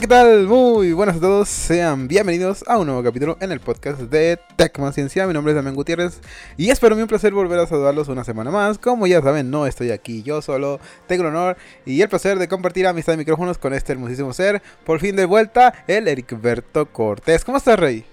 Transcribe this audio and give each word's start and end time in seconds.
¿qué 0.00 0.06
tal? 0.06 0.46
Muy 0.46 0.92
buenas 0.92 1.16
a 1.16 1.20
todos. 1.20 1.48
Sean 1.48 2.06
bienvenidos 2.06 2.62
a 2.68 2.78
un 2.78 2.86
nuevo 2.86 3.02
capítulo 3.02 3.36
en 3.40 3.50
el 3.50 3.58
podcast 3.58 4.00
de 4.02 4.38
Tecma 4.54 4.92
Ciencia. 4.92 5.26
Mi 5.26 5.32
nombre 5.32 5.50
es 5.50 5.56
Damián 5.56 5.74
Gutiérrez 5.74 6.20
y 6.56 6.70
es 6.70 6.78
para 6.78 6.94
mí 6.94 7.02
un 7.02 7.08
placer 7.08 7.32
volver 7.32 7.58
a 7.58 7.66
saludarlos 7.66 8.06
una 8.06 8.22
semana 8.22 8.52
más. 8.52 8.78
Como 8.78 9.08
ya 9.08 9.20
saben, 9.20 9.50
no 9.50 9.66
estoy 9.66 9.90
aquí 9.90 10.22
yo 10.22 10.40
solo. 10.40 10.78
Tengo 11.08 11.22
el 11.22 11.30
honor 11.30 11.56
y 11.84 12.00
el 12.00 12.08
placer 12.08 12.38
de 12.38 12.46
compartir 12.46 12.86
amistad 12.86 13.14
de 13.14 13.16
micrófonos 13.16 13.58
con 13.58 13.74
este 13.74 13.92
hermosísimo 13.92 14.32
ser. 14.32 14.62
Por 14.84 15.00
fin 15.00 15.16
de 15.16 15.24
vuelta, 15.24 15.74
el 15.88 16.06
Ericberto 16.06 16.86
Cortés. 16.86 17.44
¿Cómo 17.44 17.58
estás, 17.58 17.76
Rey? 17.76 18.04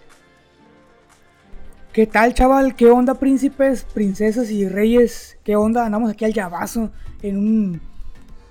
¿Qué 1.93 2.07
tal, 2.07 2.33
chaval? 2.33 2.75
¿Qué 2.75 2.89
onda, 2.89 3.13
príncipes, 3.13 3.85
princesas 3.93 4.49
y 4.49 4.67
reyes? 4.67 5.37
¿Qué 5.43 5.55
onda? 5.55 5.85
Andamos 5.85 6.09
aquí 6.09 6.25
al 6.25 6.33
llavazo 6.33 6.91
en 7.21 7.37
un 7.37 7.94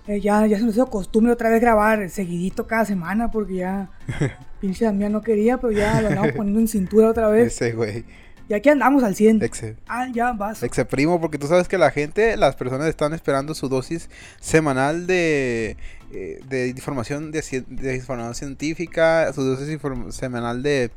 eh, 0.06 0.20
ya, 0.20 0.46
ya 0.46 0.58
se 0.58 0.64
nos 0.64 0.74
hizo 0.74 0.86
costumbre 0.86 1.32
otra 1.32 1.50
vez 1.50 1.60
grabar 1.60 2.10
seguidito 2.10 2.66
cada 2.66 2.84
semana 2.84 3.30
porque 3.30 3.56
ya 3.56 3.90
pinche 4.60 4.84
Damián 4.84 5.12
no 5.12 5.22
quería, 5.22 5.58
pero 5.58 5.72
ya 5.72 6.00
lo 6.00 6.08
andamos 6.08 6.32
poniendo 6.32 6.60
en 6.60 6.68
cintura 6.68 7.08
otra 7.08 7.28
vez. 7.28 7.54
Ese 7.54 7.72
güey. 7.72 8.04
Y 8.46 8.52
aquí 8.52 8.68
andamos 8.68 9.02
al 9.02 9.14
100. 9.14 9.42
Exe. 9.42 9.76
Ah, 9.86 10.06
ya 10.12 10.32
vas. 10.32 10.62
Exe 10.62 10.84
primo, 10.84 11.18
porque 11.20 11.38
tú 11.38 11.46
sabes 11.46 11.66
que 11.66 11.78
la 11.78 11.90
gente, 11.90 12.36
las 12.36 12.56
personas 12.56 12.88
están 12.88 13.14
esperando 13.14 13.54
su 13.54 13.70
dosis 13.70 14.10
semanal 14.38 15.06
de, 15.06 15.78
eh, 16.12 16.40
de 16.46 16.68
información 16.68 17.32
de, 17.32 17.64
de 17.68 17.96
información 17.96 18.34
científica, 18.34 19.32
su 19.32 19.42
dosis 19.42 19.78
semanal 20.10 20.62
de, 20.62 20.90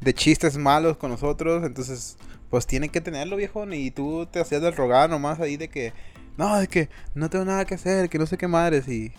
de 0.00 0.14
chistes 0.14 0.58
malos 0.58 0.98
con 0.98 1.10
nosotros. 1.10 1.64
Entonces, 1.64 2.18
pues 2.50 2.66
tienen 2.66 2.90
que 2.90 3.00
tenerlo, 3.00 3.36
viejo. 3.36 3.66
Y 3.72 3.90
tú 3.90 4.26
te 4.30 4.40
hacías 4.40 4.60
del 4.60 4.76
rogar 4.76 5.08
nomás 5.08 5.40
ahí 5.40 5.56
de 5.56 5.68
que, 5.68 5.94
no, 6.40 6.58
de 6.58 6.68
que 6.68 6.88
no 7.14 7.28
tengo 7.28 7.44
nada 7.44 7.66
que 7.66 7.74
hacer, 7.74 8.08
que 8.08 8.18
no 8.18 8.24
sé 8.24 8.38
qué 8.38 8.48
madres. 8.48 8.88
Y, 8.88 9.12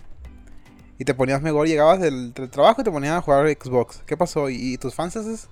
y 0.98 1.04
te 1.04 1.14
ponías 1.14 1.40
mejor, 1.40 1.68
llegabas 1.68 2.00
del, 2.00 2.34
del 2.34 2.50
trabajo 2.50 2.80
y 2.80 2.84
te 2.84 2.90
ponías 2.90 3.14
a 3.14 3.22
jugar 3.22 3.48
Xbox. 3.48 4.02
¿Qué 4.04 4.16
pasó? 4.16 4.50
¿Y, 4.50 4.74
y 4.74 4.76
tus 4.76 4.92
fans 4.92 5.14
esos? 5.14 5.48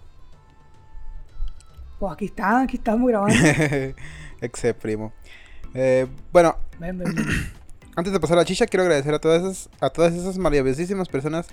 Pues 2.00 2.12
aquí 2.12 2.24
está, 2.24 2.62
aquí 2.62 2.77
estamos 2.77 3.08
grabando. 3.08 3.34
Exe 4.40 4.74
primo. 4.74 5.12
Eh, 5.72 6.08
bueno, 6.32 6.56
Ven, 6.80 6.98
ven, 6.98 7.14
ven. 7.14 7.27
Antes 7.96 8.12
de 8.12 8.18
pasar 8.18 8.38
a 8.38 8.40
la 8.40 8.44
chicha, 8.44 8.66
quiero 8.66 8.82
agradecer 8.82 9.14
a 9.14 9.20
todas 9.20 9.42
esas, 9.42 9.70
a 9.80 9.90
todas 9.90 10.12
esas 10.14 10.38
maravillosísimas 10.38 11.08
personas 11.08 11.46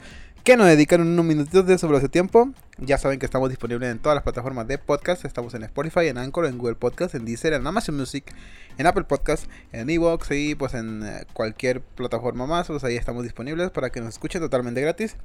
que 0.44 0.58
nos 0.58 0.68
dedican 0.68 1.02
unos 1.02 1.26
minutitos 1.26 1.66
de 1.66 1.78
sobre 1.78 2.00
su 2.00 2.10
tiempo. 2.10 2.50
Ya 2.78 2.98
saben 2.98 3.20
que 3.20 3.26
estamos 3.26 3.50
disponibles 3.50 3.92
en 3.92 4.00
todas 4.00 4.16
las 4.16 4.24
plataformas 4.24 4.68
de 4.68 4.78
podcast. 4.78 5.26
Estamos 5.26 5.54
en 5.54 5.64
Spotify, 5.64 6.08
en 6.08 6.18
Anchor, 6.18 6.46
en 6.46 6.58
Google 6.58 6.76
Podcast, 6.76 7.16
en 7.16 7.26
Deezer, 7.26 7.54
en 7.54 7.66
Amazon 7.66 7.98
Music, 7.98 8.34
en 8.78 8.88
Apple 8.88 9.04
Podcast, 9.04 9.46
en 9.72 9.90
Evox 9.90 10.32
y 10.32 10.56
pues 10.56 10.74
en 10.74 11.04
eh, 11.04 11.26
cualquier 11.34 11.82
plataforma 11.82 12.46
más. 12.46 12.68
Pues 12.68 12.84
ahí 12.84 12.96
estamos 12.96 13.24
disponibles 13.24 13.72
para 13.72 13.90
que 13.90 14.00
nos 14.00 14.10
escuchen 14.10 14.42
totalmente 14.42 14.82
gratis. 14.82 15.16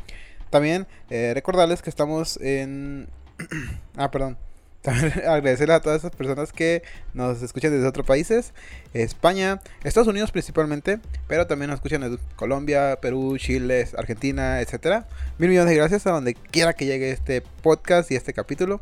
También 0.50 0.86
eh, 1.10 1.32
recordarles 1.34 1.82
que 1.82 1.90
estamos 1.90 2.38
en... 2.40 3.08
ah, 3.96 4.10
perdón. 4.10 4.38
También 4.82 5.12
agradecerles 5.26 5.76
a 5.76 5.80
todas 5.80 6.00
esas 6.00 6.14
personas 6.14 6.52
que 6.52 6.82
nos 7.14 7.40
escuchan 7.42 7.72
desde 7.72 7.86
otros 7.86 8.06
países, 8.06 8.52
España, 8.92 9.60
Estados 9.84 10.08
Unidos 10.08 10.32
principalmente, 10.32 10.98
pero 11.28 11.46
también 11.46 11.70
nos 11.70 11.76
escuchan 11.76 12.02
desde 12.02 12.18
Colombia, 12.36 12.98
Perú, 13.00 13.36
Chile, 13.38 13.88
Argentina, 13.96 14.60
etcétera. 14.60 15.06
Mil 15.38 15.48
millones 15.48 15.70
de 15.70 15.76
gracias 15.76 16.06
a 16.06 16.10
donde 16.10 16.34
quiera 16.34 16.74
que 16.74 16.86
llegue 16.86 17.12
este 17.12 17.42
podcast 17.62 18.10
y 18.10 18.16
este 18.16 18.32
capítulo 18.32 18.80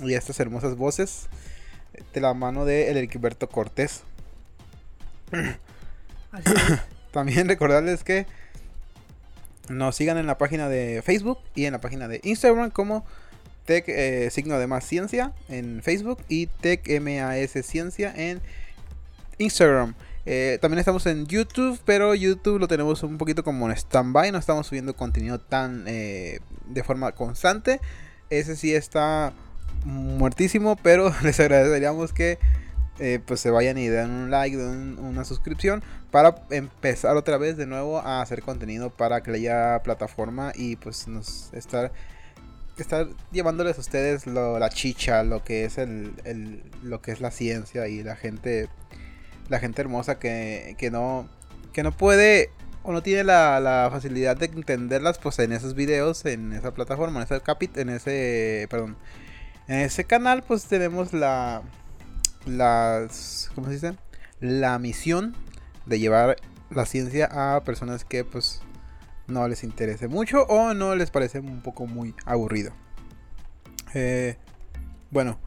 y 0.00 0.14
estas 0.14 0.38
hermosas 0.40 0.76
voces 0.76 1.28
de 2.14 2.20
la 2.20 2.32
mano 2.34 2.64
de 2.64 2.90
el 2.90 2.96
Heriberto 2.96 3.48
Cortés. 3.48 4.04
También 7.12 7.48
recordarles 7.48 8.04
que 8.04 8.26
nos 9.68 9.96
sigan 9.96 10.18
en 10.18 10.26
la 10.26 10.38
página 10.38 10.68
de 10.68 11.02
Facebook 11.02 11.38
y 11.54 11.66
en 11.66 11.72
la 11.72 11.80
página 11.80 12.08
de 12.08 12.20
Instagram 12.24 12.70
como 12.70 13.04
Tech 13.64 13.84
eh, 13.88 14.28
signo 14.30 14.58
de 14.58 14.66
más 14.66 14.84
ciencia 14.84 15.32
en 15.48 15.82
Facebook 15.82 16.18
y 16.28 16.46
Tech 16.46 16.82
MAS 17.00 17.50
Ciencia 17.64 18.12
en 18.16 18.40
Instagram. 19.38 19.94
Eh, 20.24 20.58
también 20.60 20.78
estamos 20.78 21.06
en 21.06 21.26
YouTube, 21.26 21.80
pero 21.84 22.14
YouTube 22.14 22.58
lo 22.58 22.68
tenemos 22.68 23.02
un 23.02 23.18
poquito 23.18 23.42
como 23.44 23.66
en 23.66 23.76
stand-by. 23.76 24.32
No 24.32 24.38
estamos 24.38 24.66
subiendo 24.66 24.94
contenido 24.94 25.40
tan 25.40 25.84
eh, 25.86 26.40
de 26.66 26.82
forma 26.82 27.12
constante. 27.12 27.80
Ese 28.30 28.56
sí 28.56 28.74
está 28.74 29.32
muertísimo, 29.84 30.76
pero 30.76 31.12
les 31.22 31.38
agradeceríamos 31.40 32.12
que 32.12 32.38
pues 33.26 33.40
se 33.40 33.50
vayan 33.50 33.78
y 33.78 33.88
den 33.88 34.10
un 34.10 34.30
like, 34.30 34.56
den 34.56 34.96
una 35.00 35.24
suscripción 35.24 35.82
para 36.12 36.36
empezar 36.50 37.16
otra 37.16 37.36
vez 37.36 37.56
de 37.56 37.66
nuevo 37.66 37.98
a 37.98 38.22
hacer 38.22 38.42
contenido 38.42 38.90
para 38.90 39.24
que 39.24 39.32
haya 39.32 39.80
plataforma 39.82 40.52
y 40.54 40.76
pues 40.76 41.08
nos 41.08 41.52
estar 41.52 41.90
estar 42.80 43.08
llevándoles 43.32 43.76
a 43.76 43.80
ustedes 43.80 44.26
lo- 44.26 44.58
la 44.58 44.70
chicha, 44.70 45.22
lo 45.24 45.44
que 45.44 45.64
es 45.66 45.76
el, 45.78 46.14
lo 46.82 47.02
que 47.02 47.12
es 47.12 47.20
la 47.20 47.30
ciencia 47.30 47.86
y 47.88 48.02
la 48.02 48.16
gente 48.16 48.68
la 49.48 49.58
gente 49.58 49.82
hermosa 49.82 50.18
que, 50.18 50.74
que 50.78 50.90
no 50.90 51.28
que 51.74 51.82
no 51.82 51.92
puede 51.92 52.50
o 52.84 52.92
no 52.92 53.02
tiene 53.02 53.24
la, 53.24 53.60
la 53.60 53.88
facilidad 53.92 54.36
de 54.36 54.46
entenderlas 54.46 55.18
pues 55.18 55.38
en 55.38 55.52
esos 55.52 55.74
videos, 55.74 56.24
en 56.24 56.52
esa 56.52 56.72
plataforma, 56.72 57.20
en 57.20 57.24
ese 57.24 57.40
capit, 57.40 57.76
en 57.76 57.90
ese 57.90 58.66
perdón, 58.70 58.96
en 59.68 59.80
ese 59.80 60.04
canal 60.04 60.42
pues 60.42 60.64
tenemos 60.64 61.12
la 61.12 61.62
las 62.46 63.50
¿cómo 63.54 63.68
se 63.68 63.74
dice? 63.74 63.94
la 64.40 64.78
misión 64.78 65.36
de 65.86 65.98
llevar 66.00 66.36
la 66.70 66.86
ciencia 66.86 67.28
a 67.56 67.62
personas 67.64 68.04
que 68.04 68.24
pues 68.24 68.62
no 69.26 69.46
les 69.48 69.64
interese 69.64 70.08
mucho 70.08 70.42
o 70.44 70.74
no 70.74 70.94
les 70.94 71.10
parece 71.10 71.40
un 71.40 71.62
poco 71.62 71.86
muy 71.86 72.14
aburrido. 72.24 72.72
Eh, 73.94 74.36
bueno. 75.10 75.38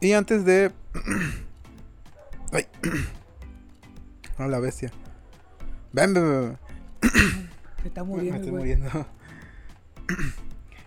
Y 0.00 0.12
antes 0.12 0.44
de... 0.44 0.72
Ay. 2.52 2.66
A 4.38 4.48
la 4.48 4.58
bestia. 4.58 4.90
Ven, 5.92 6.12
ven, 6.12 6.24
ven. 6.24 6.58
Se 7.82 7.88
está 7.88 8.02
Me 8.02 8.10
muriendo, 8.10 8.36
estoy 8.36 8.50
güey. 8.50 8.76
muriendo. 8.76 9.06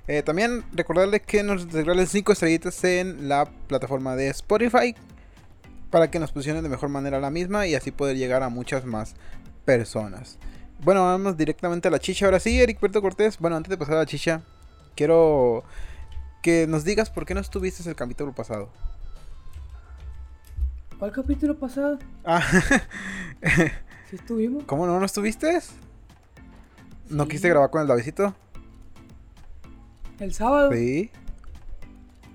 Eh, 0.07 0.23
también 0.23 0.63
recordarles 0.73 1.21
que 1.21 1.43
nos 1.43 1.71
regalen 1.71 2.07
5 2.07 2.31
estrellitas 2.31 2.83
en 2.83 3.27
la 3.27 3.45
plataforma 3.45 4.15
de 4.15 4.29
Spotify 4.29 4.95
para 5.89 6.09
que 6.11 6.19
nos 6.19 6.31
posicionen 6.31 6.63
de 6.63 6.69
mejor 6.69 6.89
manera 6.89 7.19
la 7.19 7.29
misma 7.29 7.67
y 7.67 7.75
así 7.75 7.91
poder 7.91 8.17
llegar 8.17 8.43
a 8.43 8.49
muchas 8.49 8.85
más 8.85 9.15
personas. 9.65 10.37
Bueno, 10.83 11.03
vamos 11.05 11.35
directamente 11.37 11.87
a 11.87 11.91
la 11.91 11.99
chicha. 11.99 12.25
Ahora 12.25 12.39
sí, 12.39 12.59
Eric 12.59 12.79
Puerto 12.79 13.01
Cortés. 13.01 13.37
Bueno, 13.39 13.55
antes 13.55 13.69
de 13.69 13.77
pasar 13.77 13.95
a 13.95 13.99
la 13.99 14.05
chicha, 14.05 14.41
quiero 14.95 15.63
que 16.41 16.67
nos 16.67 16.83
digas 16.83 17.09
por 17.09 17.25
qué 17.25 17.33
no 17.33 17.39
estuviste 17.41 17.87
el 17.89 17.95
capítulo 17.95 18.33
pasado. 18.33 18.69
¿Cuál 20.99 21.11
capítulo 21.11 21.57
pasado? 21.57 21.99
Ah, 22.25 22.41
¿Sí 24.09 24.15
estuvimos? 24.15 24.63
¿Cómo 24.65 24.85
no, 24.87 24.99
no 24.99 25.05
estuviste? 25.05 25.59
¿No 27.09 27.23
Sí. 27.23 27.29
quisiste 27.29 27.49
grabar 27.49 27.69
con 27.69 27.81
el 27.81 27.87
Davidito? 27.87 28.33
El 30.19 30.33
sábado. 30.33 30.71
Sí, 30.71 31.11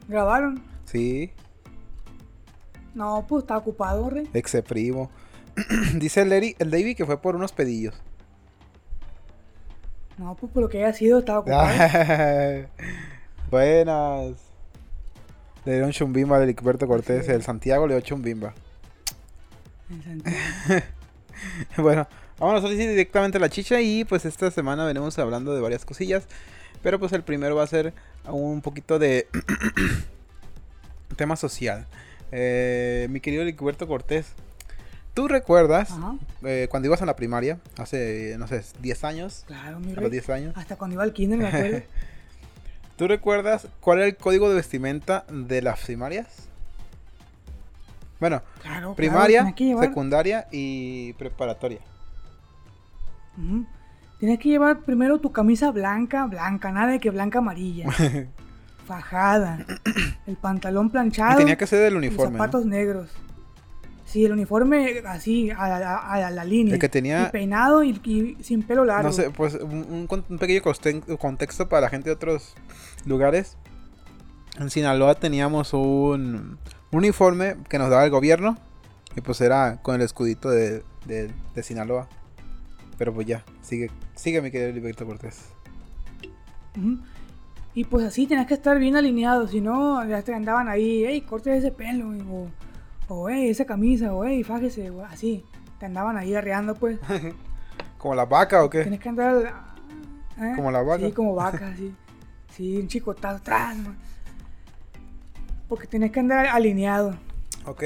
¿Grabaron? 0.09 0.63
sí. 0.85 1.33
No, 2.95 3.25
pues 3.27 3.43
estaba 3.45 3.59
ocupado, 3.61 4.11
rey. 4.11 4.29
Primo. 4.69 5.11
Dice 5.95 6.21
el, 6.23 6.31
Eri- 6.33 6.57
el 6.59 6.71
David 6.71 6.95
que 6.97 7.07
fue 7.07 7.21
por 7.23 7.35
unos 7.37 7.53
pedillos. 7.53 7.95
No, 10.19 10.35
pues 10.37 10.53
por 10.53 10.63
lo 10.63 10.69
que 10.69 10.85
haya 10.85 10.93
sido, 10.93 11.21
estaba 11.21 11.41
ocupado. 11.41 11.69
Buenas. 13.51 14.37
Le 15.65 15.73
dieron 15.73 15.93
chumbimba 15.93 16.37
al 16.37 16.43
Heriberto 16.43 16.87
Cortés. 16.87 17.29
El 17.29 17.43
Santiago 17.43 17.87
le 17.87 17.95
dio 17.95 18.01
chumbimba. 18.01 18.55
En 19.91 20.03
Santiago. 20.03 20.87
Bueno, 21.79 22.09
vámonos 22.39 22.65
así 22.65 22.77
directamente 22.77 23.39
a 23.39 23.41
la 23.41 23.49
chicha. 23.49 23.81
Y 23.81 24.05
pues 24.05 24.25
esta 24.25 24.51
semana 24.51 24.85
venimos 24.85 25.19
hablando 25.19 25.55
de 25.55 25.61
varias 25.61 25.85
cosillas. 25.85 26.25
Pero 26.83 26.99
pues 26.99 27.13
el 27.13 27.23
primero 27.23 27.55
va 27.57 27.63
a 27.63 27.69
ser 27.69 27.93
un 28.27 28.61
poquito 28.61 28.99
de 28.99 29.29
tema 31.17 31.37
social. 31.37 31.87
Eh, 32.33 33.07
mi 33.11 33.21
querido 33.21 33.43
Heriberto 33.43 33.87
Cortés. 33.87 34.35
¿Tú 35.15 35.29
recuerdas 35.29 35.95
eh, 36.43 36.69
cuando 36.71 36.87
ibas 36.87 37.03
a 37.03 37.07
la 37.07 37.17
primaria? 37.17 37.59
Hace, 37.77 38.37
no 38.39 38.47
sé, 38.47 38.63
10 38.81 39.05
años. 39.05 39.45
Claro, 39.47 39.79
mi 39.79 39.93
A 39.93 39.97
rey. 39.97 40.03
los 40.05 40.11
10 40.11 40.31
años. 40.31 40.55
Hasta 40.57 40.77
cuando 40.77 40.95
iba 40.95 41.03
al 41.03 41.13
kinder, 41.13 41.39
me 41.39 41.49
acuerdo. 41.49 41.83
¿Tú 42.97 43.09
recuerdas 43.09 43.69
cuál 43.81 43.99
era 43.99 44.07
el 44.07 44.17
código 44.17 44.49
de 44.49 44.55
vestimenta 44.57 45.25
de 45.31 45.61
las 45.61 45.81
primarias? 45.81 46.49
Bueno, 48.21 48.41
Claro, 48.63 48.95
primaria, 48.95 49.53
claro, 49.55 49.81
secundaria 49.83 50.47
y 50.53 51.13
preparatoria. 51.15 51.81
Ujú. 53.37 53.67
Tienes 54.21 54.39
que 54.39 54.51
llevar 54.51 54.79
primero 54.81 55.19
tu 55.19 55.33
camisa 55.33 55.73
blanca, 55.73 56.25
blanca, 56.27 56.71
nada 56.71 56.93
de 56.93 57.01
que 57.01 57.11
blanca 57.11 57.41
amarilla. 57.41 57.91
fajada. 58.87 59.65
El 60.27 60.37
pantalón 60.37 60.87
Y 60.87 60.91
planchado. 60.91 61.37
tenía 61.39 61.57
que 61.57 61.67
ser 61.67 61.81
del 61.81 61.95
y 61.95 61.97
uniforme. 61.97 62.33
¿no? 62.33 62.39
zapatos 62.39 62.65
negros. 62.67 63.11
Sí, 64.13 64.27
el 64.27 64.33
uniforme 64.33 64.99
así, 65.07 65.51
a 65.51 65.69
la, 65.69 65.77
a 65.97 66.19
la- 66.21 66.27
a 66.27 66.31
la 66.31 66.45
línea. 66.45 66.75
El 66.75 66.81
que 66.81 66.91
tenía- 66.91 67.29
Y 67.29 67.31
peinado 67.33 67.83
y, 67.83 67.99
y 68.05 68.37
sin 68.43 68.63
pelo 68.63 68.85
largo. 68.85 69.09
No 69.09 69.13
sé, 69.15 69.31
pues 69.31 69.55
un, 69.55 70.07
pequeño 70.39 70.61
contexto 71.19 71.67
para 71.71 71.81
la 71.83 71.89
gente 71.89 72.11
de 72.11 72.15
otros 72.17 72.55
lugares. 73.07 73.57
En 74.61 74.69
Sinaloa 74.69 75.15
teníamos 75.15 75.73
un, 75.73 75.81
un 75.81 76.59
uniforme 76.93 77.57
que 77.71 77.79
nos 77.79 77.89
daba 77.89 78.05
el 78.05 78.11
gobierno. 78.11 78.59
Y 79.17 79.23
pues 79.23 79.41
era 79.41 79.81
con 79.81 79.95
el 79.95 80.03
escudito 80.03 80.51
de, 80.51 80.83
de- 81.07 81.31
de 81.55 81.63
Sinaloa. 81.63 82.07
Pero 82.99 83.15
pues 83.15 83.27
ya, 83.27 83.45
sigue, 83.63 83.91
sigue 84.15 84.43
mi 84.43 84.51
querido 84.51 84.73
Liberto 84.73 85.07
Cortés. 85.07 85.47
Y 87.75 87.85
pues 87.85 88.05
así 88.05 88.27
tenías 88.27 88.47
que 88.47 88.55
estar 88.55 88.79
bien 88.79 88.97
alineado, 88.97 89.49
si 89.49 89.61
no, 89.63 90.07
ya 90.07 90.21
te 90.23 90.35
andaban 90.35 90.69
ahí, 90.69 91.05
hey, 91.07 91.23
corte 91.23 91.57
ese 91.57 91.71
pelo, 91.71 92.11
o, 92.31 92.49
o 93.09 93.29
hey, 93.29 93.51
esa 93.51 93.65
camisa, 93.65 94.15
o 94.15 94.25
hey, 94.25 94.43
fájese, 94.43 94.91
o 94.91 95.05
así. 95.05 95.45
Te 95.79 95.87
andaban 95.87 96.17
ahí 96.17 96.35
arreando, 96.35 96.75
pues. 96.75 96.99
¿Como 97.99 98.15
la 98.15 98.25
vaca 98.25 98.65
o 98.65 98.71
qué? 98.71 98.83
Tienes 98.83 99.01
que 99.01 99.09
andar. 99.09 99.55
¿eh? 100.41 100.53
Como 100.57 100.71
la 100.71 100.83
vaca. 100.83 101.05
Sí, 101.05 101.13
como 101.13 101.35
vaca, 101.35 101.75
sí. 101.77 101.95
Sí, 102.51 102.77
un 102.79 102.89
chicotazo 102.89 103.37
atrás. 103.37 103.77
Porque 105.69 105.87
tienes 105.87 106.11
que 106.11 106.21
andar 106.21 106.47
alineado. 106.47 107.15
Ok. 107.65 107.83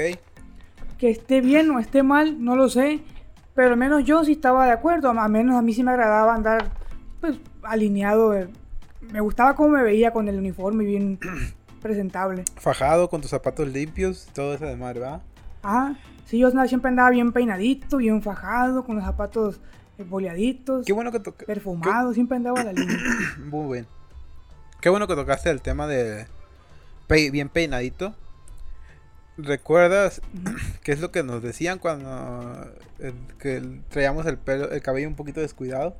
Que 0.97 1.09
esté 1.09 1.41
bien 1.41 1.69
o 1.71 1.79
esté 1.79 2.03
mal, 2.03 2.43
no 2.43 2.55
lo 2.55 2.67
sé. 2.69 3.01
Pero 3.53 3.71
al 3.71 3.77
menos 3.77 4.03
yo 4.03 4.23
sí 4.23 4.33
estaba 4.33 4.65
de 4.65 4.71
acuerdo. 4.71 5.09
A 5.09 5.27
menos 5.27 5.55
a 5.55 5.61
mí 5.61 5.73
sí 5.73 5.83
me 5.83 5.91
agradaba 5.91 6.33
andar 6.33 6.71
pues 7.21 7.39
alineado. 7.63 8.33
Me 9.11 9.21
gustaba 9.21 9.55
cómo 9.55 9.69
me 9.69 9.83
veía 9.83 10.11
con 10.11 10.27
el 10.27 10.37
uniforme 10.37 10.83
bien 10.83 11.19
presentable. 11.81 12.43
Fajado 12.57 13.09
con 13.09 13.21
tus 13.21 13.29
zapatos 13.31 13.67
limpios, 13.67 14.27
todo 14.33 14.53
eso 14.53 14.65
de 14.65 14.75
madre, 14.75 14.99
¿va? 15.01 15.21
Ah, 15.63 15.95
sí, 16.25 16.37
yo 16.39 16.49
siempre 16.67 16.89
andaba 16.89 17.09
bien 17.09 17.31
peinadito, 17.31 17.97
bien 17.97 18.21
fajado, 18.21 18.83
con 18.85 18.95
los 18.95 19.05
zapatos 19.05 19.59
eh, 19.97 20.03
boleaditos, 20.03 20.85
Qué 20.85 20.93
bueno 20.93 21.11
que 21.11 21.19
perfumado, 21.19 22.13
siempre 22.13 22.37
andaba 22.37 22.61
a 22.61 22.63
la 22.65 22.73
línea. 22.73 22.97
Muy 23.45 23.73
bien. 23.73 23.87
Qué 24.81 24.89
bueno 24.89 25.07
que 25.07 25.15
tocaste 25.15 25.49
el 25.49 25.61
tema 25.61 25.87
de 25.87 26.27
pe- 27.07 27.31
bien 27.31 27.49
peinadito. 27.49 28.13
¿Recuerdas 29.37 30.21
qué 30.83 30.91
es 30.93 30.99
lo 30.99 31.11
que 31.11 31.21
nos 31.21 31.43
decían 31.43 31.77
cuando 31.77 32.65
eh, 32.99 33.13
que 33.39 33.81
traíamos 33.89 34.25
el 34.25 34.37
pelo, 34.37 34.71
el 34.71 34.81
cabello 34.81 35.07
un 35.07 35.15
poquito 35.15 35.41
descuidado? 35.41 35.95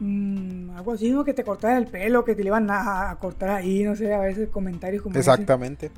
Mm, 0.00 0.70
algo 0.70 0.92
así, 0.92 1.10
¿no? 1.10 1.24
Que 1.24 1.34
te 1.34 1.44
cortaran 1.44 1.78
el 1.78 1.86
pelo, 1.86 2.24
que 2.24 2.34
te 2.34 2.42
le 2.42 2.48
iban 2.48 2.70
a, 2.70 3.10
a 3.10 3.18
cortar 3.18 3.50
ahí, 3.50 3.82
no 3.82 3.96
sé, 3.96 4.12
a 4.14 4.20
veces 4.20 4.48
comentarios 4.48 5.02
como. 5.02 5.16
Exactamente. 5.16 5.90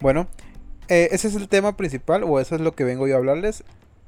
Bueno, 0.00 0.28
eh, 0.88 1.08
ese 1.12 1.28
es 1.28 1.34
el 1.34 1.48
tema 1.48 1.76
principal, 1.76 2.24
o 2.24 2.40
eso 2.40 2.54
es 2.54 2.60
lo 2.60 2.72
que 2.72 2.84
vengo 2.84 3.06
yo 3.06 3.14
a 3.14 3.18
hablarles. 3.18 3.64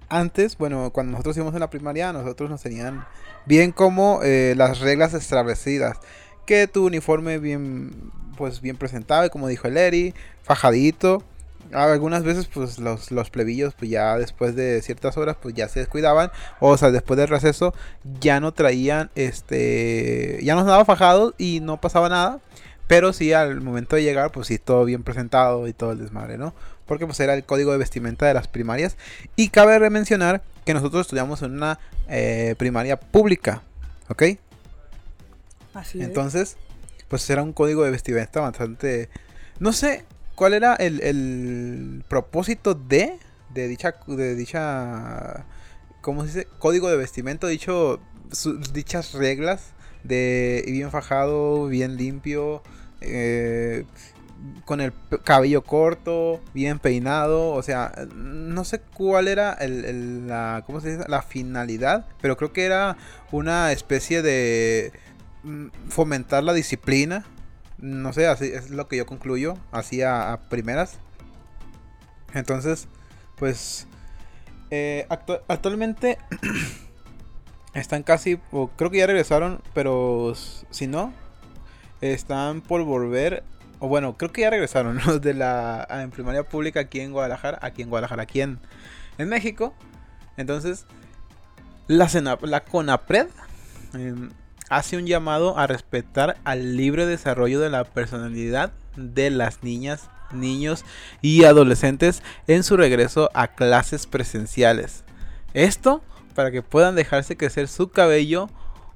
Antes, 0.08 0.58
bueno, 0.58 0.90
cuando 0.90 1.12
nosotros 1.12 1.36
íbamos 1.36 1.54
en 1.54 1.60
la 1.60 1.70
primaria, 1.70 2.12
nosotros 2.12 2.50
nos 2.50 2.62
tenían 2.62 3.04
bien 3.46 3.70
como 3.70 4.20
eh, 4.22 4.54
las 4.56 4.80
reglas 4.80 5.14
establecidas. 5.14 5.98
Que 6.46 6.66
tu 6.66 6.86
uniforme 6.86 7.38
bien, 7.38 8.10
pues 8.36 8.60
bien 8.60 8.76
presentable, 8.76 9.30
como 9.30 9.46
dijo 9.46 9.68
el 9.68 9.76
Eri, 9.76 10.14
fajadito. 10.42 11.22
Algunas 11.72 12.24
veces, 12.24 12.46
pues 12.46 12.78
los, 12.78 13.10
los 13.10 13.30
plebillos, 13.30 13.74
pues 13.74 13.90
ya 13.90 14.16
después 14.18 14.56
de 14.56 14.82
ciertas 14.82 15.16
horas, 15.16 15.36
pues 15.40 15.54
ya 15.54 15.68
se 15.68 15.80
descuidaban. 15.80 16.30
O 16.58 16.76
sea, 16.76 16.90
después 16.90 17.18
del 17.18 17.28
receso, 17.28 17.74
ya 18.20 18.40
no 18.40 18.52
traían, 18.52 19.10
este, 19.14 20.40
ya 20.42 20.54
nos 20.54 20.66
daba 20.66 20.84
fajados 20.84 21.34
y 21.38 21.60
no 21.60 21.80
pasaba 21.80 22.08
nada. 22.08 22.40
Pero 22.86 23.12
sí, 23.12 23.32
al 23.32 23.60
momento 23.60 23.94
de 23.94 24.02
llegar, 24.02 24.32
pues 24.32 24.48
sí, 24.48 24.58
todo 24.58 24.84
bien 24.84 25.04
presentado 25.04 25.68
y 25.68 25.72
todo 25.72 25.92
el 25.92 25.98
desmadre, 25.98 26.38
¿no? 26.38 26.54
Porque 26.86 27.06
pues 27.06 27.20
era 27.20 27.34
el 27.34 27.44
código 27.44 27.70
de 27.70 27.78
vestimenta 27.78 28.26
de 28.26 28.34
las 28.34 28.48
primarias. 28.48 28.96
Y 29.36 29.50
cabe 29.50 29.88
mencionar 29.90 30.42
que 30.64 30.74
nosotros 30.74 31.02
estudiamos 31.02 31.42
en 31.42 31.52
una 31.52 31.78
eh, 32.08 32.56
primaria 32.58 32.98
pública, 32.98 33.62
¿ok? 34.08 34.22
Así 35.74 36.00
es. 36.00 36.06
Entonces, 36.06 36.56
pues 37.06 37.30
era 37.30 37.44
un 37.44 37.52
código 37.52 37.84
de 37.84 37.90
vestimenta 37.92 38.40
bastante... 38.40 39.08
No 39.60 39.72
sé 39.72 40.04
cuál 40.40 40.54
era 40.54 40.74
el, 40.76 41.02
el 41.02 42.02
propósito 42.08 42.72
de, 42.74 43.18
de 43.52 43.68
dicha... 43.68 43.94
De 44.06 44.34
dicha 44.34 45.44
¿Cómo 46.00 46.22
se 46.22 46.28
dice? 46.28 46.48
Código 46.58 46.88
de 46.88 46.96
vestimenta, 46.96 47.46
dicho... 47.46 48.00
dichas 48.72 49.12
reglas 49.12 49.74
de 50.02 50.64
bien 50.66 50.90
fajado, 50.90 51.66
bien 51.66 51.98
limpio, 51.98 52.62
eh, 53.02 53.84
con 54.64 54.80
el 54.80 54.94
cabello 55.24 55.62
corto, 55.62 56.40
bien 56.54 56.78
peinado, 56.78 57.50
o 57.50 57.62
sea, 57.62 57.92
no 58.14 58.64
sé 58.64 58.80
cuál 58.80 59.28
era 59.28 59.52
el, 59.52 59.84
el- 59.84 60.26
la, 60.26 60.62
¿cómo 60.64 60.80
se 60.80 60.96
dice? 60.96 61.04
la 61.06 61.20
finalidad, 61.20 62.06
pero 62.22 62.38
creo 62.38 62.50
que 62.54 62.64
era 62.64 62.96
una 63.30 63.72
especie 63.72 64.22
de 64.22 64.92
mm, 65.42 65.66
fomentar 65.90 66.42
la 66.44 66.54
disciplina, 66.54 67.26
no 67.80 68.12
sé, 68.12 68.26
así 68.26 68.46
es 68.46 68.70
lo 68.70 68.88
que 68.88 68.96
yo 68.96 69.06
concluyo, 69.06 69.56
así 69.72 70.02
a, 70.02 70.38
primeras. 70.48 70.98
Entonces, 72.34 72.88
pues, 73.36 73.86
eh, 74.70 75.06
actu- 75.08 75.40
actualmente 75.48 76.18
están 77.74 78.02
casi, 78.02 78.40
o 78.52 78.68
creo 78.68 78.90
que 78.90 78.98
ya 78.98 79.06
regresaron, 79.06 79.62
pero 79.74 80.32
si 80.70 80.86
no, 80.86 81.12
están 82.00 82.60
por 82.60 82.84
volver, 82.84 83.42
o 83.78 83.88
bueno, 83.88 84.16
creo 84.16 84.32
que 84.32 84.42
ya 84.42 84.50
regresaron 84.50 84.98
los 85.06 85.20
de 85.20 85.34
la 85.34 85.86
en 85.90 86.10
primaria 86.10 86.42
pública 86.48 86.80
aquí 86.80 87.00
en 87.00 87.12
Guadalajara, 87.12 87.58
aquí 87.62 87.82
en 87.82 87.90
Guadalajara, 87.90 88.22
aquí 88.24 88.40
en, 88.40 88.58
en 89.18 89.28
México. 89.28 89.74
Entonces, 90.36 90.86
la, 91.88 92.08
Sena- 92.08 92.38
la 92.42 92.64
CONAPRED 92.64 93.28
hace 94.70 94.96
un 94.96 95.06
llamado 95.06 95.58
a 95.58 95.66
respetar 95.66 96.38
al 96.44 96.76
libre 96.76 97.04
desarrollo 97.04 97.60
de 97.60 97.68
la 97.68 97.84
personalidad 97.84 98.72
de 98.96 99.28
las 99.28 99.62
niñas, 99.62 100.08
niños 100.32 100.84
y 101.20 101.44
adolescentes 101.44 102.22
en 102.46 102.62
su 102.62 102.76
regreso 102.76 103.30
a 103.34 103.48
clases 103.48 104.06
presenciales. 104.06 105.04
Esto 105.52 106.02
para 106.34 106.50
que 106.50 106.62
puedan 106.62 106.94
dejarse 106.94 107.36
crecer 107.36 107.68
su 107.68 107.90
cabello 107.90 108.48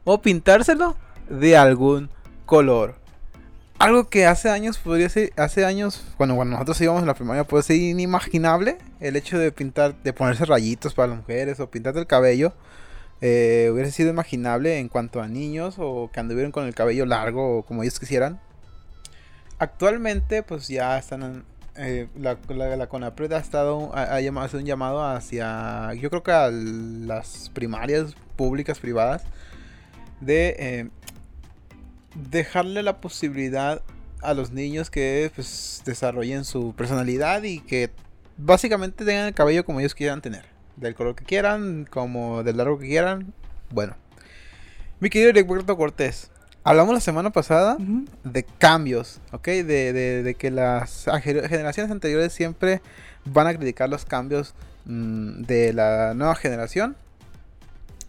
o 0.04 0.22
pintárselo 0.22 0.96
de 1.28 1.56
algún 1.56 2.08
color. 2.46 2.94
Algo 3.78 4.08
que 4.08 4.26
hace 4.26 4.48
años 4.50 4.78
podría 4.78 5.08
ser, 5.08 5.32
hace 5.36 5.64
años, 5.64 6.04
cuando, 6.16 6.36
cuando 6.36 6.52
nosotros 6.52 6.80
íbamos 6.80 7.02
en 7.02 7.08
la 7.08 7.14
primaria, 7.14 7.44
puede 7.44 7.64
ser 7.64 7.76
inimaginable 7.76 8.78
el 9.00 9.16
hecho 9.16 9.36
de 9.36 9.50
pintar, 9.50 10.00
de 10.02 10.12
ponerse 10.12 10.44
rayitos 10.44 10.94
para 10.94 11.08
las 11.08 11.18
mujeres 11.18 11.58
o 11.58 11.68
pintarte 11.68 11.98
el 11.98 12.06
cabello. 12.06 12.52
Eh, 13.26 13.70
hubiera 13.72 13.90
sido 13.90 14.10
imaginable 14.10 14.78
en 14.78 14.90
cuanto 14.90 15.22
a 15.22 15.28
niños 15.28 15.76
o 15.78 16.10
que 16.12 16.20
anduvieran 16.20 16.52
con 16.52 16.66
el 16.66 16.74
cabello 16.74 17.06
largo 17.06 17.58
o 17.58 17.62
como 17.62 17.82
ellos 17.82 17.98
quisieran. 17.98 18.38
Actualmente, 19.58 20.42
pues 20.42 20.68
ya 20.68 20.98
están. 20.98 21.46
eh, 21.76 22.08
la, 22.18 22.36
la, 22.48 22.76
la 22.76 22.86
CONAPRED 22.86 23.32
ha 23.32 23.38
estado. 23.38 23.90
Ha, 23.94 24.14
ha 24.14 24.20
llamado, 24.20 24.58
un 24.58 24.66
llamado 24.66 25.02
hacia. 25.02 25.94
Yo 25.94 26.10
creo 26.10 26.22
que 26.22 26.32
a 26.32 26.50
las 26.50 27.50
primarias 27.54 28.14
públicas, 28.36 28.78
privadas. 28.78 29.22
De 30.20 30.56
eh, 30.58 30.88
dejarle 32.30 32.82
la 32.82 33.00
posibilidad 33.00 33.80
a 34.20 34.34
los 34.34 34.52
niños 34.52 34.90
que 34.90 35.30
pues 35.34 35.82
desarrollen 35.86 36.44
su 36.44 36.74
personalidad 36.74 37.42
y 37.42 37.60
que 37.60 37.90
básicamente 38.36 39.04
tengan 39.04 39.28
el 39.28 39.34
cabello 39.34 39.64
como 39.64 39.80
ellos 39.80 39.94
quieran 39.94 40.20
tener. 40.20 40.53
Del 40.76 40.94
color 40.94 41.14
que 41.14 41.24
quieran, 41.24 41.86
como 41.88 42.42
del 42.42 42.56
largo 42.56 42.78
que 42.78 42.86
quieran. 42.88 43.32
Bueno. 43.70 43.94
Mi 45.00 45.10
querido 45.10 45.32
Roberto 45.46 45.76
Cortés. 45.76 46.30
Hablamos 46.64 46.94
la 46.94 47.00
semana 47.00 47.30
pasada 47.30 47.76
de 48.24 48.42
cambios, 48.44 49.20
¿ok? 49.32 49.44
De, 49.48 49.92
de- 49.92 50.22
de 50.22 50.34
que 50.34 50.50
las 50.50 51.04
generaciones 51.22 51.92
anteriores 51.92 52.32
siempre 52.32 52.80
van 53.26 53.46
a 53.46 53.54
criticar 53.54 53.88
los 53.90 54.04
cambios 54.06 54.54
mm, 54.86 55.42
de 55.42 55.72
la 55.74 56.14
nueva 56.14 56.34
generación. 56.34 56.96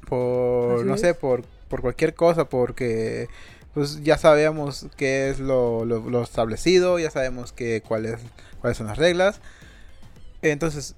Por, 0.08 0.78
Así 0.80 0.86
no 0.86 0.96
es. 0.96 1.02
sé, 1.02 1.14
por, 1.14 1.44
por 1.68 1.82
cualquier 1.82 2.14
cosa, 2.16 2.46
porque 2.46 3.28
pues 3.74 4.02
ya 4.04 4.18
sabemos 4.18 4.88
qué 4.96 5.30
es 5.30 5.40
lo, 5.40 5.84
lo- 5.84 6.10
lo 6.10 6.24
establecido, 6.24 6.98
ya 6.98 7.12
sabemos 7.12 7.52
que, 7.52 7.82
cuáles, 7.86 8.22
cuáles 8.62 8.78
son 8.78 8.88
las 8.88 8.98
reglas. 8.98 9.42
Entonces, 10.42 10.96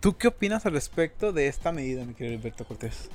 ¿tú 0.00 0.16
qué 0.16 0.28
opinas 0.28 0.66
al 0.66 0.72
respecto 0.72 1.32
de 1.32 1.46
esta 1.48 1.72
medida, 1.72 2.04
mi 2.04 2.14
querido 2.14 2.38
Alberto 2.38 2.64
Cortés? 2.64 3.08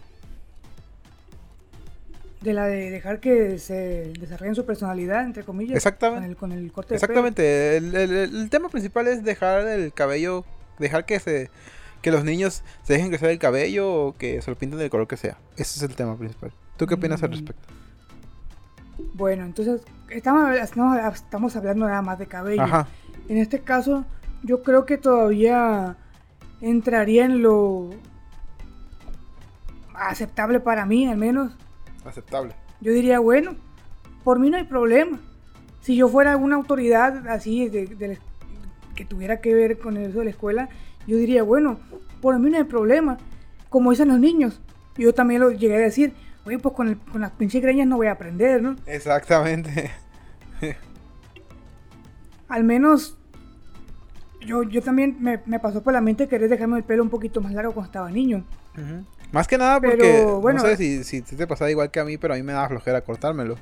De 2.42 2.54
la 2.54 2.66
de 2.66 2.90
dejar 2.90 3.20
que 3.20 3.60
se 3.60 4.14
desarrollen 4.20 4.56
su 4.56 4.66
personalidad, 4.66 5.24
entre 5.24 5.44
comillas. 5.44 5.76
Exactamente. 5.76 6.36
Con 6.36 6.52
el, 6.52 6.58
con 6.58 6.66
el 6.66 6.72
corte 6.72 6.96
de 6.96 7.00
pelo. 7.00 7.12
Exactamente, 7.14 7.78
el, 7.78 7.96
el- 7.96 8.12
el 8.36 8.50
tema 8.50 8.70
principal 8.70 9.08
es 9.08 9.24
dejar 9.24 9.68
el 9.68 9.94
cabello, 9.94 10.44
dejar 10.80 11.06
que 11.06 11.20
se 11.20 11.50
que 12.02 12.10
los 12.10 12.24
niños 12.24 12.64
se 12.82 12.94
dejen 12.94 13.10
crecer 13.10 13.30
el 13.30 13.38
cabello 13.38 13.94
o 13.94 14.18
que 14.18 14.42
se 14.42 14.50
lo 14.50 14.58
pinten 14.58 14.80
del 14.80 14.90
color 14.90 15.08
que 15.08 15.18
sea. 15.18 15.38
Ese 15.56 15.78
es 15.78 15.84
el 15.84 15.96
tema 15.96 16.18
principal. 16.18 16.52
¿Tú 16.78 16.88
qué 16.88 16.96
opinas 16.96 17.22
al 17.22 17.30
Mm. 17.30 17.34
respecto? 17.34 17.62
Bueno, 19.14 19.46
entonces 19.46 19.82
estamos, 20.10 20.56
estamos, 20.56 20.98
estamos 21.14 21.56
hablando 21.56 21.86
nada 21.88 22.02
más 22.02 22.18
de 22.18 22.26
cabello. 22.26 22.64
Ajá, 22.64 22.88
En 23.30 23.38
este 23.38 23.60
caso, 23.60 24.04
yo 24.42 24.64
creo 24.64 24.88
que 24.88 24.98
todavía 24.98 25.96
entraría 26.62 27.26
en 27.26 27.42
lo 27.42 27.90
aceptable 29.96 30.60
para 30.60 30.86
mí, 30.86 31.08
al 31.08 31.18
menos. 31.18 31.54
Aceptable. 32.06 32.56
Yo 32.80 32.94
diría, 32.94 33.20
bueno, 33.20 33.56
por 34.24 34.40
mí 34.40 34.50
no 34.50 34.58
hay 34.58 34.64
problema. 34.64 35.20
Si 35.82 35.96
yo 35.96 36.08
fuera 36.08 36.32
alguna 36.32 36.56
autoridad 36.56 37.28
así 37.28 37.68
de, 37.68 38.20
que 38.96 39.06
tuviera 39.06 39.42
que 39.42 39.54
ver 39.54 39.80
con 39.80 39.98
eso 39.98 40.20
de 40.20 40.26
la 40.26 40.32
escuela, 40.32 40.70
yo 41.08 41.18
diría, 41.18 41.44
bueno, 41.44 41.80
por 42.22 42.38
mí 42.40 42.50
no 42.50 42.58
hay 42.58 42.64
problema. 42.64 43.18
Como 43.70 43.92
dicen 43.92 44.10
los 44.10 44.20
niños. 44.20 44.62
Yo 44.98 45.14
también 45.14 45.42
lo 45.42 45.52
llegué 45.52 45.76
a 45.76 45.80
decir, 45.80 46.14
oye, 46.46 46.60
pues 46.60 46.76
con, 46.76 46.96
con 46.96 47.22
las 47.22 47.32
pinches 47.32 47.62
greñas 47.62 47.88
no 47.88 47.98
voy 47.98 48.08
a 48.08 48.12
aprender, 48.12 48.62
¿no? 48.62 48.76
Exactamente. 48.86 49.92
Al 52.50 52.64
menos 52.64 53.18
yo, 54.46 54.64
yo 54.64 54.82
también 54.82 55.18
me, 55.20 55.38
pasó 55.60 55.82
por 55.82 55.94
la 55.94 56.02
mente 56.02 56.28
querer 56.28 56.50
dejarme 56.50 56.78
el 56.78 56.84
pelo 56.84 57.04
un 57.04 57.10
poquito 57.10 57.42
más 57.42 57.54
largo 57.54 57.74
cuando 57.74 57.88
estaba 57.88 58.12
niño. 58.12 58.44
Más 59.32 59.48
que 59.48 59.58
nada 59.58 59.80
porque, 59.80 60.24
bueno, 60.24 60.62
no 60.62 60.66
sé 60.68 60.78
si, 60.78 61.04
si 61.04 61.22
te 61.22 61.48
pasaba 61.48 61.72
igual 61.72 61.90
que 61.92 62.00
a 62.00 62.06
mí, 62.06 62.18
pero 62.18 62.34
a 62.34 62.38
mí 62.38 62.44
me 62.44 62.54
daba 62.54 62.70
flojera 62.70 63.02
cortármelo. 63.02 63.58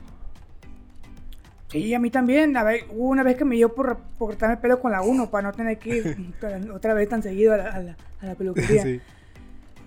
Sí, 1.69 1.93
a 1.93 2.00
mí 2.00 2.09
también. 2.09 2.57
A 2.57 2.63
ver, 2.63 2.86
hubo 2.89 3.09
una 3.09 3.24
vez 3.24 3.38
que 3.38 3.45
me 3.45 3.55
dio 3.55 3.74
por, 3.74 4.00
cortarme 4.17 4.55
el 4.55 4.59
pelo 4.59 4.79
con 4.79 4.91
la 4.91 5.01
1 5.01 5.29
para 5.29 5.50
no 5.50 5.53
tener 5.53 5.77
que 5.77 5.98
ir 5.98 6.33
otra 6.74 6.93
vez 6.93 7.07
tan 7.07 7.21
seguido 7.21 7.53
a 7.53 7.57
la, 7.57 7.95
a 8.21 8.25
la, 8.25 8.36
peluquería. 8.36 9.01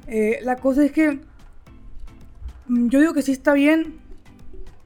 Eh, 0.08 0.40
la 0.42 0.56
cosa 0.56 0.84
es 0.84 0.90
que 0.90 1.20
mm, 2.66 2.88
yo 2.88 2.98
digo 2.98 3.14
que 3.14 3.22
sí 3.22 3.30
está 3.30 3.52
bien. 3.52 4.00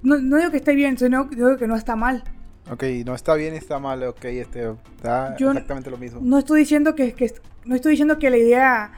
No, 0.02 0.18
no 0.18 0.36
digo 0.36 0.50
que 0.50 0.58
esté 0.58 0.74
bien, 0.74 0.98
sino 0.98 1.24
digo 1.24 1.56
que 1.56 1.66
no 1.66 1.74
está 1.74 1.96
mal. 1.96 2.22
Ok, 2.70 2.82
no 3.04 3.14
está 3.14 3.34
bien 3.34 3.54
y 3.54 3.58
está 3.58 3.78
mal, 3.78 4.02
ok, 4.02 4.24
este, 4.24 4.72
está 4.96 5.34
exactamente 5.34 5.90
lo 5.90 5.98
mismo. 5.98 6.20
No 6.22 6.38
estoy 6.38 6.60
diciendo 6.60 6.94
que, 6.94 7.12
que, 7.14 7.32
no 7.64 7.74
estoy 7.76 7.92
diciendo 7.92 8.18
que 8.18 8.30
la 8.30 8.38
idea 8.38 8.92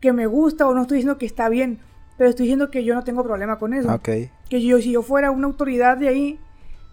que 0.00 0.12
me 0.12 0.26
gusta 0.26 0.66
o 0.66 0.74
no 0.74 0.82
estoy 0.82 0.98
diciendo 0.98 1.18
que 1.18 1.26
está 1.26 1.48
bien, 1.48 1.80
pero 2.16 2.30
estoy 2.30 2.44
diciendo 2.44 2.70
que 2.70 2.84
yo 2.84 2.94
no 2.94 3.02
tengo 3.02 3.24
problema 3.24 3.58
con 3.58 3.74
eso. 3.74 3.92
Ok. 3.92 4.08
Que 4.48 4.62
yo, 4.62 4.78
si 4.78 4.92
yo 4.92 5.02
fuera 5.02 5.30
una 5.30 5.46
autoridad 5.46 5.96
de 5.96 6.08
ahí, 6.08 6.38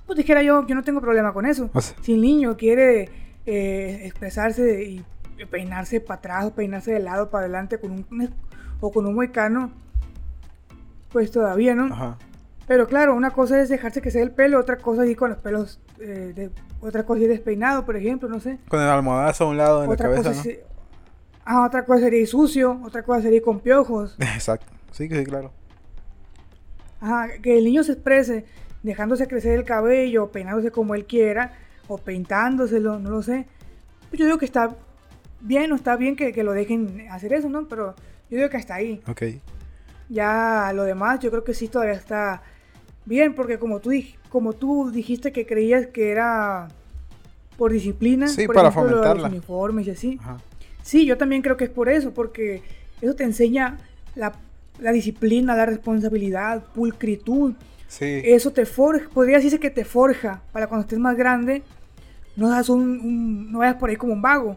pues 0.08 0.18
dijera 0.18 0.42
yo, 0.42 0.66
yo 0.66 0.74
no 0.74 0.84
tengo 0.84 1.02
problema 1.02 1.34
con 1.34 1.46
eso. 1.46 1.70
si 2.02 2.14
el 2.14 2.22
niño 2.22 2.58
quiere 2.58 3.10
eh, 3.46 4.02
expresarse 4.06 4.84
y 4.84 5.06
peinarse 5.50 6.02
para 6.02 6.18
atrás 6.20 6.46
o 6.46 6.56
peinarse 6.56 6.92
de 6.92 7.00
lado 7.00 7.30
para 7.30 7.46
adelante 7.46 7.80
con 7.80 7.92
un, 7.92 8.30
o 8.80 8.92
con 8.92 9.06
un 9.06 9.16
moicano, 9.16 9.72
pues 11.12 11.32
todavía, 11.32 11.76
¿no? 11.76 11.94
Ajá. 11.94 12.18
Pero 12.68 12.88
claro, 12.88 13.16
una 13.16 13.32
cosa 13.32 13.62
es 13.62 13.70
dejarse 13.70 14.02
que 14.02 14.12
sea 14.12 14.24
el 14.24 14.32
pelo, 14.32 14.60
otra 14.60 14.78
cosa 14.78 15.04
es 15.04 15.10
ir 15.10 15.18
con 15.18 15.32
los 15.32 15.40
pelos, 15.40 15.80
eh, 16.02 16.34
de, 16.34 16.50
otra 16.80 17.06
cosa 17.06 17.22
es 17.22 17.30
despeinado, 17.30 17.86
por 17.86 17.96
ejemplo, 17.96 18.28
no 18.28 18.40
sé. 18.40 18.60
Con 18.68 18.82
el 18.82 18.88
almohadazo 18.88 19.46
a 19.46 19.48
un 19.48 19.58
lado 19.58 19.84
en 19.84 19.90
la 19.90 19.98
cabeza, 19.98 20.32
¿no? 20.32 20.42
ah, 21.46 21.66
otra 21.66 21.86
cosa 21.86 22.02
sería 22.02 22.26
sucio, 22.28 22.82
otra 22.84 23.04
cosa 23.04 23.22
sería 23.22 23.42
con 23.42 23.60
piojos. 23.60 24.16
Exacto, 24.20 24.72
sí, 24.92 25.08
sí, 25.10 25.24
claro. 25.24 25.52
Ajá, 27.00 27.30
que 27.42 27.58
el 27.58 27.66
niño 27.66 27.84
se 27.84 27.94
exprese 27.94 28.46
dejándose 28.84 29.28
crecer 29.28 29.58
el 29.58 29.66
cabello, 29.66 30.32
peinándose 30.32 30.72
como 30.72 30.96
él 30.96 31.06
quiera, 31.06 31.54
o 31.88 31.98
pintándoselo, 31.98 33.00
no 33.00 33.10
lo 33.10 33.22
sé. 33.22 33.46
Pues 34.10 34.20
yo 34.20 34.26
digo 34.26 34.38
que 34.38 34.46
está 34.46 34.76
bien, 35.40 35.72
o 35.72 35.76
está 35.76 35.96
bien 35.96 36.16
que, 36.16 36.44
lo 36.44 36.54
dejen 36.54 37.08
hacer 37.12 37.34
eso, 37.34 37.50
¿no? 37.50 37.68
Pero 37.68 37.96
yo 38.30 38.38
digo 38.38 38.50
que 38.50 38.58
hasta 38.58 38.76
ahí. 38.76 39.02
Ok. 39.08 39.24
Ya 40.10 40.72
lo 40.74 40.84
demás, 40.84 41.20
yo 41.20 41.32
creo 41.32 41.44
que 41.44 41.54
sí 41.54 41.68
todavía 41.68 41.94
está 41.94 42.44
bien, 43.06 43.34
porque 43.36 43.60
como 43.60 43.80
tú, 43.80 43.92
como 44.30 44.54
tú 44.54 44.92
dijiste 44.92 45.32
que 45.32 45.46
creías 45.46 45.88
que 45.88 46.12
era 46.12 46.68
por 47.58 47.72
disciplina, 47.72 48.28
sí, 48.28 48.46
por 48.46 48.56
para 48.56 48.70
ejemplo, 48.70 49.04
los 49.04 49.24
uniformes 49.24 49.88
y 49.88 49.92
así. 49.92 50.20
Sí, 50.82 51.06
yo 51.06 51.18
también 51.18 51.42
creo 51.42 51.58
que 51.58 51.66
es 51.66 51.70
por 51.70 51.90
eso, 51.90 52.14
porque 52.14 52.64
eso 53.02 53.16
te 53.16 53.24
enseña 53.24 53.78
la, 54.16 54.34
la 54.80 54.92
disciplina, 54.92 55.56
la 55.56 55.66
responsabilidad, 55.66 56.64
pulcritud. 56.74 57.54
Eso 58.00 58.52
te 58.52 58.66
forja, 58.66 59.10
podría 59.10 59.36
decirse 59.36 59.60
que 59.60 59.70
te 59.70 59.84
forja 59.84 60.42
para 60.54 60.68
cuando 60.68 60.84
estés 60.84 60.98
más 60.98 61.18
grande, 61.18 61.62
no, 62.38 62.50
seas 62.52 62.70
un, 62.70 63.52
no 63.52 63.60
vayas 63.60 63.76
por 63.76 63.90
ahí 63.90 63.98
como 63.98 64.14
un 64.14 64.22
vago. 64.22 64.56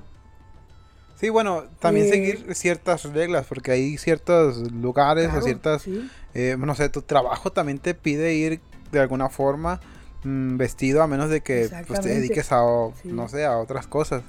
Sí, 1.17 1.29
bueno, 1.29 1.65
también 1.79 2.07
eh, 2.07 2.11
seguir 2.11 2.55
ciertas 2.55 3.05
reglas, 3.13 3.47
porque 3.47 3.73
hay 3.73 3.97
ciertos 3.99 4.73
lugares 4.73 5.31
o 5.35 5.41
ciertas, 5.41 5.87
eh, 6.35 6.57
no 6.59 6.75
sé, 6.75 6.89
tu 6.89 7.03
trabajo 7.03 7.53
también 7.53 7.79
te 7.79 7.95
pide 7.95 8.35
ir 8.35 8.61
de 8.91 9.01
alguna 9.01 9.29
forma 9.29 9.81
mm, 10.25 10.57
vestido 10.57 11.03
a 11.03 11.07
menos 11.07 11.31
de 11.31 11.41
que 11.41 11.71
pues, 11.87 12.01
te 12.01 12.09
dediques 12.09 12.51
a, 12.53 12.63
no 13.05 13.29
sé, 13.29 13.45
a 13.45 13.59
otras 13.59 13.87
cosas. 13.87 14.23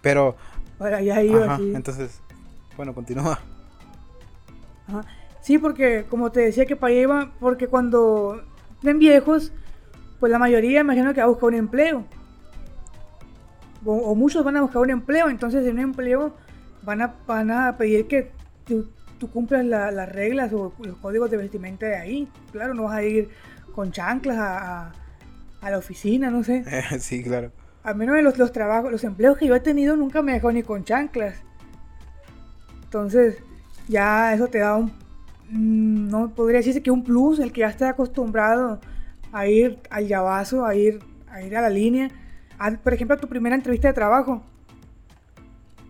Pero... 0.00 0.36
Para 0.78 1.02
ya 1.02 1.22
iba, 1.22 1.58
Entonces, 1.74 2.20
bueno, 2.76 2.94
continúa. 2.94 3.38
Sí, 5.42 5.58
porque 5.58 6.06
como 6.08 6.32
te 6.32 6.40
decía 6.40 6.66
que 6.66 6.76
para 6.76 6.92
allá 6.92 7.02
iba, 7.02 7.32
porque 7.38 7.68
cuando 7.68 8.42
ven 8.82 8.98
viejos, 8.98 9.52
pues 10.18 10.32
la 10.32 10.38
mayoría 10.38 10.80
imagino 10.80 11.12
que 11.14 11.20
va 11.20 11.26
a 11.26 11.28
buscar 11.28 11.48
un 11.50 11.54
empleo. 11.54 12.04
O, 13.84 14.14
muchos 14.14 14.44
van 14.44 14.56
a 14.56 14.62
buscar 14.62 14.82
un 14.82 14.90
empleo, 14.90 15.28
entonces 15.30 15.66
en 15.66 15.74
un 15.74 15.80
empleo 15.80 16.34
van 16.82 17.02
a, 17.02 17.14
van 17.26 17.50
a 17.50 17.76
pedir 17.76 18.06
que 18.06 18.30
tú, 18.66 18.86
cumplas 19.32 19.64
las 19.64 20.08
reglas 20.08 20.52
o 20.52 20.72
los 20.78 20.96
códigos 20.96 21.30
de 21.30 21.36
vestimenta 21.36 21.86
de 21.86 21.96
ahí. 21.96 22.28
Claro, 22.52 22.74
no 22.74 22.84
vas 22.84 22.96
a 22.96 23.02
ir 23.02 23.28
con 23.74 23.92
chanclas 23.92 24.38
a, 24.38 24.92
la 25.62 25.78
oficina, 25.78 26.30
no 26.30 26.42
sé. 26.42 26.64
sí, 27.00 27.22
claro. 27.22 27.52
Al 27.82 27.96
menos 27.96 28.16
en 28.16 28.24
los, 28.24 28.38
los 28.38 28.52
trabajos, 28.52 28.90
los 28.90 29.04
empleos 29.04 29.38
que 29.38 29.46
yo 29.46 29.54
he 29.54 29.60
tenido 29.60 29.96
nunca 29.96 30.22
me 30.22 30.32
dejado 30.32 30.52
ni 30.52 30.62
con 30.62 30.84
chanclas. 30.84 31.36
Entonces, 32.84 33.42
ya 33.88 34.34
eso 34.34 34.48
te 34.48 34.58
da 34.58 34.76
un 34.76 34.90
Mm, 35.50 36.08
no 36.08 36.30
podría 36.30 36.58
decirse 36.58 36.82
que 36.82 36.90
un 36.92 37.02
plus, 37.02 37.40
el 37.40 37.52
que 37.52 37.60
ya 37.60 37.68
esté 37.68 37.84
acostumbrado 37.84 38.80
a 39.32 39.48
ir 39.48 39.80
al 39.90 40.06
llavazo, 40.06 40.64
a 40.64 40.74
ir, 40.76 41.00
a 41.28 41.42
ir 41.42 41.56
a 41.56 41.62
la 41.62 41.70
línea. 41.70 42.10
Por 42.82 42.92
ejemplo, 42.92 43.16
a 43.16 43.20
tu 43.20 43.28
primera 43.28 43.54
entrevista 43.54 43.88
de 43.88 43.94
trabajo. 43.94 44.42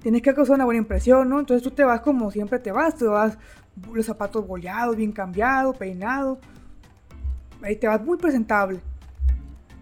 Tienes 0.03 0.23
que 0.23 0.35
causar 0.35 0.55
una 0.55 0.65
buena 0.65 0.79
impresión, 0.79 1.29
¿no? 1.29 1.41
Entonces 1.41 1.63
tú 1.63 1.71
te 1.71 1.85
vas 1.85 2.01
como 2.01 2.31
siempre 2.31 2.59
te 2.59 2.73
vas, 2.73 2.95
te 2.95 3.05
vas 3.05 3.37
los 3.93 4.07
zapatos 4.07 4.47
bollados, 4.47 4.97
bien 4.97 5.13
cambiados, 5.13 5.77
peinado. 5.77 6.39
Ahí 7.63 7.77
te 7.77 7.87
vas 7.87 8.03
muy 8.03 8.17
presentable. 8.17 8.81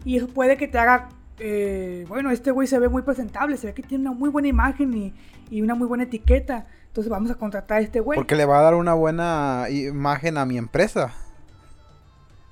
Y 0.04 0.16
eso 0.16 0.28
puede 0.28 0.57
que 0.57 0.66
te 0.66 0.78
haga, 0.78 1.09
eh, 1.38 2.04
bueno, 2.09 2.30
este 2.30 2.50
güey 2.50 2.66
se 2.66 2.78
ve 2.78 2.88
muy 2.88 3.02
presentable, 3.02 3.57
se 3.57 3.68
ve 3.68 3.75
que 3.75 3.83
tiene 3.83 4.09
una 4.09 4.18
muy 4.18 4.30
buena 4.30 4.49
imagen 4.49 4.92
y, 4.95 5.14
y 5.50 5.61
una 5.61 5.75
muy 5.75 5.87
buena 5.87 6.04
etiqueta. 6.04 6.66
Entonces 6.88 7.11
vamos 7.11 7.30
a 7.30 7.35
contratar 7.37 7.78
a 7.78 7.80
este 7.80 8.00
güey. 8.00 8.16
Porque 8.16 8.35
le 8.35 8.45
va 8.45 8.59
a 8.59 8.62
dar 8.62 8.75
una 8.75 8.95
buena 8.95 9.66
imagen 9.68 10.38
a 10.38 10.47
mi 10.47 10.59
empresa. 10.59 11.12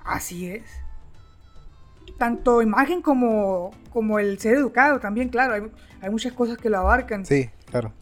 Así 0.05 0.49
es. 0.49 0.86
Tanto 2.18 2.62
imagen 2.62 3.02
como, 3.02 3.73
como 3.90 4.18
el 4.18 4.38
ser 4.38 4.56
educado 4.56 5.00
también, 5.00 5.28
claro. 5.28 5.70
Hay, 6.00 6.11
muchas 6.11 6.32
cosas 6.32 6.56
que 6.56 6.70
lo 6.70 6.78
abarcan. 6.78 7.26
Sí, 7.26 7.50
claro. 7.66 7.92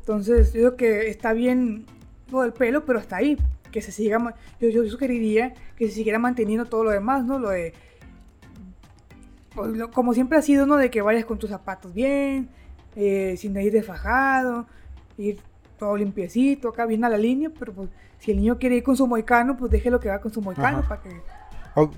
Entonces, 0.00 0.52
yo 0.52 0.76
creo 0.76 0.76
que 0.76 1.08
está 1.08 1.32
bien 1.32 1.86
todo 2.30 2.44
el 2.44 2.52
pelo, 2.52 2.84
pero 2.84 2.98
hasta 2.98 3.16
ahí. 3.16 3.38
Que 3.72 3.82
se 3.82 3.92
siga. 3.92 4.34
Yo, 4.60 4.68
yo 4.68 4.88
sugeriría 4.88 5.54
que 5.76 5.88
se 5.88 5.94
siguiera 5.94 6.18
manteniendo 6.18 6.64
todo 6.64 6.84
lo 6.84 6.90
demás, 6.90 7.24
¿no? 7.24 7.38
Lo 7.38 7.50
de. 7.50 7.74
Como 9.92 10.14
siempre 10.14 10.38
ha 10.38 10.42
sido, 10.42 10.66
¿no? 10.66 10.76
De 10.76 10.90
que 10.90 11.02
vayas 11.02 11.24
con 11.24 11.38
tus 11.38 11.50
zapatos 11.50 11.92
bien, 11.92 12.48
eh, 12.96 13.36
sin 13.36 13.56
ir 13.60 13.72
desfajado, 13.72 14.66
ir 15.16 15.40
todo 15.78 15.96
limpiecito, 15.96 16.68
acá 16.68 16.84
bien 16.84 17.04
a 17.04 17.08
la 17.08 17.16
línea, 17.16 17.50
pero 17.58 17.72
pues 17.72 17.88
si 18.18 18.32
el 18.32 18.38
niño 18.38 18.58
quiere 18.58 18.76
ir 18.76 18.82
con 18.82 18.96
su 18.96 19.06
moicano, 19.06 19.56
pues 19.56 19.70
déjelo 19.70 20.00
que 20.00 20.08
va 20.08 20.20
con 20.20 20.32
su 20.32 20.42
moicano 20.42 20.82
para 20.86 21.00
que, 21.00 21.10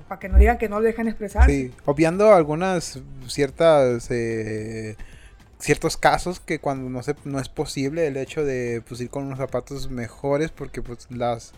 para 0.09 0.19
que 0.19 0.29
no 0.29 0.39
digan 0.39 0.59
que 0.59 0.69
no 0.69 0.81
lo 0.81 0.87
dejan 0.87 1.09
expresar. 1.09 1.47
Sí, 1.47 1.73
obviando 1.85 2.33
algunas 2.35 3.01
ciertas... 3.27 4.11
Eh, 4.11 4.97
ciertos 5.59 5.99
casos 5.99 6.41
que 6.41 6.59
cuando 6.59 6.89
no 6.89 7.03
se 7.03 7.15
no 7.27 7.39
es 7.39 7.51
posible 7.51 8.07
el 8.07 8.17
hecho 8.17 8.47
de 8.47 8.83
pues, 8.89 8.99
ir 9.03 9.11
con 9.11 9.25
unos 9.25 9.37
zapatos 9.37 9.91
mejores 9.91 10.51
porque 10.51 10.81
pues 10.81 11.07
las 11.11 11.53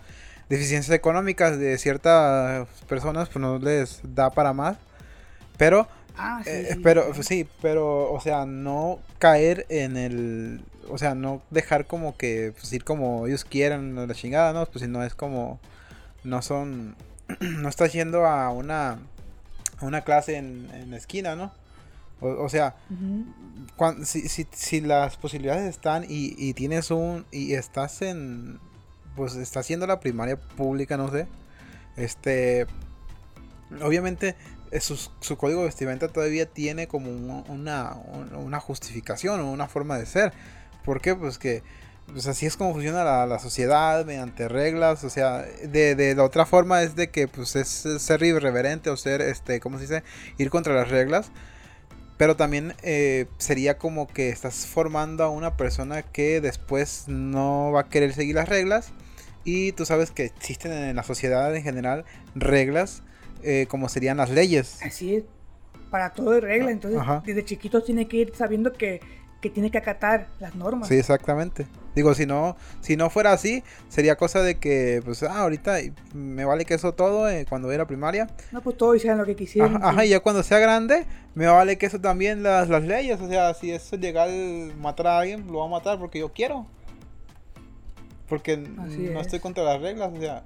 deficiencias 0.48 0.92
económicas 0.92 1.56
de 1.56 1.78
ciertas 1.78 2.66
personas 2.88 3.28
pues 3.28 3.40
no 3.40 3.60
les 3.60 4.00
da 4.02 4.30
para 4.30 4.52
más 4.52 4.76
pero 5.56 5.86
Ah, 6.16 6.42
eh, 6.46 6.76
pero 6.82 7.14
sí, 7.22 7.48
pero, 7.60 8.12
o 8.12 8.20
sea, 8.20 8.44
no 8.46 9.00
caer 9.18 9.66
en 9.68 9.96
el. 9.96 10.64
O 10.88 10.98
sea, 10.98 11.14
no 11.14 11.42
dejar 11.50 11.86
como 11.86 12.16
que 12.16 12.52
pues, 12.58 12.72
ir 12.72 12.84
como 12.84 13.26
ellos 13.26 13.44
quieran, 13.44 13.94
la 13.94 14.14
chingada, 14.14 14.52
¿no? 14.52 14.66
Pues 14.66 14.82
si 14.82 14.88
no 14.88 15.02
es 15.02 15.14
como. 15.14 15.58
No 16.24 16.42
son. 16.42 16.96
no 17.40 17.68
estás 17.68 17.92
yendo 17.92 18.26
a 18.26 18.50
una. 18.50 18.98
A 19.78 19.84
una 19.84 20.02
clase 20.02 20.36
en, 20.36 20.70
en 20.72 20.94
esquina, 20.94 21.34
¿no? 21.34 21.52
O, 22.20 22.48
sea, 22.48 22.76
si, 24.04 24.28
si, 24.28 24.46
si, 24.52 24.80
las 24.80 25.16
posibilidades 25.16 25.68
están 25.68 26.04
y, 26.04 26.36
y 26.38 26.54
tienes 26.54 26.90
un. 26.92 27.26
Y 27.32 27.54
estás 27.54 28.00
en. 28.02 28.60
Pues 29.16 29.34
estás 29.34 29.64
haciendo 29.64 29.88
la 29.88 29.98
primaria 29.98 30.36
pública, 30.36 30.96
no 30.96 31.10
sé. 31.10 31.26
Este. 31.96 32.66
Obviamente 33.82 34.36
su, 34.80 34.96
su, 35.20 35.36
código 35.36 35.60
de 35.60 35.66
vestimenta 35.66 36.08
todavía 36.08 36.46
tiene 36.46 36.88
como 36.88 37.10
una, 37.10 37.94
una, 37.94 38.60
justificación 38.60 39.40
o 39.40 39.50
una 39.50 39.68
forma 39.68 39.98
de 39.98 40.06
ser. 40.06 40.32
¿Por 40.84 41.00
qué? 41.00 41.14
Pues 41.14 41.38
que 41.38 41.62
pues 42.12 42.26
así 42.26 42.46
es 42.46 42.56
como 42.56 42.72
funciona 42.72 43.04
la, 43.04 43.26
la 43.26 43.38
sociedad, 43.38 44.04
mediante 44.04 44.48
reglas, 44.48 45.02
o 45.04 45.10
sea, 45.10 45.42
de, 45.42 45.94
de, 45.94 46.14
la 46.14 46.24
otra 46.24 46.46
forma 46.46 46.82
es 46.82 46.94
de 46.94 47.10
que 47.10 47.28
pues 47.28 47.56
es 47.56 47.68
ser 47.98 48.22
irreverente 48.22 48.90
o 48.90 48.96
ser, 48.96 49.20
este, 49.20 49.60
¿cómo 49.60 49.78
se 49.78 49.82
dice? 49.82 50.02
Ir 50.38 50.50
contra 50.50 50.74
las 50.74 50.88
reglas. 50.88 51.30
Pero 52.18 52.36
también 52.36 52.74
eh, 52.82 53.26
sería 53.38 53.78
como 53.78 54.06
que 54.06 54.28
estás 54.28 54.66
formando 54.66 55.24
a 55.24 55.30
una 55.30 55.56
persona 55.56 56.02
que 56.02 56.40
después 56.40 57.04
no 57.08 57.72
va 57.72 57.80
a 57.80 57.88
querer 57.88 58.12
seguir 58.12 58.36
las 58.36 58.48
reglas. 58.48 58.92
Y 59.44 59.72
tú 59.72 59.86
sabes 59.86 60.12
que 60.12 60.26
existen 60.26 60.72
en 60.72 60.94
la 60.94 61.02
sociedad 61.02 61.54
en 61.56 61.64
general 61.64 62.04
reglas 62.36 63.02
eh, 63.42 63.66
como 63.68 63.88
serían 63.88 64.18
las 64.18 64.30
leyes. 64.30 64.78
Así 64.84 65.16
es, 65.16 65.24
para 65.90 66.12
todo 66.12 66.32
hay 66.32 66.40
regla. 66.40 66.70
Entonces, 66.70 67.00
desde 67.24 67.44
chiquitos 67.44 67.84
tiene 67.84 68.06
que 68.06 68.18
ir 68.18 68.32
sabiendo 68.36 68.72
que 68.72 69.00
que 69.42 69.50
tiene 69.50 69.70
que 69.70 69.76
acatar 69.76 70.28
las 70.40 70.54
normas. 70.54 70.88
Sí, 70.88 70.94
exactamente. 70.94 71.66
Digo, 71.94 72.14
si 72.14 72.24
no, 72.24 72.56
si 72.80 72.96
no 72.96 73.10
fuera 73.10 73.32
así, 73.32 73.62
sería 73.88 74.16
cosa 74.16 74.40
de 74.40 74.58
que, 74.58 75.02
pues, 75.04 75.22
ah, 75.24 75.40
ahorita 75.40 75.78
me 76.14 76.46
vale 76.46 76.64
que 76.64 76.74
eso 76.74 76.94
todo 76.94 77.28
eh, 77.28 77.44
cuando 77.46 77.70
era 77.70 77.86
primaria. 77.86 78.28
No, 78.52 78.62
pues 78.62 78.78
todo 78.78 78.94
hicieran 78.94 79.18
lo 79.18 79.26
que 79.26 79.36
quisieran. 79.36 79.84
Ajá, 79.84 80.04
y 80.06 80.10
ya 80.10 80.20
cuando 80.20 80.42
sea 80.42 80.58
grande, 80.58 81.04
me 81.34 81.46
vale 81.46 81.76
que 81.76 81.86
eso 81.86 82.00
también 82.00 82.42
las, 82.42 82.70
las 82.70 82.84
leyes. 82.84 83.20
O 83.20 83.28
sea, 83.28 83.52
si 83.52 83.72
es 83.72 83.92
legal 83.92 84.72
matar 84.78 85.08
a 85.08 85.18
alguien, 85.18 85.46
lo 85.48 85.58
va 85.58 85.66
a 85.66 85.68
matar 85.68 85.98
porque 85.98 86.20
yo 86.20 86.32
quiero. 86.32 86.66
Porque 88.28 88.56
no 88.56 89.20
estoy 89.20 89.40
contra 89.40 89.64
las 89.64 89.82
reglas, 89.82 90.10
o 90.14 90.18
sea, 90.18 90.42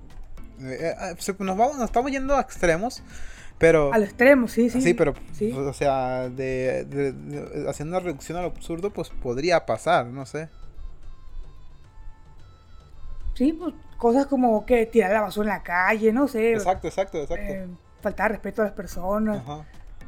eh, 0.61 0.95
eh, 1.01 1.35
nos, 1.39 1.57
vamos, 1.57 1.77
nos 1.77 1.85
estamos 1.85 2.11
yendo 2.11 2.35
a 2.35 2.41
extremos. 2.41 3.03
Pero, 3.59 3.93
al 3.93 4.03
extremo, 4.03 4.49
sí, 4.49 4.69
sí. 4.69 4.83
Sí, 4.83 4.93
pero, 4.93 5.15
pues, 5.15 5.55
o 5.55 5.73
sea, 5.73 6.29
de, 6.29 7.15
haciendo 7.69 7.97
una 7.97 8.05
reducción 8.05 8.37
al 8.37 8.45
absurdo, 8.45 8.91
pues 8.91 9.09
podría 9.09 9.65
pasar, 9.65 10.07
no 10.07 10.27
sé. 10.27 10.51
Sí, 13.35 13.53
pues 13.53 13.75
cosas 13.97 14.27
como 14.27 14.65
que 14.67 14.85
tirar 14.87 15.13
la 15.13 15.23
basura 15.23 15.51
en 15.51 15.57
la 15.59 15.63
calle, 15.63 16.13
no 16.13 16.29
sé. 16.29 16.53
Exacto, 16.53 16.89
exacto, 16.89 17.23
exacto. 17.23 17.53
Eh, 17.53 17.67
falta 18.03 18.25
de 18.25 18.29
respeto 18.31 18.63
a 18.63 18.67
las 18.67 18.75
personas, 18.75 19.43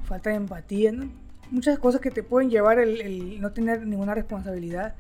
falta 0.05 0.31
de 0.31 0.37
empatía, 0.37 0.93
¿no? 0.93 1.11
Muchas 1.51 1.79
cosas 1.79 2.03
que 2.03 2.11
te 2.11 2.23
pueden 2.23 2.51
llevar 2.51 2.79
el, 2.79 3.41
no 3.41 3.53
tener 3.53 3.87
ninguna 3.87 4.15
responsabilidad. 4.15 4.95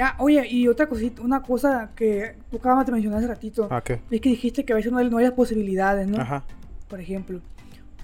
Ah, 0.00 0.16
oye, 0.18 0.46
y 0.48 0.68
otra 0.68 0.88
cosita, 0.88 1.22
una 1.22 1.42
cosa 1.42 1.90
que 1.94 2.36
tú 2.50 2.56
acabas 2.56 2.86
de 2.86 2.92
mencionar 2.92 3.18
hace 3.18 3.28
ratito. 3.28 3.68
Ah, 3.70 3.82
es 3.86 4.20
que 4.20 4.28
dijiste 4.28 4.64
que 4.64 4.72
a 4.72 4.76
veces 4.76 4.90
no 4.90 4.98
hay, 4.98 5.08
no 5.08 5.18
hay 5.18 5.30
posibilidades, 5.30 6.08
¿no? 6.08 6.20
Ajá. 6.20 6.44
Por 6.88 7.00
ejemplo. 7.00 7.40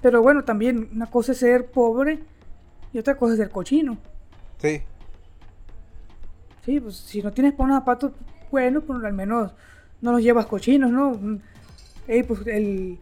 Pero 0.01 0.21
bueno, 0.21 0.43
también 0.43 0.89
una 0.93 1.05
cosa 1.05 1.33
es 1.33 1.39
ser 1.39 1.67
pobre 1.67 2.19
y 2.93 2.99
otra 2.99 3.15
cosa 3.15 3.33
es 3.33 3.39
ser 3.39 3.49
cochino. 3.49 3.97
Sí. 4.59 4.81
Sí, 6.65 6.79
pues 6.79 6.95
si 6.95 7.21
no 7.21 7.31
tienes 7.31 7.53
para 7.53 7.65
unos 7.65 7.79
zapatos 7.79 8.11
buenos, 8.49 8.83
pues 8.83 9.03
al 9.03 9.13
menos 9.13 9.51
no 10.01 10.11
los 10.11 10.21
llevas 10.21 10.45
cochinos, 10.45 10.91
¿no? 10.91 11.39
Ey, 12.07 12.23
pues 12.23 12.45
el, 12.47 12.99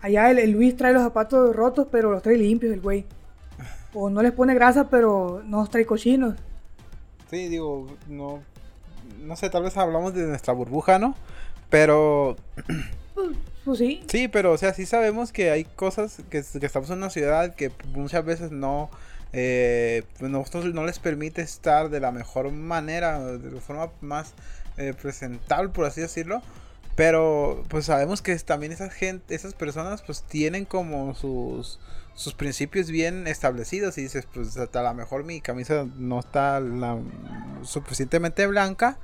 allá 0.00 0.30
el, 0.30 0.50
Luis 0.50 0.76
trae 0.76 0.92
los 0.92 1.02
zapatos 1.02 1.54
rotos, 1.54 1.88
pero 1.90 2.10
los 2.10 2.22
trae 2.22 2.36
limpios 2.36 2.72
el 2.72 2.80
güey. 2.80 3.04
O 3.94 4.08
no 4.08 4.22
les 4.22 4.32
pone 4.32 4.54
grasa, 4.54 4.88
pero 4.88 5.42
no 5.44 5.58
los 5.58 5.70
trae 5.70 5.84
cochinos. 5.84 6.34
Sí, 7.32 7.48
digo, 7.48 7.86
no, 8.08 8.42
no 9.22 9.36
sé, 9.36 9.48
tal 9.48 9.62
vez 9.62 9.74
hablamos 9.78 10.12
de 10.12 10.26
nuestra 10.26 10.52
burbuja, 10.52 10.98
¿no? 10.98 11.16
Pero... 11.70 12.36
Pues 13.64 13.78
sí. 13.78 14.02
Sí, 14.08 14.26
pero 14.26 14.50
o 14.50 14.58
sea, 14.58 14.74
sí 14.74 14.86
sabemos 14.86 15.30
que 15.30 15.52
hay 15.52 15.62
cosas 15.62 16.18
que, 16.30 16.38
estamos 16.38 16.90
en 16.90 16.98
una 16.98 17.10
ciudad 17.10 17.54
que 17.54 17.70
muchas 17.94 18.24
veces 18.24 18.50
no... 18.50 18.90
Eh, 19.32 20.02
pues 20.18 20.32
nosotros 20.32 20.74
no 20.74 20.84
les 20.84 20.98
permite 20.98 21.42
estar 21.42 21.88
de 21.88 22.00
la 22.00 22.10
mejor 22.10 22.50
manera, 22.50 23.20
de 23.20 23.52
la 23.52 23.60
forma 23.60 23.90
más 24.00 24.34
eh, 24.78 24.94
presentable, 25.00 25.68
por 25.68 25.84
así 25.84 26.00
decirlo. 26.00 26.42
Pero 26.96 27.62
pues 27.68 27.84
sabemos 27.84 28.20
que 28.20 28.36
también 28.40 28.72
esas 28.72 28.92
gente, 28.92 29.32
esas 29.34 29.54
personas 29.54 30.02
pues 30.02 30.24
tienen 30.24 30.64
como 30.64 31.14
sus 31.14 31.78
sus 32.14 32.34
principios 32.34 32.90
bien 32.90 33.26
establecidos 33.26 33.96
y 33.98 34.02
dices, 34.02 34.26
pues 34.32 34.56
hasta 34.56 34.80
a 34.80 34.82
lo 34.82 34.94
mejor 34.94 35.24
mi 35.24 35.40
camisa 35.40 35.86
no 35.96 36.20
está 36.20 36.60
la, 36.60 36.98
suficientemente 37.62 38.46
blanca, 38.46 38.98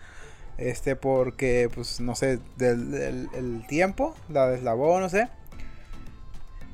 este, 0.59 0.97
porque, 0.97 1.71
pues, 1.75 2.01
no 2.01 2.15
sé, 2.15 2.39
del, 2.57 3.29
el 3.35 3.67
tiempo, 3.67 4.15
la 4.29 4.49
deslavó, 4.49 5.01
no 5.01 5.09
sé. 5.09 5.29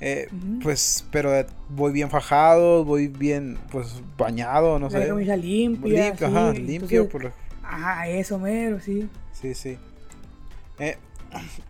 Eh, 0.00 0.28
Pues, 0.62 1.06
pero 1.12 1.30
voy 1.68 1.92
bien 1.92 2.10
fajado, 2.10 2.84
voy 2.84 3.08
bien, 3.08 3.58
pues, 3.70 4.02
bañado, 4.18 4.78
no 4.78 4.88
la 4.88 5.00
sé. 5.00 5.06
camisa 5.08 5.36
limpia. 5.36 6.06
Limpio, 6.06 6.26
ajá, 6.26 6.52
limpio. 6.52 7.08
por... 7.08 7.32
Ajá, 7.62 8.08
eso 8.08 8.38
mero, 8.38 8.80
sí. 8.80 9.08
Sí, 9.32 9.54
sí. 9.54 9.78
Eh, 10.78 10.96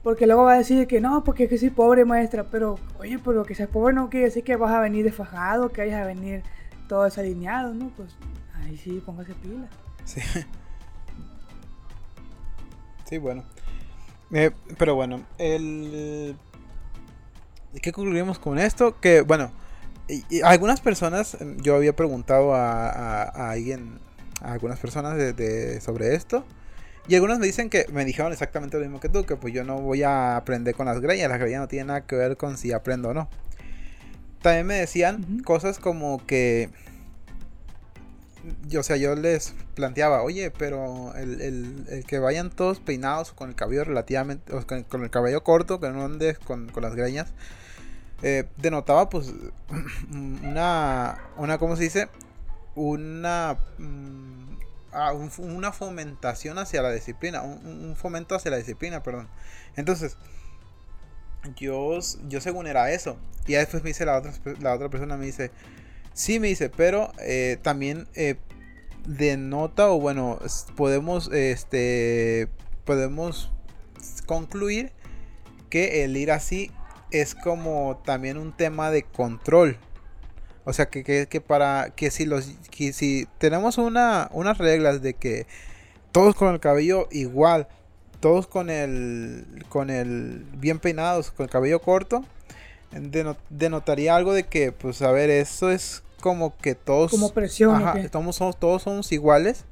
porque 0.03 0.27
luego 0.27 0.45
va 0.45 0.55
a 0.55 0.59
decir 0.59 0.87
que 0.87 1.01
no, 1.01 1.25
porque 1.25 1.45
es 1.45 1.51
que 1.51 1.59
soy 1.59 1.71
pobre 1.71 2.05
maestra, 2.05 2.45
pero 2.45 2.79
oye, 2.99 3.19
pero 3.19 3.45
que 3.45 3.55
seas 3.55 3.69
pobre 3.69 3.95
no 3.95 4.11
quiere 4.11 4.27
decir 4.27 4.45
que 4.45 4.57
vas 4.57 4.73
a 4.73 4.81
venir 4.81 5.05
desfajado, 5.05 5.71
que 5.71 5.83
vayas 5.83 6.03
a 6.03 6.07
venir 6.07 6.43
todo 6.89 7.05
desalineado, 7.05 7.75
¿no? 7.75 7.89
Pues 7.97 8.17
ahí 8.55 8.77
sí, 8.77 9.03
póngase 9.05 9.35
pila. 9.35 9.69
Sí. 10.05 10.21
Sí, 13.05 13.19
bueno. 13.19 13.45
Eh, 14.33 14.51
pero 14.79 14.95
bueno, 14.95 15.25
el... 15.39 16.37
¿Qué 17.83 17.93
concluimos 17.93 18.39
con 18.39 18.59
esto? 18.59 18.99
Que, 19.01 19.21
bueno, 19.21 19.53
algunas 20.45 20.81
personas, 20.81 21.37
yo 21.59 21.77
había 21.77 21.95
preguntado 21.95 22.55
a, 22.55 23.23
alguien, 23.51 23.99
a 24.41 24.53
algunas 24.53 24.79
personas 24.79 25.19
sobre 25.83 26.15
esto. 26.15 26.45
Y 27.07 27.15
algunos 27.15 27.39
me 27.39 27.47
dicen 27.47 27.69
que 27.69 27.87
me 27.93 28.05
dijeron 28.05 28.33
exactamente 28.33 28.79
lo 28.79 28.83
mismo 28.83 28.99
que 28.99 29.11
tú, 29.11 29.25
que 29.25 29.37
pues 29.37 29.53
yo 29.53 29.63
no 29.63 29.79
voy 29.79 30.03
a 30.03 30.37
aprender 30.37 30.75
con 30.75 30.87
las 30.87 31.01
greñas, 31.01 31.29
las 31.29 31.39
greñas 31.39 31.61
no 31.61 31.69
tienen 31.69 31.89
nada 31.89 32.07
que 32.07 32.17
ver 32.17 32.37
con 32.37 32.57
si 32.57 32.73
aprendo 32.73 33.11
o 33.11 33.15
no. 33.15 33.29
También 34.41 34.67
me 34.67 34.75
decían 34.75 35.43
cosas 35.45 35.79
como 35.79 36.25
que, 36.27 36.71
yo, 38.69 38.81
o 38.81 38.83
sea, 38.83 38.97
yo 38.97 39.15
les 39.17 39.55
planteaba, 39.75 40.23
oye, 40.23 40.51
pero 40.51 41.15
el, 41.15 42.05
que 42.07 42.19
vayan 42.19 42.51
todos 42.51 42.81
peinados 42.81 43.33
con 43.33 43.51
el 43.51 43.55
cabello 43.55 43.85
relativamente, 43.85 44.55
o 44.55 44.67
con, 44.67 45.03
el 45.03 45.11
cabello 45.11 45.45
corto, 45.45 45.81
que 45.81 45.91
no 45.91 46.05
andes 46.05 46.39
con, 46.39 46.71
las 46.81 46.95
greñas, 46.95 47.33
eh, 48.23 48.45
denotaba 48.57 49.11
pues 49.11 49.33
una, 50.11 51.19
una, 51.37 51.59
¿cómo 51.59 51.77
se 51.77 51.83
dice? 51.83 52.09
Una... 52.75 53.59
Mm, 54.95 55.57
una 55.57 55.73
fomentación 55.73 56.59
hacia 56.59 56.83
la 56.83 56.93
disciplina, 56.93 57.43
un, 57.43 57.97
fomento 57.97 58.35
hacia 58.35 58.51
la 58.51 58.59
disciplina, 58.59 59.03
perdón. 59.03 59.29
Entonces, 59.77 60.17
yo, 61.57 61.99
yo 62.29 62.41
según 62.41 62.67
era 62.67 62.93
eso. 62.93 63.19
Y 63.47 63.55
después 63.55 63.83
me 63.83 63.91
dice 63.91 64.07
la 64.07 64.19
otra, 64.19 64.33
la 64.61 64.75
otra 64.75 64.89
persona, 64.89 65.17
me 65.17 65.27
dice, 65.27 65.51
sí, 66.13 66.39
me 66.39 66.49
dice, 66.49 66.71
pero 66.71 67.13
eh, 67.19 67.59
también 67.63 68.09
eh, 68.15 68.37
denota, 69.07 69.91
o 69.91 70.01
bueno, 70.01 70.39
podemos, 70.77 71.31
este, 71.33 72.49
podemos 72.85 73.51
concluir 74.27 74.93
que 75.71 76.05
el 76.05 76.17
ir 76.17 76.31
así 76.31 76.71
es 77.11 77.35
como 77.35 78.01
también 78.05 78.39
un 78.39 78.57
tema 78.57 78.91
de 78.91 79.03
control. 79.03 79.77
O 80.65 80.73
sea, 80.73 80.87
que, 80.87 81.27
que, 81.27 81.41
para 81.41 81.91
que 81.91 82.11
si 82.11 82.25
los 82.25 82.47
que 82.71 82.93
si 82.93 83.29
tenemos 83.39 83.77
una, 83.77 84.29
unas 84.33 84.59
reglas 84.59 85.03
de 85.03 85.15
que 85.15 85.47
todos 86.11 86.35
con 86.35 86.55
el 86.55 86.61
cabello 86.61 87.07
igual, 87.11 87.69
todos 88.21 88.47
con 88.47 88.71
el 88.71 89.65
con 89.69 89.91
el 89.91 90.47
bien 90.57 90.79
peinados, 90.79 91.31
con 91.31 91.45
el 91.45 91.51
cabello 91.51 91.81
corto, 91.81 92.25
denotaría 93.51 94.17
algo 94.17 94.33
de 94.33 94.45
que 94.45 94.73
pues 94.73 95.03
a 95.03 95.13
ver, 95.13 95.29
eso 95.29 95.71
es 95.71 96.03
como 96.21 96.57
que 96.57 96.75
todos 96.75 97.11
como 97.11 97.35
presión, 97.35 97.83
todos, 98.11 98.37
somos, 98.37 98.59
todos 98.59 98.83
somos 98.83 99.13
iguales 99.13 99.67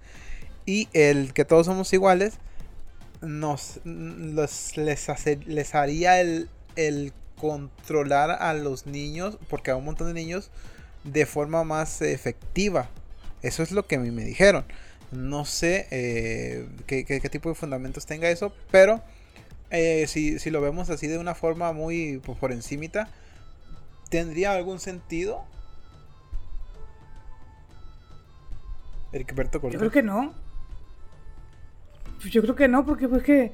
y 0.66 0.88
el 0.92 1.32
que 1.32 1.46
todos 1.46 1.64
somos 1.64 1.90
iguales 1.94 2.34
nos 3.22 3.80
les, 3.84 4.76
les 4.76 5.74
haría 5.74 6.20
el, 6.20 6.50
el 6.76 7.14
controlar 7.42 8.30
a 8.30 8.54
los 8.54 8.86
niños, 8.86 9.38
porque 9.48 9.70
a 9.70 9.76
un 9.76 9.84
montón 9.84 10.06
de 10.08 10.14
niños 10.14 10.50
de 11.04 11.26
forma 11.26 11.64
más 11.64 12.02
efectiva. 12.02 12.88
Eso 13.42 13.62
es 13.62 13.72
lo 13.72 13.86
que 13.86 13.96
a 13.96 13.98
mí 13.98 14.10
me 14.10 14.24
dijeron. 14.24 14.64
No 15.10 15.44
sé 15.44 15.88
eh, 15.90 16.66
qué, 16.86 17.04
tipo 17.30 17.48
de 17.48 17.54
fundamentos 17.54 18.06
tenga 18.06 18.30
eso, 18.30 18.54
pero 18.70 19.02
eh, 19.70 20.06
si, 20.06 20.38
lo 20.50 20.60
vemos 20.60 20.88
así 20.90 21.06
de 21.06 21.18
una 21.18 21.34
forma 21.34 21.72
muy 21.72 22.20
pues, 22.24 22.38
por 22.38 22.52
encimita, 22.52 23.08
¿tendría 24.08 24.52
algún 24.52 24.80
sentido? 24.80 25.44
Yo 29.74 29.78
creo 29.78 29.90
que 29.90 30.02
no. 30.02 30.32
Pues 32.20 32.32
yo 32.32 32.40
creo 32.40 32.54
que 32.54 32.68
no, 32.68 32.86
porque 32.86 33.08
pues 33.08 33.22
que 33.22 33.52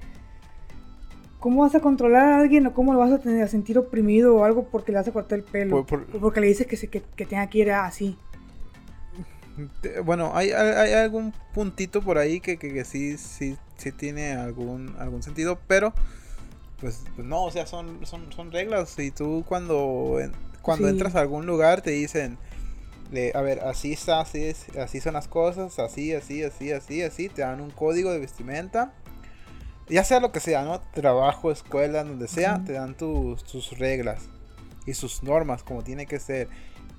¿Cómo 1.40 1.62
vas 1.62 1.74
a 1.74 1.80
controlar 1.80 2.24
a 2.32 2.38
alguien 2.40 2.66
o 2.66 2.74
cómo 2.74 2.92
lo 2.92 2.98
vas 2.98 3.12
a 3.12 3.18
tener 3.18 3.42
a 3.42 3.48
sentir 3.48 3.78
oprimido 3.78 4.36
o 4.36 4.44
algo 4.44 4.64
porque 4.68 4.92
le 4.92 4.98
vas 4.98 5.06
a 5.08 5.12
cortar 5.12 5.38
el 5.38 5.44
pelo? 5.44 5.84
Por- 5.84 6.06
por- 6.06 6.16
O 6.16 6.20
porque 6.20 6.40
le 6.40 6.48
dices 6.48 6.66
que, 6.66 6.76
se, 6.76 6.88
que, 6.88 7.02
que 7.02 7.26
tenga 7.26 7.46
que 7.48 7.58
ir 7.58 7.70
así. 7.72 8.16
Bueno, 10.04 10.30
hay, 10.34 10.52
hay- 10.52 10.68
hay 10.76 10.92
algún 10.92 11.32
puntito 11.52 12.00
por 12.02 12.18
ahí 12.18 12.40
que, 12.40 12.58
que, 12.58 12.72
que 12.72 12.84
sí, 12.84 13.18
sí, 13.18 13.56
sí 13.76 13.90
tiene 13.92 14.32
algún, 14.32 14.94
algún 14.98 15.22
sentido, 15.22 15.58
pero 15.66 15.92
pues, 16.80 17.02
pues 17.16 17.26
no, 17.26 17.44
o 17.44 17.50
sea, 17.50 17.66
son, 17.66 18.06
son, 18.06 18.32
son 18.32 18.52
reglas. 18.52 18.96
Y 18.98 19.10
tú 19.10 19.44
cuando, 19.48 20.16
cuando 20.62 20.86
Sí. 20.86 20.92
entras 20.92 21.16
a 21.16 21.20
algún 21.20 21.46
lugar 21.46 21.80
te 21.82 21.90
dicen, 21.90 22.38
de, 23.10 23.32
a 23.34 23.40
ver, 23.40 23.60
así 23.60 23.92
está, 23.92 24.20
así, 24.20 24.44
es, 24.44 24.66
así 24.76 25.00
son 25.00 25.14
las 25.14 25.26
cosas, 25.26 25.78
así, 25.80 26.12
así, 26.14 26.44
así, 26.44 26.70
así, 26.70 27.02
así, 27.02 27.28
te 27.28 27.42
dan 27.42 27.60
un 27.60 27.70
código 27.70 28.12
de 28.12 28.20
vestimenta. 28.20 28.92
Ya 29.88 30.04
sea 30.04 30.20
lo 30.20 30.32
que 30.32 30.40
sea, 30.40 30.62
¿no? 30.64 30.80
Trabajo, 30.80 31.50
escuela, 31.50 32.04
donde 32.04 32.28
sea, 32.28 32.62
te 32.64 32.74
dan 32.74 32.94
tus, 32.96 33.42
tus 33.44 33.78
reglas 33.78 34.28
y 34.86 34.94
sus 34.94 35.22
normas 35.22 35.62
como 35.62 35.82
tiene 35.82 36.06
que 36.06 36.20
ser. 36.20 36.48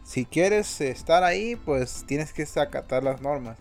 Si 0.03 0.25
quieres 0.25 0.81
estar 0.81 1.23
ahí, 1.23 1.55
pues 1.55 2.03
tienes 2.07 2.33
que 2.33 2.47
acatar 2.59 3.03
las 3.03 3.21
normas. 3.21 3.57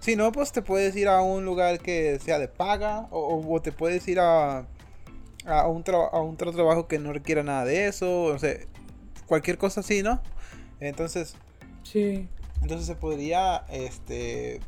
Si 0.00 0.14
no, 0.14 0.30
pues 0.30 0.52
te 0.52 0.62
puedes 0.62 0.94
ir 0.94 1.08
a 1.08 1.20
un 1.22 1.44
lugar 1.44 1.80
que 1.80 2.20
sea 2.20 2.38
de 2.38 2.46
paga 2.46 3.08
o, 3.10 3.44
o 3.52 3.60
te 3.60 3.72
puedes 3.72 4.06
ir 4.06 4.20
a, 4.20 4.58
a, 5.44 5.66
un 5.66 5.82
a 6.12 6.20
un 6.20 6.34
otro 6.34 6.52
trabajo 6.52 6.86
que 6.86 7.00
no 7.00 7.12
requiera 7.12 7.42
nada 7.42 7.64
de 7.64 7.88
eso. 7.88 8.24
O 8.24 8.38
sea, 8.38 8.54
cualquier 9.26 9.58
cosa 9.58 9.80
así, 9.80 10.02
¿no? 10.04 10.20
Entonces, 10.78 11.34
Sí. 11.82 12.28
entonces 12.62 12.86
se 12.86 12.94
podría, 12.94 13.64
este, 13.70 14.60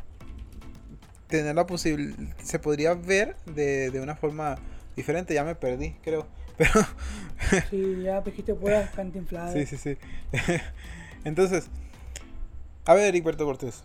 tener 1.30 1.54
la 1.54 1.66
posibilidad, 1.66 2.16
se 2.42 2.58
podría 2.58 2.94
ver 2.94 3.36
de, 3.46 3.90
de 3.90 4.00
una 4.00 4.16
forma 4.16 4.56
diferente. 4.96 5.32
Ya 5.34 5.44
me 5.44 5.54
perdí, 5.54 5.92
creo. 6.02 6.26
Pero, 6.58 6.70
Sí, 7.70 8.02
ya 8.02 8.20
dijiste 8.20 8.54
puras 8.54 8.90
cantinfladas. 8.90 9.54
sí, 9.54 9.64
sí, 9.64 9.76
sí. 9.78 9.96
Entonces, 11.24 11.68
a 12.84 12.94
ver, 12.94 13.04
Heriberto 13.06 13.44
Cortés. 13.46 13.82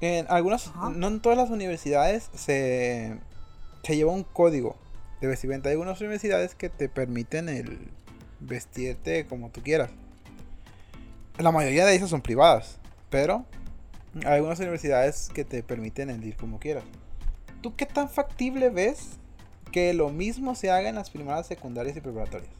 En 0.00 0.26
algunas, 0.28 0.68
Ajá. 0.68 0.90
no 0.90 1.08
en 1.08 1.20
todas 1.20 1.36
las 1.38 1.50
universidades 1.50 2.30
se, 2.34 3.16
se 3.82 3.96
lleva 3.96 4.12
un 4.12 4.24
código 4.24 4.76
de 5.20 5.28
vestimenta. 5.28 5.68
Hay 5.68 5.74
algunas 5.74 6.00
universidades 6.00 6.54
que 6.54 6.68
te 6.70 6.88
permiten 6.88 7.48
el 7.48 7.78
vestirte 8.40 9.26
como 9.26 9.50
tú 9.50 9.62
quieras. 9.62 9.90
La 11.38 11.52
mayoría 11.52 11.84
de 11.86 11.94
esas 11.94 12.10
son 12.10 12.20
privadas, 12.22 12.78
pero 13.10 13.44
hay 14.24 14.34
algunas 14.34 14.58
universidades 14.60 15.30
que 15.34 15.44
te 15.44 15.62
permiten 15.62 16.10
el 16.10 16.24
ir 16.24 16.36
como 16.36 16.58
quieras. 16.58 16.84
¿Tú 17.60 17.74
qué 17.76 17.86
tan 17.86 18.08
factible 18.08 18.70
ves 18.70 19.18
que 19.72 19.92
lo 19.94 20.10
mismo 20.10 20.54
se 20.54 20.70
haga 20.70 20.88
en 20.88 20.94
las 20.94 21.10
primarias, 21.10 21.46
secundarias 21.46 21.96
y 21.96 22.00
preparatorias? 22.00 22.50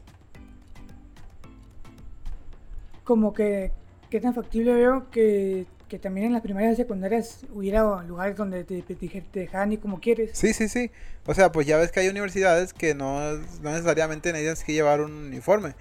Como 3.03 3.33
que, 3.33 3.71
¿qué 4.09 4.19
tan 4.19 4.33
factible 4.33 4.73
veo 4.73 5.09
que, 5.11 5.67
que 5.87 5.99
también 5.99 6.27
en 6.27 6.33
las 6.33 6.41
primarias 6.41 6.73
y 6.73 6.75
secundarias 6.77 7.45
hubiera 7.53 8.01
lugares 8.03 8.35
donde 8.35 8.63
te, 8.63 8.81
te, 8.81 8.95
te 8.95 9.39
dejaran 9.39 9.71
ir 9.71 9.79
como 9.79 9.99
quieres? 9.99 10.31
Sí, 10.33 10.53
sí, 10.53 10.67
sí. 10.67 10.91
O 11.25 11.33
sea, 11.33 11.51
pues 11.51 11.67
ya 11.67 11.77
ves 11.77 11.91
que 11.91 11.99
hay 11.99 12.07
universidades 12.07 12.73
que 12.73 12.95
no, 12.95 13.19
no 13.61 13.71
necesariamente 13.71 14.33
necesitas 14.33 14.63
que 14.63 14.73
llevar 14.73 15.01
un 15.01 15.11
uniforme. 15.11 15.75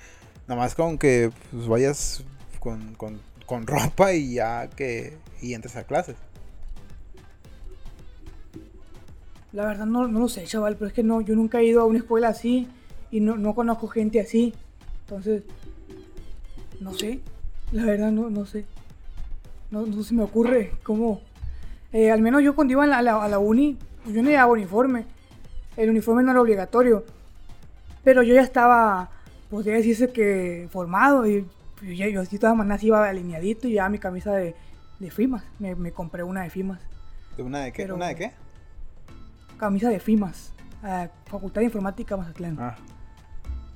Nada 0.46 0.60
más 0.60 0.74
con 0.74 0.98
que 0.98 1.30
pues, 1.50 1.66
vayas 1.66 2.24
con, 2.60 2.94
con, 2.94 3.20
con 3.46 3.66
ropa 3.66 4.12
y 4.12 4.35
ya 4.35 4.68
que 4.68 5.16
y 5.42 5.54
entres 5.54 5.76
a 5.76 5.85
clases. 5.85 6.16
La 9.52 9.66
verdad 9.66 9.87
no, 9.87 10.09
no 10.09 10.18
lo 10.20 10.28
sé, 10.28 10.44
chaval, 10.44 10.76
pero 10.76 10.88
es 10.88 10.92
que 10.92 11.02
no, 11.04 11.20
yo 11.20 11.37
nunca 11.37 11.61
he 11.61 11.64
ido 11.64 11.80
a 11.80 11.85
una 11.85 11.98
escuela 11.98 12.28
así 12.28 12.68
y 13.11 13.20
no, 13.20 13.37
no 13.37 13.54
conozco 13.54 13.87
gente 13.87 14.20
así. 14.20 14.52
Entonces, 15.02 15.44
no 16.80 16.92
sé, 16.94 17.20
la 17.70 17.85
verdad 17.85 18.11
no, 18.11 18.30
no 18.30 18.46
sé. 18.46 18.64
No, 19.70 20.02
se 20.02 20.14
me 20.14 20.22
ocurre 20.24 20.72
cómo. 20.83 21.20
Eh, 21.92 22.11
al 22.11 22.20
menos 22.20 22.42
yo 22.42 22.54
cuando 22.57 22.72
iba 22.72 22.85
a 22.85 22.87
la, 22.87 22.98
a 22.98 23.02
la- 23.02 23.22
a 23.24 23.28
la 23.28 23.38
uni, 23.38 23.76
yo 24.07 24.22
no 24.22 24.28
llevaba 24.30 24.52
uniforme. 24.52 25.04
El 25.76 25.90
uniforme 25.90 26.22
no 26.24 26.33
era 26.33 26.40
obligatorio. 26.40 27.04
Pero 28.02 28.22
yo 28.22 28.35
ya 28.35 28.42
estaba, 28.42 29.11
podría 29.50 29.74
decirse 29.74 30.11
que 30.11 30.68
formado 30.70 31.26
y 31.28 31.46
yo, 31.82 31.92
ya- 31.92 32.08
yo 32.08 32.22
de 32.24 32.38
todas 32.38 32.56
maneras 32.56 32.82
iba 32.82 33.08
alineadito 33.08 33.66
y 33.68 33.72
llevaba 33.72 33.88
mi 33.90 33.98
camisa 33.98 34.32
de, 34.32 34.54
de 34.98 35.10
FIMAS. 35.10 35.44
Me, 35.58 35.74
me 35.74 35.92
compré 35.92 36.22
una 36.22 36.42
de 36.42 36.50
FIMAS. 36.50 36.80
¿De 37.37 37.42
una 37.42 37.60
de 37.60 37.72
qué? 37.72 37.82
Pero- 37.82 37.96
¿Una 37.96 38.08
de 38.08 38.14
qué? 38.16 38.32
camisa 39.58 39.88
de 39.88 40.00
FIMAS, 40.00 40.52
a 40.82 41.08
Facultad 41.26 41.60
de 41.60 41.66
Informática 41.66 42.16
Mazatlán. 42.16 42.56
Ah. 42.60 42.76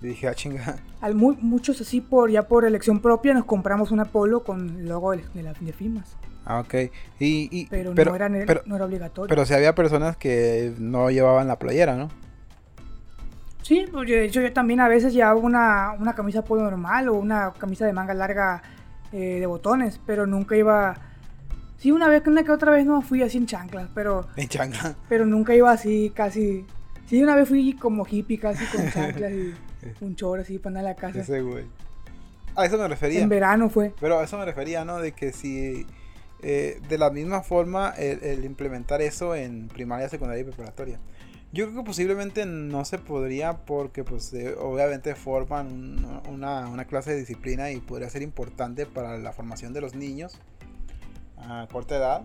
Y 0.02 0.08
dije, 0.08 0.28
ah, 0.28 0.34
chinga. 0.34 0.76
Al 1.00 1.14
mu- 1.14 1.36
muchos 1.40 1.80
así 1.80 2.00
por 2.00 2.30
ya 2.30 2.46
por 2.46 2.64
elección 2.64 3.00
propia 3.00 3.34
nos 3.34 3.44
compramos 3.44 3.90
una 3.90 4.04
polo 4.04 4.44
con 4.44 4.60
el 4.80 4.88
logo 4.88 5.12
de, 5.12 5.24
de 5.34 5.42
la, 5.42 5.52
de 5.54 5.72
FIMAS, 5.72 6.16
Ah, 6.44 6.60
ok. 6.60 6.74
Y, 7.20 7.48
y- 7.50 7.66
pero, 7.66 7.92
pero, 7.94 8.10
no, 8.12 8.16
era, 8.16 8.28
ne- 8.28 8.44
pero, 8.46 8.62
no 8.64 8.76
era 8.76 8.84
obligatorio. 8.86 9.28
pero 9.28 9.44
si 9.44 9.52
había 9.54 9.74
personas 9.74 10.16
que 10.16 10.72
no 10.78 11.10
llevaban 11.10 11.46
la 11.48 11.58
playera, 11.58 11.94
¿no? 11.96 12.08
Sí, 13.68 13.84
pues 13.92 14.08
de 14.08 14.24
hecho 14.24 14.40
yo 14.40 14.50
también 14.50 14.80
a 14.80 14.88
veces 14.88 15.12
llevaba 15.12 15.38
una, 15.38 15.92
una 15.98 16.14
camisa 16.14 16.42
polo 16.42 16.62
normal 16.62 17.10
o 17.10 17.14
una 17.14 17.52
camisa 17.52 17.84
de 17.84 17.92
manga 17.92 18.14
larga 18.14 18.62
eh, 19.12 19.38
de 19.40 19.46
botones, 19.46 20.00
pero 20.06 20.26
nunca 20.26 20.56
iba... 20.56 20.96
Sí, 21.76 21.92
una 21.92 22.08
vez, 22.08 22.26
una 22.26 22.42
que 22.42 22.50
otra 22.50 22.72
vez 22.72 22.86
no 22.86 23.02
fui 23.02 23.22
así 23.22 23.36
en 23.36 23.46
chanclas, 23.46 23.88
pero, 23.94 24.26
En 24.36 24.48
changa. 24.48 24.96
pero 25.08 25.26
nunca 25.26 25.54
iba 25.54 25.70
así 25.70 26.10
casi... 26.14 26.64
Sí, 27.06 27.22
una 27.22 27.36
vez 27.36 27.46
fui 27.46 27.74
como 27.74 28.06
hippie 28.10 28.38
casi 28.38 28.64
con 28.74 28.90
chanclas 28.90 29.32
y 29.32 29.54
un 30.00 30.16
chor 30.16 30.40
así 30.40 30.58
para 30.58 30.70
andar 30.80 30.86
a 30.86 30.88
la 30.88 30.96
casa. 30.96 31.20
Ese 31.20 31.42
güey. 31.42 31.66
A 32.56 32.64
eso 32.64 32.78
me 32.78 32.88
refería. 32.88 33.20
En 33.20 33.28
verano 33.28 33.68
fue. 33.68 33.92
Pero 34.00 34.18
a 34.18 34.24
eso 34.24 34.38
me 34.38 34.46
refería, 34.46 34.84
¿no? 34.86 34.98
De 34.98 35.12
que 35.12 35.32
si 35.32 35.86
eh, 36.42 36.80
de 36.88 36.98
la 36.98 37.10
misma 37.10 37.42
forma 37.42 37.90
el, 37.96 38.22
el 38.24 38.44
implementar 38.44 39.02
eso 39.02 39.34
en 39.34 39.68
primaria, 39.68 40.08
secundaria 40.08 40.40
y 40.40 40.44
preparatoria. 40.44 40.98
Yo 41.50 41.66
creo 41.66 41.78
que 41.80 41.86
posiblemente 41.86 42.44
no 42.44 42.84
se 42.84 42.98
podría 42.98 43.64
porque 43.64 44.04
pues 44.04 44.32
eh, 44.34 44.54
obviamente 44.58 45.14
forman 45.14 45.66
un- 45.68 46.20
una, 46.28 46.68
una 46.68 46.84
clase 46.84 47.12
de 47.12 47.20
disciplina 47.20 47.70
y 47.70 47.80
podría 47.80 48.10
ser 48.10 48.20
importante 48.22 48.84
para 48.84 49.16
la 49.16 49.32
formación 49.32 49.72
de 49.72 49.80
los 49.80 49.94
niños 49.94 50.38
a 51.38 51.66
corta 51.72 51.96
edad. 51.96 52.22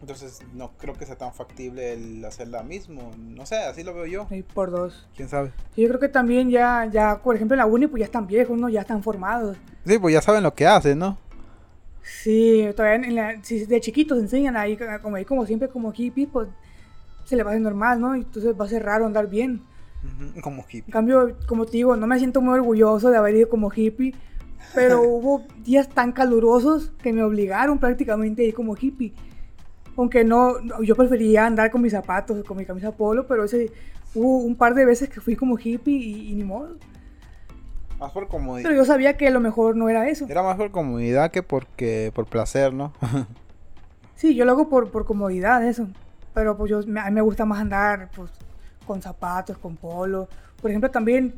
Entonces 0.00 0.40
no 0.54 0.70
creo 0.78 0.94
que 0.94 1.04
sea 1.04 1.16
tan 1.18 1.34
factible 1.34 1.92
el 1.92 2.24
hacerla 2.24 2.62
mismo. 2.62 3.10
No 3.18 3.44
sé, 3.44 3.56
así 3.56 3.82
lo 3.82 3.92
veo 3.92 4.06
yo. 4.06 4.26
Ahí 4.30 4.42
por 4.42 4.70
dos. 4.70 5.06
¿Quién 5.14 5.28
sabe? 5.28 5.52
Yo 5.76 5.86
creo 5.88 6.00
que 6.00 6.08
también 6.08 6.48
ya, 6.48 6.88
ya, 6.90 7.20
por 7.22 7.36
ejemplo, 7.36 7.54
en 7.54 7.58
la 7.58 7.66
uni, 7.66 7.86
pues 7.86 8.00
ya 8.00 8.06
están 8.06 8.26
viejos, 8.26 8.58
¿no? 8.58 8.70
Ya 8.70 8.80
están 8.80 9.02
formados. 9.02 9.58
Sí, 9.84 9.98
pues 9.98 10.14
ya 10.14 10.22
saben 10.22 10.42
lo 10.42 10.54
que 10.54 10.66
hacen, 10.66 10.98
¿no? 10.98 11.18
Sí, 12.02 12.66
todavía 12.74 13.06
en 13.06 13.14
la, 13.14 13.44
si 13.44 13.66
de 13.66 13.78
chiquitos 13.78 14.18
enseñan 14.18 14.56
ahí, 14.56 14.78
como 15.02 15.16
ahí, 15.16 15.26
como 15.26 15.44
siempre, 15.44 15.68
como 15.68 15.92
hippie, 15.94 16.26
pues 16.26 16.48
se 17.30 17.36
le 17.36 17.44
va 17.44 17.50
a 17.50 17.52
hacer 17.52 17.62
normal, 17.62 18.00
¿no? 18.00 18.16
Y 18.16 18.22
entonces 18.22 18.54
va 18.60 18.64
a 18.64 18.68
ser 18.68 18.82
raro 18.82 19.06
andar 19.06 19.28
bien. 19.28 19.62
Como 20.42 20.62
hippie. 20.62 20.84
En 20.86 20.90
cambio, 20.90 21.36
como 21.46 21.64
te 21.64 21.72
digo, 21.72 21.94
no 21.94 22.08
me 22.08 22.18
siento 22.18 22.40
muy 22.40 22.54
orgulloso 22.54 23.08
de 23.10 23.16
haber 23.16 23.36
ido 23.36 23.48
como 23.48 23.70
hippie, 23.72 24.14
pero 24.74 25.00
hubo 25.08 25.44
días 25.62 25.88
tan 25.88 26.10
calurosos 26.10 26.90
que 27.00 27.12
me 27.12 27.22
obligaron 27.22 27.78
prácticamente 27.78 28.42
a 28.42 28.46
ir 28.46 28.54
como 28.54 28.74
hippie. 28.76 29.14
Aunque 29.96 30.24
no, 30.24 30.60
no, 30.60 30.82
yo 30.82 30.96
prefería 30.96 31.46
andar 31.46 31.70
con 31.70 31.82
mis 31.82 31.92
zapatos, 31.92 32.42
con 32.44 32.56
mi 32.56 32.64
camisa 32.64 32.90
polo, 32.90 33.28
pero 33.28 33.44
ese, 33.44 33.70
hubo 34.14 34.38
un 34.38 34.56
par 34.56 34.74
de 34.74 34.84
veces 34.84 35.08
que 35.08 35.20
fui 35.20 35.36
como 35.36 35.56
hippie 35.56 35.94
y, 35.94 36.32
y 36.32 36.34
ni 36.34 36.42
modo. 36.42 36.78
Más 38.00 38.10
por 38.10 38.26
comodidad. 38.26 38.68
Pero 38.68 38.80
yo 38.80 38.84
sabía 38.84 39.16
que 39.16 39.30
lo 39.30 39.38
mejor 39.38 39.76
no 39.76 39.88
era 39.88 40.08
eso. 40.08 40.26
Era 40.28 40.42
más 40.42 40.56
por 40.56 40.72
comodidad 40.72 41.30
que 41.30 41.44
porque 41.44 42.10
por 42.12 42.26
placer, 42.26 42.72
¿no? 42.74 42.92
Sí, 44.16 44.34
yo 44.34 44.44
lo 44.44 44.52
hago 44.52 44.68
por, 44.68 44.90
por 44.90 45.06
comodidad, 45.06 45.66
eso. 45.66 45.88
Pero 46.34 46.56
pues 46.56 46.70
yo, 46.70 46.78
a 46.78 46.82
mí 46.82 47.10
me 47.10 47.20
gusta 47.20 47.44
más 47.44 47.60
andar 47.60 48.10
pues, 48.14 48.30
con 48.86 49.02
zapatos, 49.02 49.58
con 49.58 49.76
polo. 49.76 50.28
Por 50.60 50.70
ejemplo, 50.70 50.90
también 50.90 51.34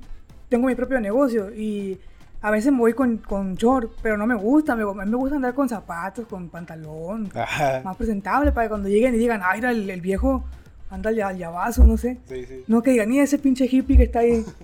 tengo 0.48 0.66
mi 0.66 0.74
propio 0.74 1.00
negocio 1.00 1.54
y 1.54 1.98
a 2.42 2.50
veces 2.50 2.72
me 2.72 2.78
voy 2.78 2.92
con, 2.92 3.18
con 3.18 3.54
short, 3.54 3.92
pero 4.02 4.16
no 4.16 4.26
me 4.26 4.34
gusta. 4.34 4.74
Me, 4.76 4.82
a 4.82 5.04
mí 5.04 5.10
me 5.10 5.16
gusta 5.16 5.36
andar 5.36 5.54
con 5.54 5.68
zapatos, 5.68 6.26
con 6.26 6.48
pantalón, 6.48 7.30
Ajá. 7.34 7.80
más 7.84 7.96
presentable 7.96 8.52
para 8.52 8.66
que 8.66 8.68
cuando 8.70 8.88
lleguen 8.88 9.14
y 9.14 9.18
digan, 9.18 9.40
ay, 9.44 9.60
mira, 9.60 9.70
el, 9.70 9.88
el 9.88 10.00
viejo 10.00 10.44
anda 10.90 11.08
al, 11.08 11.38
llavazo, 11.38 11.84
no 11.86 11.96
sé. 11.96 12.18
Sí, 12.28 12.44
sí. 12.44 12.64
No 12.66 12.82
que 12.82 12.90
digan, 12.90 13.08
ni 13.08 13.18
ese 13.18 13.38
pinche 13.38 13.66
hippie 13.70 13.96
que 13.96 14.04
está 14.04 14.20
ahí. 14.20 14.44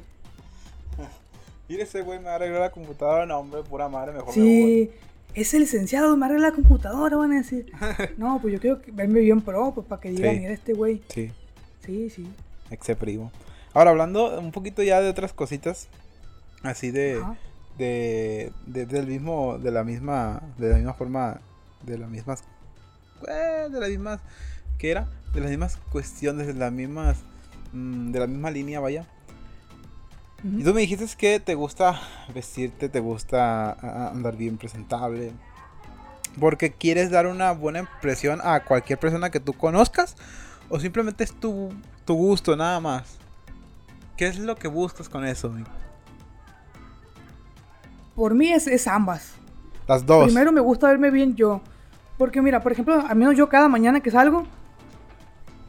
Mira 1.68 1.82
ese 1.82 2.00
güey 2.00 2.18
me 2.18 2.30
arregló 2.30 2.58
la 2.58 2.70
computadora, 2.70 3.26
no 3.26 3.38
hombre, 3.38 3.62
pura 3.62 3.88
madre, 3.90 4.12
mejor 4.12 4.28
me 4.28 4.32
Sí, 4.32 4.90
es 5.40 5.55
el 5.55 5.61
licenciado, 5.61 6.16
me 6.16 6.27
arregla 6.27 6.48
la 6.48 6.55
computadora, 6.55 7.16
van 7.16 7.33
a 7.33 7.37
decir. 7.38 7.70
No, 8.18 8.40
pues 8.40 8.55
yo 8.55 8.61
quiero 8.61 8.81
que 8.83 8.90
verme 8.90 9.20
bien 9.20 9.40
pro, 9.40 9.72
pues 9.74 9.87
para 9.87 10.01
que 10.01 10.11
digan, 10.11 10.35
Sí. 10.35 10.40
mira 10.40 10.53
este 10.53 10.72
güey. 10.74 11.03
Sí, 11.09 11.31
Sí, 11.85 12.11
sí. 12.11 12.29
ex 12.70 12.87
primo. 12.96 13.33
Ahora 13.74 13.90
hablando 13.90 14.38
un 14.40 14.51
poquito 14.53 14.83
ya 14.83 15.01
de 15.01 15.09
otras 15.09 15.33
cositas, 15.33 15.88
así 16.62 16.90
de, 16.90 17.22
de, 17.79 18.53
de- 18.66 18.87
del 18.87 19.07
mismo, 19.07 19.59
de 19.59 19.70
la 19.70 19.85
misma, 19.85 20.42
de 20.59 20.70
la 20.70 20.77
misma 20.77 20.94
forma, 20.94 21.40
de 21.85 21.98
las 21.98 22.11
mismas, 22.11 22.42
eh, 23.29 23.68
de 23.70 23.81
las 23.81 23.88
mismas, 23.88 24.20
¿qué 24.79 24.90
era? 24.90 25.09
De 25.35 25.40
las 25.40 25.51
mismas 25.51 25.77
cuestiones, 25.92 26.46
de 26.46 26.55
las 26.55 26.72
mismas, 26.72 27.18
mm, 27.72 28.11
de 28.11 28.18
la 28.20 28.27
misma 28.27 28.51
línea, 28.51 28.81
vaya. 28.81 29.07
Y 30.44 30.62
tú 30.62 30.72
me 30.72 30.83
dijiste 30.83 31.07
que 31.16 31.40
te 31.40 31.55
gusta 31.55 32.01
vestirte, 32.33 32.88
te 32.88 33.01
gusta 33.01 33.72
andar 34.11 34.37
bien 34.37 34.57
presentable. 34.57 35.33
Porque 36.38 36.72
quieres 36.72 37.11
dar 37.11 37.27
una 37.27 37.51
buena 37.53 37.81
impresión 37.81 38.40
a 38.44 38.61
cualquier 38.61 39.01
persona 39.01 39.31
que 39.31 39.40
tú 39.40 39.53
conozcas. 39.53 40.16
O 40.68 40.79
simplemente 40.79 41.24
es 41.24 41.33
tu, 41.33 41.70
tu 42.05 42.14
gusto, 42.14 42.55
nada 42.55 42.79
más. 42.79 43.18
¿Qué 44.16 44.29
es 44.29 44.38
lo 44.38 44.55
que 44.55 44.68
buscas 44.68 45.09
con 45.09 45.24
eso? 45.24 45.53
Por 48.14 48.35
mí 48.35 48.53
es, 48.53 48.66
es 48.68 48.87
ambas. 48.87 49.33
Las 49.88 50.07
dos. 50.07 50.27
Primero 50.27 50.53
me 50.53 50.61
gusta 50.61 50.88
verme 50.88 51.11
bien 51.11 51.35
yo. 51.35 51.61
Porque 52.16 52.42
mira, 52.42 52.61
por 52.61 52.72
ejemplo, 52.72 53.05
al 53.07 53.16
menos 53.16 53.37
yo 53.37 53.48
cada 53.48 53.68
mañana 53.68 54.01
que 54.01 54.11
salgo, 54.11 54.44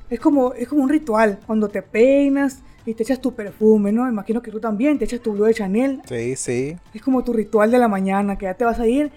es 0.10 0.20
como, 0.20 0.54
es 0.54 0.68
como 0.68 0.84
un 0.84 0.90
ritual. 0.90 1.40
Cuando 1.48 1.70
te 1.70 1.82
peinas 1.82 2.62
y 2.90 2.96
te 2.96 3.04
echas 3.04 3.22
tu 3.22 3.36
perfume, 3.36 3.92
¿no? 3.92 4.10
Imagino 4.10 4.42
que 4.42 4.50
tú 4.50 4.60
también 4.60 4.98
te 4.98 5.06
echas 5.06 5.20
tu 5.20 5.34
blue 5.34 5.46
de 5.46 5.54
Chanel. 5.54 6.02
Sí, 6.06 6.36
sí. 6.36 6.76
Es 6.92 7.02
como 7.04 7.24
tu 7.24 7.34
ritual 7.34 7.70
de 7.70 7.78
la 7.78 7.88
mañana, 7.88 8.36
que 8.36 8.46
ya 8.46 8.56
te 8.56 8.66
vas 8.66 8.80
a 8.80 8.88
ir 8.88 9.12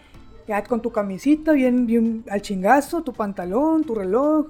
ya 0.47 0.63
con 0.65 0.83
tu 0.83 0.93
camisita 0.93 1.53
bien, 1.53 1.87
bien 1.87 2.25
al 2.29 2.43
chingazo, 2.43 3.03
tu 3.03 3.15
pantalón, 3.15 3.85
tu 3.85 3.95
reloj, 3.95 4.49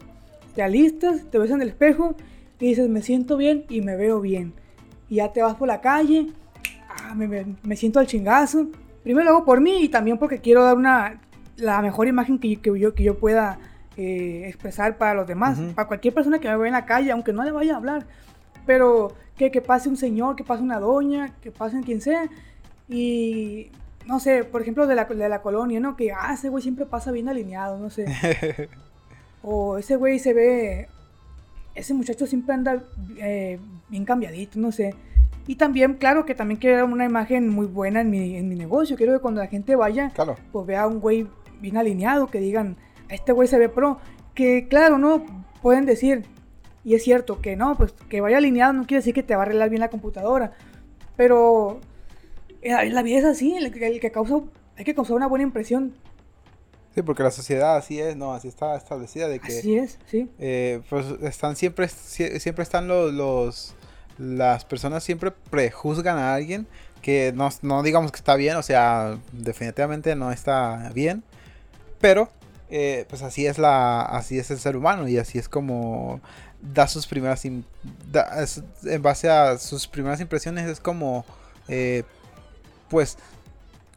te 0.56 0.62
alistas, 0.62 1.24
te 1.30 1.38
ves 1.38 1.52
en 1.52 1.62
el 1.62 1.68
espejo 1.68 2.16
y 2.58 2.68
dices, 2.68 2.88
me 2.88 3.02
siento 3.02 3.36
bien 3.36 3.64
y 3.68 3.80
me 3.80 3.96
veo 3.96 4.20
bien. 4.20 4.54
Y 5.08 5.16
ya 5.16 5.32
te 5.32 5.40
vas 5.40 5.54
por 5.54 5.68
la 5.68 5.80
calle, 5.80 6.28
ah, 6.88 7.14
me, 7.14 7.76
siento 7.76 8.00
al 8.00 8.08
chingazo. 8.08 8.68
Primero 9.04 9.24
lo 9.26 9.36
hago 9.36 9.44
por 9.44 9.60
mí 9.60 9.84
y 9.84 9.88
también 9.88 10.18
porque 10.18 10.40
quiero 10.40 10.64
dar 10.64 10.76
una, 10.76 11.20
la 11.56 11.80
mejor 11.80 12.08
imagen 12.08 12.40
que, 12.40 12.56
que 12.56 12.76
yo, 12.76 12.92
que 12.92 13.04
yo 13.04 13.18
pueda 13.18 13.60
eh, 13.96 14.44
expresar 14.48 14.98
para 14.98 15.14
los 15.14 15.28
demás, 15.28 15.60
para 15.76 15.86
cualquier 15.86 16.12
persona 16.12 16.40
que 16.40 16.48
me 16.48 16.56
vea 16.56 16.66
en 16.66 16.72
la 16.72 16.86
calle, 16.86 17.12
aunque 17.12 17.32
no 17.32 17.44
le 17.44 17.52
vaya 17.52 17.74
a 17.74 17.76
hablar. 17.76 18.06
Pero 18.66 19.12
que, 19.36 19.50
que 19.50 19.60
pase 19.60 19.88
un 19.88 19.96
señor, 19.96 20.36
que 20.36 20.44
pase 20.44 20.62
una 20.62 20.80
doña, 20.80 21.34
que 21.40 21.50
pase 21.50 21.80
quien 21.80 22.00
sea. 22.00 22.28
Y 22.88 23.70
no 24.06 24.20
sé, 24.20 24.44
por 24.44 24.62
ejemplo, 24.62 24.86
de 24.86 24.94
la, 24.94 25.04
de 25.04 25.28
la 25.28 25.42
colonia, 25.42 25.80
¿no? 25.80 25.96
Que, 25.96 26.12
ah, 26.12 26.32
ese 26.34 26.48
güey 26.48 26.62
siempre 26.62 26.86
pasa 26.86 27.10
bien 27.10 27.28
alineado, 27.28 27.78
no 27.78 27.90
sé. 27.90 28.06
o 29.42 29.78
ese 29.78 29.96
güey 29.96 30.18
se 30.18 30.32
ve, 30.34 30.88
ese 31.74 31.94
muchacho 31.94 32.26
siempre 32.26 32.54
anda 32.54 32.82
eh, 33.18 33.58
bien 33.88 34.04
cambiadito, 34.04 34.58
no 34.58 34.72
sé. 34.72 34.94
Y 35.46 35.56
también, 35.56 35.94
claro, 35.94 36.24
que 36.24 36.34
también 36.34 36.60
quiero 36.60 36.86
una 36.86 37.04
imagen 37.04 37.48
muy 37.48 37.66
buena 37.66 38.00
en 38.00 38.10
mi, 38.10 38.36
en 38.36 38.48
mi 38.48 38.54
negocio. 38.54 38.96
Quiero 38.96 39.12
que 39.12 39.18
cuando 39.18 39.40
la 39.40 39.48
gente 39.48 39.74
vaya, 39.74 40.12
pues 40.52 40.66
vea 40.66 40.82
a 40.82 40.86
un 40.86 41.00
güey 41.00 41.26
bien 41.60 41.76
alineado, 41.76 42.28
que 42.28 42.38
digan, 42.38 42.76
este 43.08 43.32
güey 43.32 43.48
se 43.48 43.58
ve 43.58 43.68
pro. 43.68 43.98
Que 44.34 44.68
claro, 44.68 44.98
¿no? 44.98 45.24
Pueden 45.60 45.84
decir, 45.84 46.24
y 46.84 46.94
es 46.94 47.02
cierto 47.02 47.40
que 47.40 47.56
no, 47.56 47.76
pues 47.76 47.92
que 48.08 48.20
vaya 48.20 48.38
alineado 48.38 48.72
no 48.72 48.86
quiere 48.86 49.00
decir 49.00 49.14
que 49.14 49.22
te 49.22 49.34
va 49.34 49.42
a 49.42 49.46
arreglar 49.46 49.70
bien 49.70 49.80
la 49.80 49.90
computadora. 49.90 50.52
Pero 51.16 51.80
eh, 52.62 52.90
la 52.90 53.02
vida 53.02 53.18
es 53.18 53.24
así, 53.24 53.54
el, 53.54 53.70
que 53.72 54.10
causa, 54.10 54.40
hay 54.76 54.84
que 54.84 54.94
causar 54.94 55.16
una 55.16 55.26
buena 55.26 55.44
impresión. 55.44 55.94
Sí, 56.94 57.02
porque 57.02 57.22
la 57.22 57.30
sociedad 57.30 57.76
así 57.76 58.00
es, 58.00 58.16
¿no? 58.16 58.34
Así 58.34 58.48
está 58.48 58.76
establecida 58.76 59.28
de 59.28 59.38
que... 59.38 59.58
Así 59.58 59.76
es, 59.76 59.98
sí. 60.06 60.28
Eh, 60.38 60.80
pues 60.90 61.06
están 61.22 61.56
siempre, 61.56 61.88
siempre 61.88 62.62
están 62.62 62.86
los, 62.86 63.12
los, 63.14 63.74
las 64.18 64.64
personas 64.64 65.02
siempre 65.02 65.30
prejuzgan 65.30 66.18
a 66.18 66.34
alguien 66.34 66.66
que 67.00 67.32
no, 67.34 67.48
no 67.62 67.82
digamos 67.82 68.12
que 68.12 68.18
está 68.18 68.36
bien, 68.36 68.56
o 68.56 68.62
sea, 68.62 69.18
definitivamente 69.32 70.14
no 70.14 70.32
está 70.32 70.90
bien, 70.94 71.24
pero 72.00 72.30
eh, 72.70 73.04
pues 73.08 73.22
así 73.22 73.46
es 73.46 73.58
la, 73.58 74.00
así 74.02 74.38
es 74.38 74.50
el 74.50 74.58
ser 74.58 74.76
humano 74.76 75.08
y 75.08 75.18
así 75.18 75.38
es 75.38 75.48
como 75.48 76.20
da 76.62 76.86
sus 76.88 77.06
primeras, 77.06 77.44
en 77.44 77.64
base 79.00 79.28
a 79.28 79.58
sus 79.58 79.86
primeras 79.86 80.20
impresiones 80.20 80.68
es 80.68 80.80
como 80.80 81.24
eh, 81.68 82.04
pues, 82.92 83.16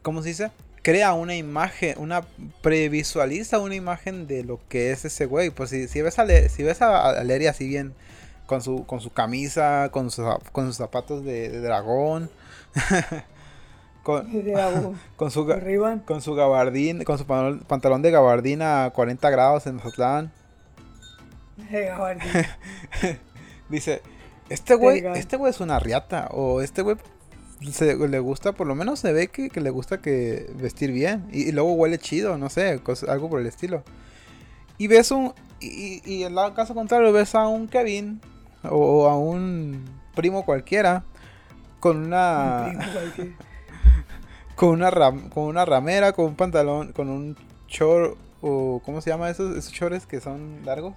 ¿cómo 0.02 0.22
se 0.22 0.28
dice? 0.28 0.50
Crea 0.82 1.12
una 1.12 1.34
imagen, 1.34 1.96
una 1.98 2.24
previsualiza 2.62 3.58
una 3.58 3.74
imagen 3.74 4.26
de 4.26 4.44
lo 4.44 4.60
que 4.68 4.92
es 4.92 5.04
ese 5.04 5.26
güey. 5.26 5.50
Pues 5.50 5.70
si, 5.70 5.88
si 5.88 6.00
ves 6.00 6.18
a 6.18 6.26
si 6.48 6.62
ves 6.62 6.80
a, 6.80 7.10
así 7.10 7.68
bien, 7.68 7.92
con 8.46 8.62
su, 8.62 8.86
con 8.86 9.00
su 9.00 9.12
camisa, 9.12 9.90
con, 9.92 10.08
con 10.52 10.66
sus 10.66 10.76
zapatos 10.76 11.24
de, 11.24 11.60
dragón. 11.60 12.30
con, 14.02 14.26
con, 15.16 15.30
su 15.30 15.46
con 16.06 16.22
su 16.22 16.34
gabardín, 16.34 17.04
con 17.04 17.18
su 17.18 17.26
pantalón 17.26 18.02
de 18.02 18.10
gabardina 18.12 18.84
a 18.86 18.90
40 18.90 19.28
grados 19.28 19.66
en 19.66 19.76
Mazatlán. 19.76 20.32
Dice, 23.68 24.02
este 24.48 24.74
güey, 24.74 25.04
este 25.16 25.36
güey 25.36 25.50
es 25.50 25.60
una 25.60 25.78
riata 25.78 26.28
o 26.30 26.60
este 26.60 26.82
güey 26.82 26.96
se, 27.72 27.96
le 27.96 28.18
gusta, 28.18 28.52
por 28.52 28.66
lo 28.66 28.74
menos 28.74 29.00
se 29.00 29.12
ve 29.12 29.28
que, 29.28 29.50
le 29.60 29.70
gusta 29.70 30.00
que 30.00 30.50
vestir 30.56 30.92
bien. 30.92 31.26
Y, 31.32 31.52
luego 31.52 31.72
huele 31.72 31.98
chido, 31.98 32.38
no 32.38 32.50
sé, 32.50 32.80
algo 33.08 33.30
por 33.30 33.40
el 33.40 33.46
estilo. 33.46 33.82
Y 34.78 34.88
ves 34.88 35.10
un. 35.10 35.32
Y, 35.60 36.02
y, 36.04 36.24
en 36.24 36.38
el 36.38 36.54
caso 36.54 36.74
contrario, 36.74 37.12
ves 37.12 37.34
a 37.34 37.48
un 37.48 37.66
Kevin 37.66 38.20
o, 38.62 39.08
a 39.08 39.16
un 39.16 39.84
primo 40.14 40.44
cualquiera 40.44 41.04
con 41.80 42.04
una. 42.04 42.72
con 44.54 44.70
una 44.70 44.90
con 44.90 45.44
una 45.44 45.64
ramera, 45.64 46.12
con 46.12 46.26
un 46.26 46.36
pantalón, 46.36 46.92
con 46.92 47.08
un 47.08 47.36
short 47.68 48.18
o 48.42 48.82
¿cómo 48.84 49.00
se 49.00 49.10
llama 49.10 49.30
esos 49.30 49.56
esos 49.56 49.72
shorts 49.72 50.06
que 50.06 50.20
son 50.20 50.60
largos? 50.64 50.94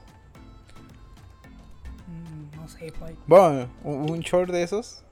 Bueno, 3.28 3.68
un 3.84 4.20
short 4.20 4.52
de 4.52 4.63
esos 4.63 5.04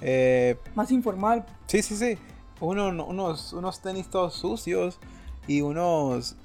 eh, 0.00 0.56
Más 0.74 0.90
informal. 0.90 1.44
Sí, 1.66 1.82
sí, 1.82 1.96
sí. 1.96 2.18
Uno, 2.60 2.88
unos, 3.04 3.52
unos 3.52 3.80
tenis 3.80 4.08
todos 4.08 4.34
sucios 4.34 4.98
y 5.46 5.62
unos. 5.62 6.36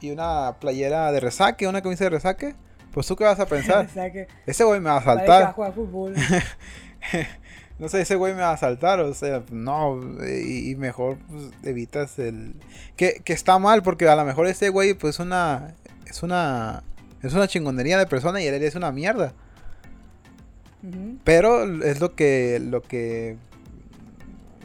Y 0.00 0.10
una 0.10 0.56
playera 0.60 1.12
de 1.12 1.20
resaque, 1.20 1.68
una 1.68 1.82
camisa 1.82 2.04
de 2.04 2.10
resaque. 2.10 2.54
Pues 2.92 3.06
tú 3.06 3.16
qué 3.16 3.24
vas 3.24 3.38
a 3.38 3.46
pensar. 3.46 3.88
ese 4.46 4.64
güey 4.64 4.80
me 4.80 4.90
va 4.90 4.96
a 4.96 5.04
saltar. 5.04 5.54
no 7.78 7.88
sé, 7.88 8.00
ese 8.00 8.16
güey 8.16 8.34
me 8.34 8.40
va 8.40 8.52
a 8.52 8.56
saltar. 8.56 9.00
O 9.00 9.14
sea, 9.14 9.42
no. 9.50 10.00
Y, 10.26 10.74
mejor 10.76 11.18
pues, 11.28 11.50
evitas 11.62 12.18
el. 12.18 12.56
Que, 12.96 13.20
que 13.24 13.32
está 13.32 13.58
mal, 13.58 13.82
porque 13.82 14.08
a 14.08 14.16
lo 14.16 14.24
mejor 14.24 14.46
ese 14.46 14.70
güey, 14.70 14.94
pues 14.94 15.20
una. 15.20 15.74
Es 16.06 16.22
una. 16.22 16.82
Es 17.22 17.34
una 17.34 17.46
chingonería 17.46 17.98
de 17.98 18.06
persona 18.06 18.40
y 18.40 18.46
él 18.46 18.62
es 18.62 18.74
una 18.74 18.92
mierda. 18.92 19.34
Pero 21.24 21.82
es 21.82 22.00
lo 22.00 22.14
que, 22.14 22.58
lo 22.58 22.82
que, 22.82 23.36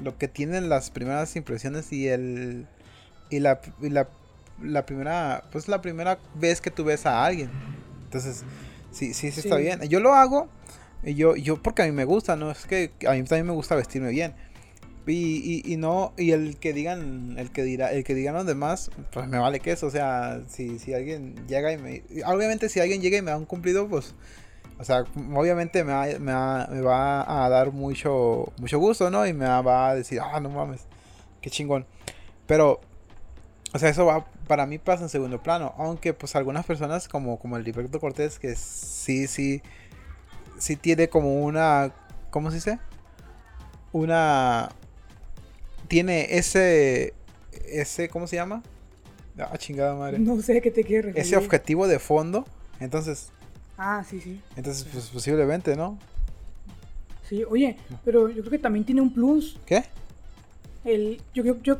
lo 0.01 0.17
que 0.17 0.28
tienen 0.28 0.69
las 0.69 0.89
primeras 0.89 1.36
impresiones 1.36 1.91
y 1.91 2.08
el, 2.08 2.67
y 3.30 3.39
la, 3.39 3.60
y 3.82 3.89
la, 3.89 4.08
la 4.62 4.86
primera, 4.86 5.43
pues 5.51 5.67
la 5.67 5.82
primera 5.82 6.17
vez 6.36 6.62
que 6.62 6.71
tú 6.71 6.86
ves 6.86 7.06
a 7.06 7.25
alguien. 7.25 7.49
Entonces, 8.06 8.43
sí, 8.91 9.13
sí, 9.13 9.32
sí, 9.32 9.41
está 9.41 9.58
bien. 9.58 9.82
Yo 9.89 9.99
lo 9.99 10.13
hago, 10.13 10.47
yo, 11.04 11.36
yo 11.36 11.62
porque 11.62 11.82
a 11.82 11.86
mí 11.86 11.91
me 11.91 12.06
gusta, 12.06 12.36
no 12.36 12.51
es 12.51 12.65
que 12.65 12.91
a 13.08 13.12
mí 13.12 13.23
también 13.23 13.47
me 13.47 13.54
gusta 13.54 13.75
vestirme 13.75 14.10
bien. 14.10 14.34
Y, 15.08 15.62
y, 15.65 15.73
y, 15.73 15.78
no, 15.78 16.13
y 16.17 16.32
el 16.32 16.58
que 16.58 16.73
digan, 16.73 17.36
el 17.38 17.51
que 17.51 17.62
dirá, 17.62 17.91
el 17.91 18.04
que 18.04 18.15
digan 18.15 18.34
los 18.34 18.47
demás, 18.47 18.89
pues 19.12 19.28
me 19.28 19.38
vale 19.38 19.60
que 19.60 19.71
eso, 19.71 19.86
o 19.86 19.91
sea, 19.91 20.41
si, 20.47 20.80
si 20.80 20.95
alguien 20.95 21.36
llega 21.47 21.71
y 21.71 21.78
me, 21.78 22.04
obviamente 22.25 22.69
si 22.69 22.80
alguien 22.80 23.01
llega 23.01 23.17
y 23.19 23.21
me 23.21 23.30
da 23.30 23.38
un 23.38 23.45
cumplido, 23.45 23.88
pues 23.88 24.15
o 24.78 24.84
sea, 24.84 25.06
obviamente 25.34 25.84
me 25.84 25.94
va, 25.94 26.06
me 26.20 26.82
va, 26.82 27.46
a 27.46 27.50
dar 27.50 27.72
mucho, 27.72 28.52
mucho 28.58 28.78
gusto, 28.78 29.10
¿no? 29.10 29.26
Y 29.26 29.34
me 29.34 29.46
va 29.46 29.90
a 29.90 29.96
decir, 29.96 30.20
ah, 30.20 30.40
no 30.40 30.50
mames, 30.50 30.82
qué 31.42 31.50
chingón. 31.50 31.86
Pero, 32.46 32.82
o 33.74 33.80
sea, 33.80 33.90
eso 33.90 34.06
va, 34.06 34.26
para 34.48 34.66
mí 34.66 34.78
pasa 34.78 35.04
en 35.04 35.10
segundo 35.10 35.42
plano. 35.42 35.74
Aunque, 35.78 36.14
pues, 36.14 36.36
algunas 36.36 36.66
personas, 36.66 37.08
como, 37.08 37.40
como 37.40 37.56
el 37.56 37.64
Liberto 37.64 38.02
Cortés, 38.02 38.38
que 38.38 38.56
sí, 38.56 39.28
sí, 39.28 39.62
sí 40.58 40.76
tiene 40.76 41.08
como 41.08 41.42
una, 41.44 41.94
¿cómo 42.30 42.50
se 42.50 42.58
dice? 42.58 42.80
Una, 43.94 44.70
tiene 45.88 46.38
ese, 46.38 47.14
ese, 47.66 48.10
¿cómo 48.10 48.28
se 48.28 48.36
llama? 48.36 48.62
Ah, 49.38 49.58
chingada 49.58 49.96
madre. 49.96 50.20
No 50.20 50.42
sé 50.42 50.62
qué 50.62 50.72
te 50.72 50.84
quiere 50.84 51.04
referir. 51.04 51.26
Ese 51.26 51.38
objetivo 51.38 51.88
de 51.88 52.00
fondo. 52.00 52.46
Entonces, 52.82 53.32
Ah, 53.78 54.04
sí, 54.08 54.22
sí. 54.22 54.42
Entonces, 54.56 54.88
pues 54.92 55.10
posiblemente, 55.10 55.76
¿no? 55.76 55.98
Sí, 57.28 57.44
oye, 57.44 57.78
pero 58.04 58.30
yo 58.30 58.42
creo 58.42 58.52
que 58.52 58.60
también 58.60 58.86
tiene 58.86 59.02
un 59.02 59.14
plus. 59.14 59.58
¿Qué? 59.66 59.84
El, 60.84 61.22
yo 61.34 61.44
creo 61.44 61.62
yo, 61.64 61.78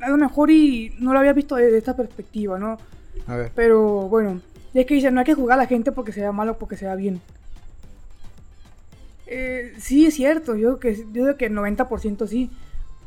a 0.00 0.08
lo 0.08 0.16
mejor 0.16 0.50
y 0.50 0.94
no 0.98 1.12
lo 1.12 1.18
había 1.18 1.32
visto 1.32 1.56
desde 1.56 1.78
esta 1.78 1.96
perspectiva, 1.96 2.58
¿no? 2.58 2.78
A 3.26 3.36
ver. 3.36 3.52
Pero 3.54 4.08
bueno, 4.08 4.40
es 4.72 4.86
que 4.86 4.94
dicen, 4.94 5.14
no 5.14 5.20
hay 5.20 5.26
que 5.26 5.34
jugar 5.34 5.58
a 5.58 5.62
la 5.62 5.68
gente 5.68 5.92
porque 5.92 6.12
sea 6.12 6.32
malo 6.32 6.52
o 6.52 6.58
porque 6.58 6.76
sea 6.76 6.94
bien. 6.94 7.20
Eh, 9.26 9.74
sí, 9.78 10.06
es 10.06 10.14
cierto, 10.14 10.56
yo, 10.56 10.78
que, 10.78 10.94
yo 10.94 11.24
digo 11.24 11.36
que 11.36 11.46
el 11.46 11.54
90% 11.54 12.26
sí. 12.26 12.50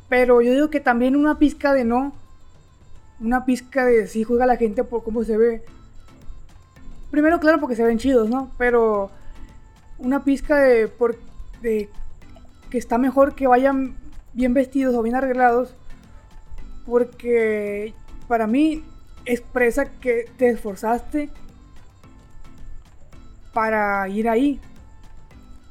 Pero 0.10 0.42
yo 0.42 0.52
digo 0.52 0.70
que 0.70 0.80
también 0.80 1.16
una 1.16 1.40
pizca 1.40 1.74
de 1.74 1.86
no. 1.86 2.14
Una 3.20 3.46
pizca 3.46 3.86
de 3.86 4.08
sí 4.08 4.24
juega 4.24 4.44
a 4.44 4.48
la 4.48 4.58
gente 4.58 4.84
por 4.84 5.04
cómo 5.04 5.24
se 5.24 5.38
ve. 5.38 5.64
Primero, 7.12 7.40
claro, 7.40 7.60
porque 7.60 7.76
se 7.76 7.84
ven 7.84 7.98
chidos, 7.98 8.30
¿no? 8.30 8.52
Pero 8.58 9.10
una 9.98 10.24
pizca 10.24 10.58
de, 10.58 10.88
por, 10.88 11.18
de 11.62 11.90
que 12.70 12.78
está 12.78 12.98
mejor 12.98 13.36
que 13.36 13.48
vayan 13.48 13.96
bien 14.34 14.54
vestidos 14.54 14.96
o 14.96 15.02
bien 15.02 15.16
arreglados 15.16 15.74
porque 16.86 17.94
para 18.28 18.48
mí 18.48 18.84
expresa 19.26 19.86
que 19.86 20.30
te 20.38 20.50
esforzaste 20.50 21.30
para 23.54 24.08
ir 24.10 24.28
ahí. 24.30 24.60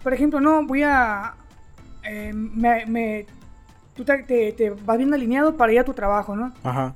Por 0.03 0.13
ejemplo, 0.15 0.41
no, 0.41 0.67
voy 0.67 0.83
a... 0.83 1.35
eh, 2.03 2.33
me, 2.35 2.87
me- 2.87 3.27
tú 3.95 4.05
te, 4.05 4.23
te- 4.23 4.53
te 4.53 4.71
vas 4.71 4.97
bien 4.99 5.13
alineado 5.15 5.57
para 5.57 5.73
ir 5.73 5.79
a 5.81 5.85
tu 5.85 5.93
trabajo, 5.95 6.35
¿no? 6.35 6.53
Ajá. 6.63 6.95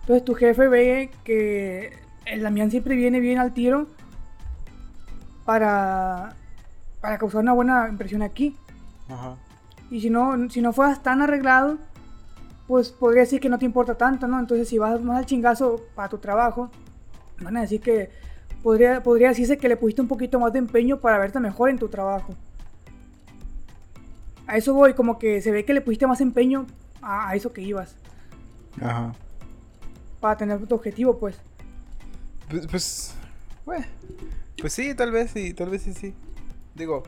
Entonces 0.00 0.24
tu 0.24 0.34
jefe 0.34 0.68
ve 0.68 1.10
que 1.24 1.92
el 2.26 2.42
Damián 2.42 2.70
siempre 2.70 2.96
viene 2.96 3.20
bien 3.20 3.38
al 3.38 3.52
tiro 3.52 3.86
para, 5.44 6.34
para 7.00 7.18
causar 7.18 7.42
una 7.42 7.52
buena 7.52 7.88
impresión 7.88 8.22
aquí. 8.22 8.56
Ajá. 9.08 9.36
Y 9.90 10.00
si 10.00 10.10
no, 10.10 10.48
si 10.48 10.60
no 10.62 10.72
fueras 10.72 11.02
tan 11.02 11.20
arreglado, 11.20 11.78
pues 12.66 12.90
podría 12.90 13.22
decir 13.22 13.40
que 13.40 13.48
no 13.48 13.58
te 13.58 13.66
importa 13.66 13.96
tanto, 13.96 14.26
¿no? 14.26 14.38
Entonces 14.38 14.68
si 14.68 14.78
vas 14.78 15.02
más 15.02 15.18
al 15.18 15.26
chingazo 15.26 15.82
para 15.94 16.08
tu 16.08 16.18
trabajo, 16.18 16.70
van 17.40 17.56
a 17.56 17.60
decir 17.62 17.80
que 17.80 18.10
podría, 18.62 19.02
podría 19.02 19.28
decirse 19.28 19.58
que 19.58 19.68
le 19.68 19.76
pusiste 19.76 20.00
un 20.00 20.08
poquito 20.08 20.38
más 20.40 20.52
de 20.52 20.60
empeño 20.60 20.98
para 20.98 21.18
verte 21.18 21.40
mejor 21.40 21.68
en 21.70 21.78
tu 21.78 21.88
trabajo. 21.88 22.34
A 24.46 24.56
eso 24.56 24.74
voy, 24.74 24.94
como 24.94 25.18
que 25.18 25.40
se 25.42 25.50
ve 25.50 25.64
que 25.64 25.74
le 25.74 25.80
pusiste 25.80 26.06
más 26.06 26.20
empeño 26.20 26.66
a, 27.00 27.28
a 27.30 27.34
eso 27.34 27.52
que 27.52 27.62
ibas, 27.62 27.94
Ajá. 28.80 29.12
para 30.20 30.36
tener 30.36 30.66
tu 30.66 30.74
objetivo, 30.74 31.18
pues. 31.18 31.38
Pues, 32.50 32.66
pues, 32.66 33.14
bueno, 33.64 33.86
pues 34.60 34.72
sí, 34.72 34.94
tal 34.94 35.10
vez 35.10 35.30
sí, 35.32 35.54
tal 35.54 35.70
vez 35.70 35.82
sí, 35.82 35.92
sí. 35.94 36.14
Digo, 36.74 37.02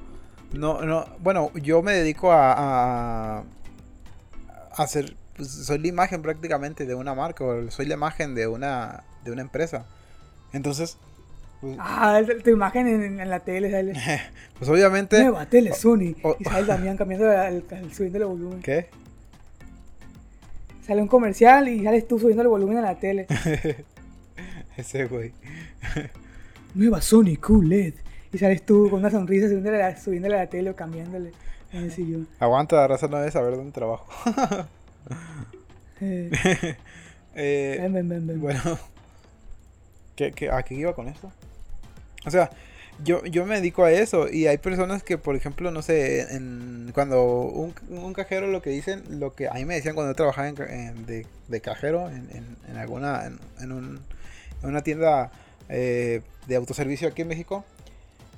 no, 0.52 0.82
no, 0.82 1.04
bueno, 1.20 1.50
yo 1.54 1.82
me 1.82 1.92
dedico 1.92 2.32
a, 2.32 2.52
a, 2.52 3.38
a 3.38 4.82
hacer, 4.82 5.16
pues, 5.36 5.50
soy 5.50 5.78
la 5.78 5.88
imagen 5.88 6.22
prácticamente 6.22 6.86
de 6.86 6.94
una 6.94 7.14
marca, 7.14 7.44
o 7.44 7.70
soy 7.70 7.86
la 7.86 7.94
imagen 7.94 8.34
de 8.34 8.46
una, 8.46 9.04
de 9.24 9.32
una 9.32 9.42
empresa. 9.42 9.86
Entonces, 10.52 10.96
pues, 11.60 11.76
Ah, 11.80 12.20
tu 12.42 12.50
imagen 12.50 12.86
en, 12.86 13.20
en 13.20 13.30
la 13.30 13.40
tele 13.40 13.70
sale. 13.70 13.94
pues 14.58 14.70
obviamente, 14.70 15.22
Nueva 15.22 15.46
tele 15.46 15.72
Sony. 15.72 16.14
Y 16.38 16.44
sale 16.44 16.66
Damián 16.66 16.96
cambiando 16.96 17.30
el, 17.32 17.64
el, 17.70 17.92
subiendo 17.92 18.18
el 18.18 18.24
volumen. 18.26 18.60
¿qué? 18.62 18.88
Sale 20.86 21.00
un 21.00 21.08
comercial 21.08 21.68
y 21.68 21.82
sales 21.82 22.06
tú 22.06 22.18
subiendo 22.18 22.42
el 22.42 22.48
volumen 22.48 22.78
a 22.78 22.82
la 22.82 22.98
tele. 22.98 23.26
Ese 24.76 25.06
güey. 25.06 25.32
Nueva 26.74 27.00
Sony 27.00 27.36
QLED. 27.40 27.94
Y 28.32 28.38
sales 28.38 28.66
tú 28.66 28.88
con 28.90 29.00
una 29.00 29.10
sonrisa 29.10 29.46
subiéndole 29.46 29.82
a 29.82 29.90
la, 29.90 29.96
subiéndole 30.00 30.34
a 30.34 30.38
la 30.38 30.46
tele 30.48 30.70
o 30.70 30.76
cambiándole 30.76 31.32
en 31.72 31.84
el 31.84 31.92
sillón. 31.92 32.26
Aguanta, 32.40 32.76
la 32.76 32.88
raza 32.88 33.06
no 33.06 33.18
debe 33.18 33.30
saber 33.30 33.54
dónde 33.56 33.72
trabajo. 33.72 34.06
Eh, 36.00 36.30
Eh, 37.36 37.78
ven, 37.80 37.92
ven, 37.92 38.08
ven, 38.08 38.26
ven. 38.26 38.40
Bueno, 38.40 38.60
¿qué, 40.16 40.32
qué, 40.32 40.50
¿a 40.50 40.62
qué 40.62 40.74
iba 40.74 40.94
con 40.94 41.08
esto? 41.08 41.32
O 42.26 42.30
sea, 42.30 42.50
yo, 43.02 43.24
yo 43.24 43.44
me 43.46 43.56
dedico 43.56 43.84
a 43.84 43.90
eso 43.92 44.28
y 44.28 44.46
hay 44.46 44.58
personas 44.58 45.02
que, 45.02 45.18
por 45.18 45.34
ejemplo, 45.36 45.70
no 45.70 45.82
sé, 45.82 46.34
en, 46.34 46.90
cuando 46.94 47.22
un, 47.42 47.74
un 47.90 48.12
cajero 48.12 48.46
lo 48.48 48.62
que 48.62 48.70
dicen, 48.70 49.02
lo 49.20 49.34
que 49.34 49.48
a 49.48 49.54
mí 49.54 49.64
me 49.64 49.74
decían 49.74 49.94
cuando 49.94 50.12
yo 50.12 50.16
trabajaba 50.16 50.48
en 50.48 50.56
en- 50.62 51.06
de, 51.06 51.26
de 51.48 51.60
cajero 51.60 52.08
en, 52.10 52.76
alguna, 52.76 53.30
en 53.60 53.72
un- 53.72 54.00
en 54.62 54.68
una 54.70 54.82
tienda 54.82 55.30
eh, 55.68 56.22
de 56.46 56.56
autoservicio 56.56 57.08
aquí 57.08 57.22
en 57.22 57.28
México, 57.28 57.64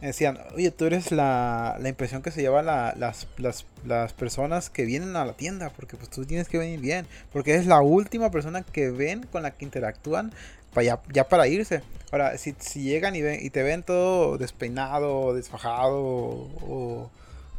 decían, 0.01 0.39
oye, 0.55 0.71
tú 0.71 0.85
eres 0.85 1.11
la, 1.11 1.77
la 1.81 1.89
impresión 1.89 2.23
que 2.23 2.31
se 2.31 2.41
llevan 2.43 2.67
la- 2.67 2.95
las, 2.97 3.27
las, 3.39 3.65
las 3.87 4.13
personas 4.13 4.69
que 4.71 4.85
vienen 4.85 5.17
a 5.17 5.25
la 5.25 5.33
tienda, 5.33 5.71
porque 5.71 5.97
pues 5.97 6.11
tú 6.11 6.25
tienes 6.27 6.49
que 6.49 6.59
venir 6.59 6.81
bien, 6.81 7.07
porque 7.33 7.53
eres 7.55 7.67
la 7.67 7.81
última 7.81 8.31
persona 8.31 8.63
que 8.63 8.91
ven 8.91 9.25
con 9.33 9.43
la 9.43 9.53
que 9.53 9.65
interactúan 9.65 10.33
para 10.75 10.85
ya, 10.85 11.01
ya 11.13 11.29
para 11.29 11.49
irse. 11.49 11.83
Ahora, 12.13 12.37
si, 12.39 12.55
si 12.59 12.83
llegan 12.83 13.17
y, 13.17 13.23
ven, 13.23 13.39
y 13.45 13.51
te 13.51 13.63
ven 13.63 13.83
todo 13.83 14.37
despeinado, 14.39 15.35
desfajado, 15.35 15.97
o, 15.99 16.51
o 16.69 17.11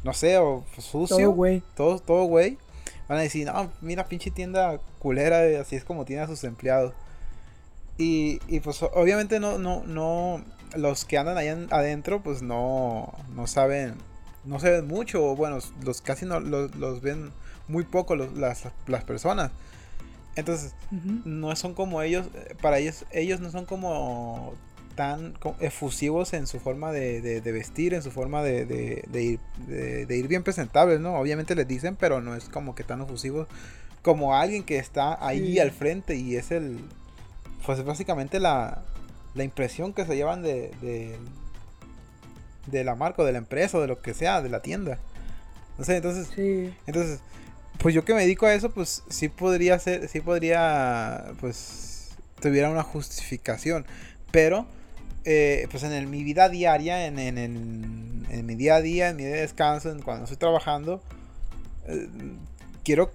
no 0.03 0.13
sé, 0.13 0.37
o 0.37 0.63
sucio, 0.77 1.17
Todo, 1.17 1.31
güey. 1.31 1.63
todo, 1.75 1.99
todo 1.99 2.23
güey, 2.25 2.57
van 3.09 3.17
a 3.17 3.21
decir, 3.21 3.47
no, 3.47 3.71
mira, 3.81 4.05
pinche 4.05 4.29
tienda 4.31 4.79
culera, 4.99 5.59
así 5.59 5.75
es 5.75 5.83
como 5.83 6.05
tiene 6.05 6.21
a 6.21 6.27
sus 6.27 6.43
empleados. 6.43 6.93
Y, 7.97 8.39
y 8.47 8.59
pues 8.59 8.81
obviamente 8.83 9.39
no, 9.39 9.57
no, 9.57 9.83
no, 9.85 10.43
los 10.75 11.05
que 11.05 11.17
andan 11.17 11.37
allá 11.37 11.53
en- 11.53 11.67
adentro, 11.71 12.21
pues 12.21 12.41
no, 12.41 13.13
no 13.35 13.47
saben, 13.47 13.95
no 14.45 14.59
se 14.59 14.69
ven 14.69 14.87
mucho, 14.87 15.25
o 15.25 15.35
bueno, 15.35 15.57
los 15.83 16.01
casi 16.01 16.25
no 16.25 16.39
los, 16.39 16.75
los 16.75 17.01
ven 17.01 17.31
muy 17.67 17.83
poco 17.85 18.15
los- 18.15 18.33
las, 18.37 18.63
las 18.85 19.03
personas. 19.03 19.51
Entonces, 20.35 20.75
no 21.25 21.55
son 21.55 21.73
como 21.73 22.01
ellos, 22.03 22.27
eh, 22.35 22.53
para 22.61 22.77
ellos, 22.77 23.05
ellos 23.11 23.39
no 23.39 23.49
son 23.49 23.65
como 23.65 24.53
tan 24.95 25.33
efusivos 25.59 26.33
en 26.33 26.45
su 26.45 26.59
forma 26.59 26.91
de, 26.91 27.21
de- 27.21 27.41
de 27.41 27.51
vestir, 27.51 27.95
en 27.95 28.03
su 28.03 28.11
forma 28.11 28.43
de, 28.43 28.65
de- 28.65 29.23
ir, 29.23 29.39
de, 29.67 30.05
de 30.05 30.17
ir 30.17 30.27
bien 30.27 30.43
presentables, 30.43 30.99
¿no? 30.99 31.15
Obviamente 31.17 31.55
les 31.55 31.67
dicen, 31.67 31.95
pero 31.95 32.21
no 32.21 32.35
es 32.35 32.49
como 32.49 32.75
que 32.75 32.83
tan 32.83 33.01
efusivos 33.01 33.47
como 34.03 34.35
alguien 34.35 34.63
que 34.63 34.77
está 34.77 35.17
ahí 35.25 35.53
Sí. 35.53 35.59
al 35.59 35.71
frente 35.71 36.15
y 36.15 36.35
es 36.35 36.51
el, 36.51 36.79
pues 37.65 37.83
básicamente 37.83 38.39
la, 38.39 38.83
la 39.35 39.43
impresión 39.43 39.93
que 39.93 40.05
se 40.05 40.15
llevan 40.15 40.41
de, 40.41 40.71
de, 40.81 41.17
de 42.67 42.83
la 42.83 42.95
marca, 42.95 43.21
o 43.21 43.25
de 43.25 43.31
la 43.31 43.37
empresa, 43.37 43.77
o 43.77 43.81
de 43.81 43.87
lo 43.87 44.01
que 44.01 44.13
sea, 44.13 44.41
de 44.41 44.49
la 44.49 44.61
tienda. 44.61 44.99
No 45.77 45.85
sé, 45.85 45.97
entonces 45.97 46.27
Sí. 46.35 46.73
entonces, 46.87 47.19
pues 47.77 47.93
yo 47.93 48.03
que 48.03 48.13
me 48.13 48.21
dedico 48.21 48.45
a 48.45 48.53
eso, 48.53 48.71
pues 48.71 49.03
sí 49.09 49.29
podría 49.29 49.77
ser, 49.79 50.07
sí 50.09 50.21
podría, 50.21 51.25
pues, 51.39 52.15
tuviera 52.41 52.69
una 52.69 52.83
justificación. 52.83 53.85
Pero, 54.31 54.65
eh, 55.25 55.67
pues 55.71 55.83
en 55.83 55.91
el- 55.91 56.07
mi 56.07 56.23
vida 56.23 56.49
diaria, 56.49 57.05
en, 57.05 57.19
en, 57.19 57.37
en- 57.37 58.25
en 58.29 58.45
mi 58.45 58.55
día 58.55 58.75
a 58.75 58.81
día, 58.81 59.09
en 59.09 59.15
mi 59.17 59.23
día 59.23 59.35
de 59.35 59.41
descanso, 59.41 59.91
en 59.91 60.01
cuando 60.01 60.23
estoy 60.23 60.37
trabajando, 60.37 61.01
eh, 61.87 62.07
quiero, 62.83 63.11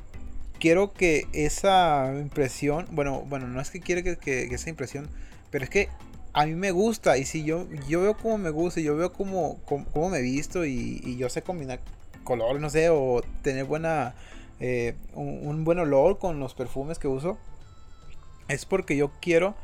quiero 0.63 0.93
que 0.93 1.27
esa 1.33 2.15
impresión, 2.21 2.87
bueno, 2.93 3.25
bueno, 3.29 3.49
no 3.49 3.61
es 3.61 3.73
que 3.73 3.81
quiero 3.81 4.01
que, 4.21 4.45
esa 4.45 4.71
impresión, 4.71 5.09
pero 5.51 5.65
es 5.65 5.71
que 5.71 5.89
a 6.35 6.47
mí 6.47 6.55
me 6.55 6.71
gusta 6.71 7.19
y 7.19 7.25
si 7.25 7.43
yo, 7.43 7.67
yo 7.89 8.01
veo 8.01 8.17
cómo 8.17 8.39
me 8.39 8.51
gusta, 8.51 8.81
yo 8.81 8.97
veo 8.97 9.13
cómo, 9.13 9.59
cómo, 9.65 9.85
cómo 9.87 10.09
me 10.09 10.23
visto 10.23 10.65
y, 10.65 11.17
yo 11.19 11.29
sé 11.31 11.43
combinar 11.43 11.81
colores, 12.23 12.63
no 12.63 12.71
sé, 12.71 12.91
o 12.91 13.23
tener 13.43 13.65
buena, 13.65 14.15
eh, 14.61 14.95
un, 15.15 15.65
buen 15.65 15.81
olor 15.81 16.21
con 16.21 16.39
los 16.39 16.55
perfumes 16.55 17.01
que 17.01 17.09
uso, 17.09 17.39
es 18.47 18.65
porque 18.65 18.97
yo 18.97 19.11
quiero, 19.21 19.57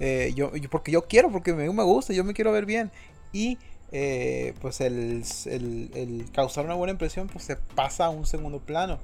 eh, 0.00 0.32
yo, 0.34 0.56
yo- 0.56 0.68
porque 0.68 0.90
yo 0.90 1.02
quiero, 1.06 1.30
porque 1.30 1.54
me, 1.54 1.70
me 1.72 1.84
gusta, 1.84 2.12
yo 2.12 2.24
me 2.24 2.34
quiero 2.34 2.50
ver 2.50 2.66
bien 2.66 2.90
y 3.32 3.56
eh, 3.92 4.54
pues 4.60 4.80
el- 4.80 5.22
el 5.46 6.26
causar 6.32 6.64
una 6.64 6.74
buena 6.74 6.90
impresión 6.90 7.28
pues 7.28 7.44
se 7.44 7.54
pasa 7.54 8.06
a 8.06 8.10
un 8.10 8.26
segundo 8.26 8.58
plano 8.58 8.98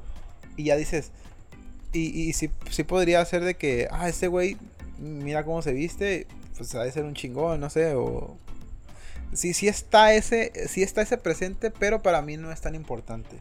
y 0.56 0.64
ya 0.64 0.76
dices, 0.76 1.12
y, 1.96 2.28
y 2.28 2.32
sí, 2.32 2.50
sí 2.70 2.84
podría 2.84 3.24
ser 3.24 3.44
de 3.44 3.54
que, 3.54 3.88
ah, 3.90 4.08
este 4.08 4.28
güey, 4.28 4.56
mira 4.98 5.44
cómo 5.44 5.62
se 5.62 5.72
viste, 5.72 6.26
pues 6.56 6.74
ha 6.74 6.82
de 6.82 6.92
ser 6.92 7.04
un 7.04 7.14
chingón, 7.14 7.60
no 7.60 7.70
sé, 7.70 7.94
o... 7.94 8.36
Sí, 9.32 9.54
sí 9.54 9.68
está 9.68 10.14
ese, 10.14 10.52
sí 10.68 10.82
está 10.82 11.02
ese 11.02 11.18
presente, 11.18 11.70
pero 11.70 12.00
para 12.00 12.22
mí 12.22 12.36
no 12.36 12.52
es 12.52 12.60
tan 12.60 12.74
importante. 12.74 13.36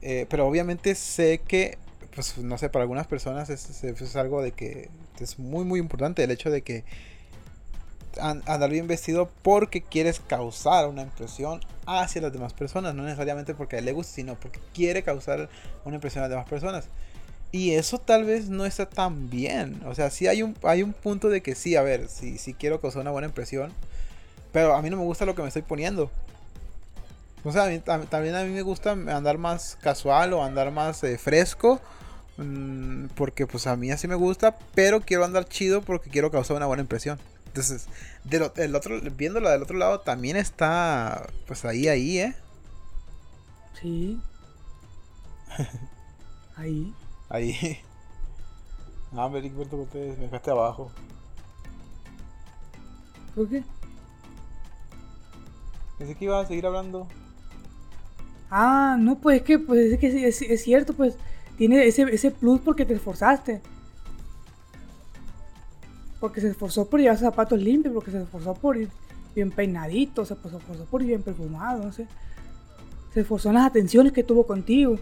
Eh, 0.00 0.26
pero 0.30 0.46
obviamente 0.46 0.94
sé 0.94 1.38
que, 1.46 1.78
pues 2.14 2.38
no 2.38 2.56
sé, 2.58 2.68
para 2.68 2.84
algunas 2.84 3.06
personas 3.06 3.50
es, 3.50 4.16
algo 4.16 4.42
de 4.42 4.52
que 4.52 4.90
es 5.20 5.38
muy, 5.38 5.64
muy 5.64 5.80
importante 5.80 6.24
el 6.24 6.30
hecho 6.30 6.50
de 6.50 6.62
que 6.62 6.84
an- 8.20 8.42
andar 8.46 8.70
bien 8.70 8.86
vestido 8.86 9.30
porque 9.42 9.82
quieres 9.82 10.20
causar 10.20 10.88
una 10.88 11.02
impresión 11.02 11.60
hacia 11.86 12.22
las 12.22 12.32
demás 12.32 12.52
personas, 12.52 12.94
no 12.94 13.02
necesariamente 13.04 13.54
porque 13.54 13.80
le 13.80 13.92
gusta, 13.92 14.14
sino 14.14 14.34
porque 14.36 14.60
quiere 14.72 15.02
causar 15.02 15.48
una 15.84 15.96
impresión 15.96 16.22
a 16.24 16.28
las 16.28 16.30
demás 16.30 16.48
personas. 16.48 16.86
Y 17.52 17.72
eso 17.72 17.98
tal 17.98 18.24
vez 18.24 18.48
no 18.48 18.64
está 18.66 18.86
tan 18.88 19.28
bien. 19.30 19.82
O 19.86 19.94
sea, 19.94 20.10
sí 20.10 20.26
hay 20.26 20.42
un, 20.42 20.56
hay 20.62 20.82
un 20.82 20.92
punto 20.94 21.28
de 21.28 21.42
que 21.42 21.54
sí, 21.54 21.76
a 21.76 21.82
ver, 21.82 22.08
sí, 22.08 22.38
sí 22.38 22.54
quiero 22.54 22.80
causar 22.80 23.02
una 23.02 23.10
buena 23.10 23.28
impresión. 23.28 23.72
Pero 24.52 24.74
a 24.76 24.82
mí 24.82 24.90
no 24.90 24.98
me 24.98 25.04
gusta 25.04 25.26
lo 25.26 25.34
que 25.34 25.42
me 25.42 25.48
estoy 25.48 25.62
poniendo. 25.62 26.10
O 27.44 27.52
sea, 27.52 27.64
a 27.64 27.68
mí- 27.68 27.80
también 28.08 28.34
a 28.36 28.44
mí 28.44 28.50
me 28.50 28.62
gusta 28.62 28.92
andar 28.92 29.38
más 29.38 29.76
casual 29.82 30.32
o 30.32 30.44
andar 30.44 30.70
más 30.70 31.02
eh, 31.04 31.18
fresco. 31.18 31.80
mm, 32.38 33.08
porque 33.16 33.46
pues 33.46 33.66
a 33.66 33.76
mí 33.76 33.90
así 33.92 34.08
me 34.08 34.14
gusta. 34.14 34.56
Pero 34.74 35.00
quiero 35.02 35.24
andar 35.24 35.44
chido 35.46 35.82
porque 35.82 36.10
quiero 36.10 36.30
causar 36.30 36.56
una 36.56 36.66
buena 36.66 36.82
impresión. 36.82 37.18
Entonces, 37.48 37.86
del, 38.24 38.50
el 38.56 38.74
otro, 38.76 38.98
viéndolo 39.16 39.50
del 39.50 39.62
otro 39.62 39.76
lado 39.78 40.00
también 40.00 40.36
está 40.36 41.28
pues 41.46 41.64
ahí, 41.66 41.88
ahí, 41.88 42.18
¿eh? 42.20 42.34
Sí. 43.80 44.22
Ahí. 46.56 46.94
Ahí. 47.32 47.78
Ah, 49.14 49.28
ver, 49.28 49.44
Humberto 49.44 49.76
Cortés, 49.76 50.16
me 50.16 50.24
dejaste 50.24 50.50
abajo. 50.50 50.90
¿Por 53.34 53.46
qué? 53.46 53.62
Pensé 55.98 56.14
que 56.14 56.24
iba 56.24 56.40
a 56.40 56.46
seguir 56.46 56.64
hablando. 56.64 57.06
Ah, 58.50 58.96
no, 58.98 59.18
pues 59.18 59.40
es 59.40 59.42
que, 59.42 59.58
pues 59.58 59.92
es, 59.92 59.98
que 59.98 60.26
es, 60.26 60.40
es 60.40 60.62
cierto, 60.62 60.94
pues 60.94 61.14
tiene 61.58 61.86
ese, 61.86 62.04
ese 62.04 62.30
plus 62.30 62.62
porque 62.62 62.86
te 62.86 62.94
esforzaste. 62.94 63.60
Porque 66.18 66.40
se 66.40 66.48
esforzó 66.48 66.88
por 66.88 66.98
llevar 66.98 67.18
zapatos 67.18 67.60
limpios, 67.60 67.92
porque 67.92 68.12
se 68.12 68.22
esforzó 68.22 68.54
por 68.54 68.78
ir 68.78 68.88
bien 69.34 69.50
peinadito, 69.50 70.24
se 70.24 70.32
esforzó 70.32 70.86
por 70.90 71.02
ir 71.02 71.08
bien 71.08 71.22
perfumado, 71.22 71.84
no 71.84 71.92
sé. 71.92 72.06
Se 73.12 73.20
esforzó 73.20 73.50
en 73.50 73.56
las 73.56 73.66
atenciones 73.66 74.14
que 74.14 74.24
tuvo 74.24 74.46
contigo. 74.46 74.96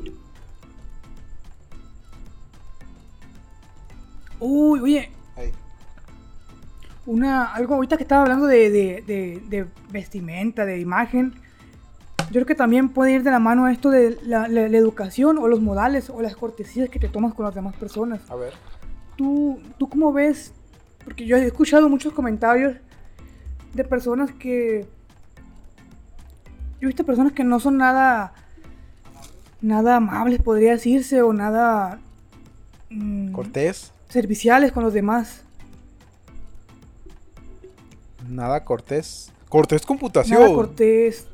Uy, 4.40 4.80
oye. 4.80 5.10
Una, 7.06 7.54
algo 7.54 7.74
ahorita 7.74 7.96
que 7.96 8.02
estaba 8.02 8.22
hablando 8.22 8.46
de, 8.46 8.70
de, 8.70 9.42
de, 9.48 9.66
vestimenta, 9.90 10.64
de 10.64 10.80
imagen. 10.80 11.34
Yo 12.26 12.34
creo 12.34 12.46
que 12.46 12.54
también 12.54 12.90
puede 12.90 13.12
ir 13.12 13.22
de 13.22 13.30
la 13.30 13.38
mano 13.38 13.68
esto 13.68 13.90
de 13.90 14.18
la, 14.22 14.46
la, 14.48 14.66
educación 14.66 15.38
o 15.38 15.48
los 15.48 15.60
modales 15.60 16.10
o 16.10 16.22
las 16.22 16.36
cortesías 16.36 16.88
que 16.88 16.98
te 16.98 17.08
tomas 17.08 17.34
con 17.34 17.44
las 17.44 17.54
demás 17.54 17.74
personas. 17.76 18.20
A 18.30 18.36
ver. 18.36 18.52
¿Tú, 19.16 19.58
¿Tú 19.78 19.88
cómo 19.88 20.12
ves? 20.12 20.52
Porque 21.04 21.26
yo 21.26 21.36
he 21.36 21.44
escuchado 21.44 21.88
muchos 21.88 22.12
comentarios 22.12 22.76
de 23.74 23.84
personas 23.84 24.30
que... 24.32 24.86
Yo 26.80 26.86
he 26.86 26.86
visto 26.86 27.04
personas 27.04 27.32
que 27.32 27.44
no 27.44 27.60
son 27.60 27.76
nada... 27.76 28.34
Nada 29.62 29.96
amables, 29.96 30.40
podría 30.40 30.72
decirse, 30.72 31.22
o 31.22 31.32
nada... 31.32 31.98
Mm, 32.88 33.32
Cortés 33.32 33.92
serviciales 34.10 34.72
con 34.72 34.82
los 34.82 34.92
demás. 34.92 35.42
Nada 38.28 38.64
cortés. 38.64 39.32
Cortés 39.48 39.86
computación. 39.86 40.40
Nada 40.40 40.54
cortés. 40.54 41.26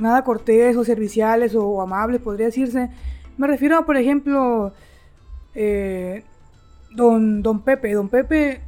nada 0.00 0.22
cortés 0.22 0.76
o 0.76 0.84
serviciales 0.84 1.54
o, 1.54 1.80
amables, 1.80 2.20
podría 2.20 2.46
decirse. 2.46 2.90
Me 3.38 3.46
refiero 3.46 3.78
a, 3.78 3.86
por 3.86 3.96
ejemplo, 3.96 4.72
eh, 5.54 6.22
don, 6.94 7.42
don 7.42 7.62
Pepe. 7.62 7.94
Don 7.94 8.08
Pepe, 8.08 8.60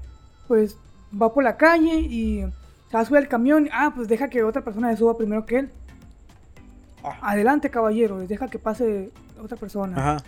pues, 0.49 0.77
va 1.21 1.33
por 1.33 1.45
la 1.45 1.57
calle 1.57 2.01
y 2.01 2.41
se 2.89 2.97
va 2.97 3.01
a 3.01 3.05
subir 3.05 3.19
al 3.19 3.29
camión. 3.29 3.69
Ah, 3.73 3.93
pues 3.95 4.09
deja 4.09 4.29
que 4.29 4.43
otra 4.43 4.65
persona 4.65 4.91
se 4.91 4.97
suba 4.97 5.17
primero 5.17 5.47
que 5.47 5.59
él. 5.59 5.71
Ah. 7.05 7.19
Adelante, 7.31 7.71
caballero. 7.71 8.19
Deja 8.19 8.49
que 8.49 8.59
pase 8.59 9.13
otra 9.41 9.57
persona. 9.57 9.97
Ajá 9.97 10.25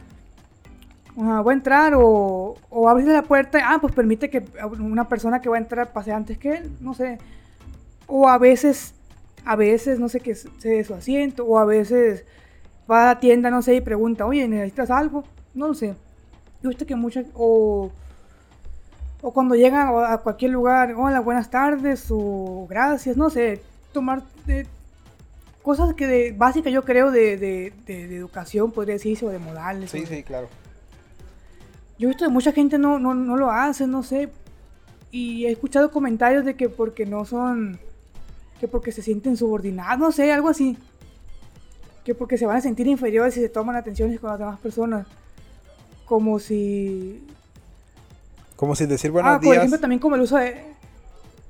voy 1.19 1.53
a 1.53 1.57
entrar 1.57 1.95
o, 1.97 2.55
o 2.71 2.89
abrirle 2.89 3.13
la 3.13 3.23
puerta, 3.23 3.59
ah, 3.65 3.79
pues 3.81 3.93
permite 3.93 4.31
que 4.31 4.45
una 4.79 5.09
persona 5.09 5.41
que 5.41 5.49
va 5.49 5.57
a 5.57 5.61
entrar 5.61 5.93
pase 5.93 6.13
antes 6.13 6.39
que 6.39 6.59
él, 6.59 6.71
no 6.81 6.95
sé. 6.95 7.19
O 8.07 8.29
a 8.29 8.39
veces, 8.39 8.95
a 9.45 9.57
veces, 9.57 9.99
no 9.99 10.09
sé, 10.09 10.21
qué 10.21 10.35
se 10.35 10.85
su 10.85 10.95
asiento, 10.95 11.45
o 11.45 11.59
a 11.59 11.65
veces 11.65 12.25
va 12.91 13.03
a 13.03 13.15
la 13.15 13.21
tienda, 13.21 13.51
no 13.51 13.63
sé, 13.63 13.75
y 13.75 13.81
pregunta, 13.81 14.27
oye, 14.27 14.47
¿necesitas 14.47 14.91
algo? 14.91 15.25
No 15.55 15.67
lo 15.67 15.75
sé. 15.75 15.97
Yo 16.63 16.71
que 16.71 16.95
muchas, 16.95 17.27
o, 17.35 17.91
o 19.21 19.33
cuando 19.33 19.57
llegan 19.57 19.89
a 19.89 20.19
cualquier 20.19 20.53
lugar, 20.53 20.95
hola, 20.97 21.21
buenas 21.21 21.51
tardes, 21.51 22.07
o 22.11 22.67
gracias, 22.69 23.17
no 23.17 23.29
sé, 23.29 23.61
tomar 23.93 24.23
de, 24.47 24.67
cosas 25.63 25.95
que 25.95 26.07
de, 26.07 26.33
básicas 26.33 26.73
yo 26.73 26.85
creo 26.85 27.11
de, 27.11 27.37
de, 27.37 27.73
de, 27.87 28.17
educación, 28.17 28.71
podría 28.71 28.95
decirse, 28.95 29.27
o 29.27 29.31
de 29.31 29.39
modales. 29.41 29.91
Sí, 29.91 30.07
sí, 30.07 30.23
claro. 30.23 30.49
Yo 31.99 32.07
he 32.07 32.11
visto 32.11 32.25
que 32.25 32.31
mucha 32.31 32.53
gente 32.53 32.79
no, 32.79 32.99
no, 32.99 33.15
no 33.15 33.37
lo 33.37 33.51
hace, 33.51 33.87
no 33.87 34.03
sé. 34.03 34.31
Y 35.11 35.47
he 35.47 35.51
escuchado 35.51 35.91
comentarios 35.91 36.45
de 36.45 36.55
que 36.55 36.69
porque 36.69 37.07
no 37.07 37.25
son. 37.25 37.79
que 38.61 38.69
porque 38.69 38.93
se 38.93 39.03
sienten 39.03 39.37
subordinados, 39.37 39.99
no 39.99 40.13
sé, 40.13 40.33
algo 40.33 40.49
así. 40.49 40.77
Que 42.05 42.15
porque 42.15 42.39
se 42.39 42.47
van 42.47 42.59
a 42.59 42.61
sentir 42.61 42.87
inferiores 42.87 43.35
si 43.35 43.41
se 43.41 43.49
toman 43.49 43.77
atenciones 43.77 44.21
con 44.21 44.31
las 44.31 44.39
demás 44.39 44.61
personas. 44.61 45.07
Como 46.05 46.39
si. 46.39 47.27
Como 48.55 48.77
si 48.77 48.87
decir 48.87 49.11
buenos 49.11 49.33
ah, 49.33 49.39
días. 49.39 49.49
Por 49.49 49.57
ejemplo, 49.57 49.81
también 49.81 50.01
como 50.01 50.15
el 50.15 50.23
uso 50.23 50.37
de. 50.37 50.57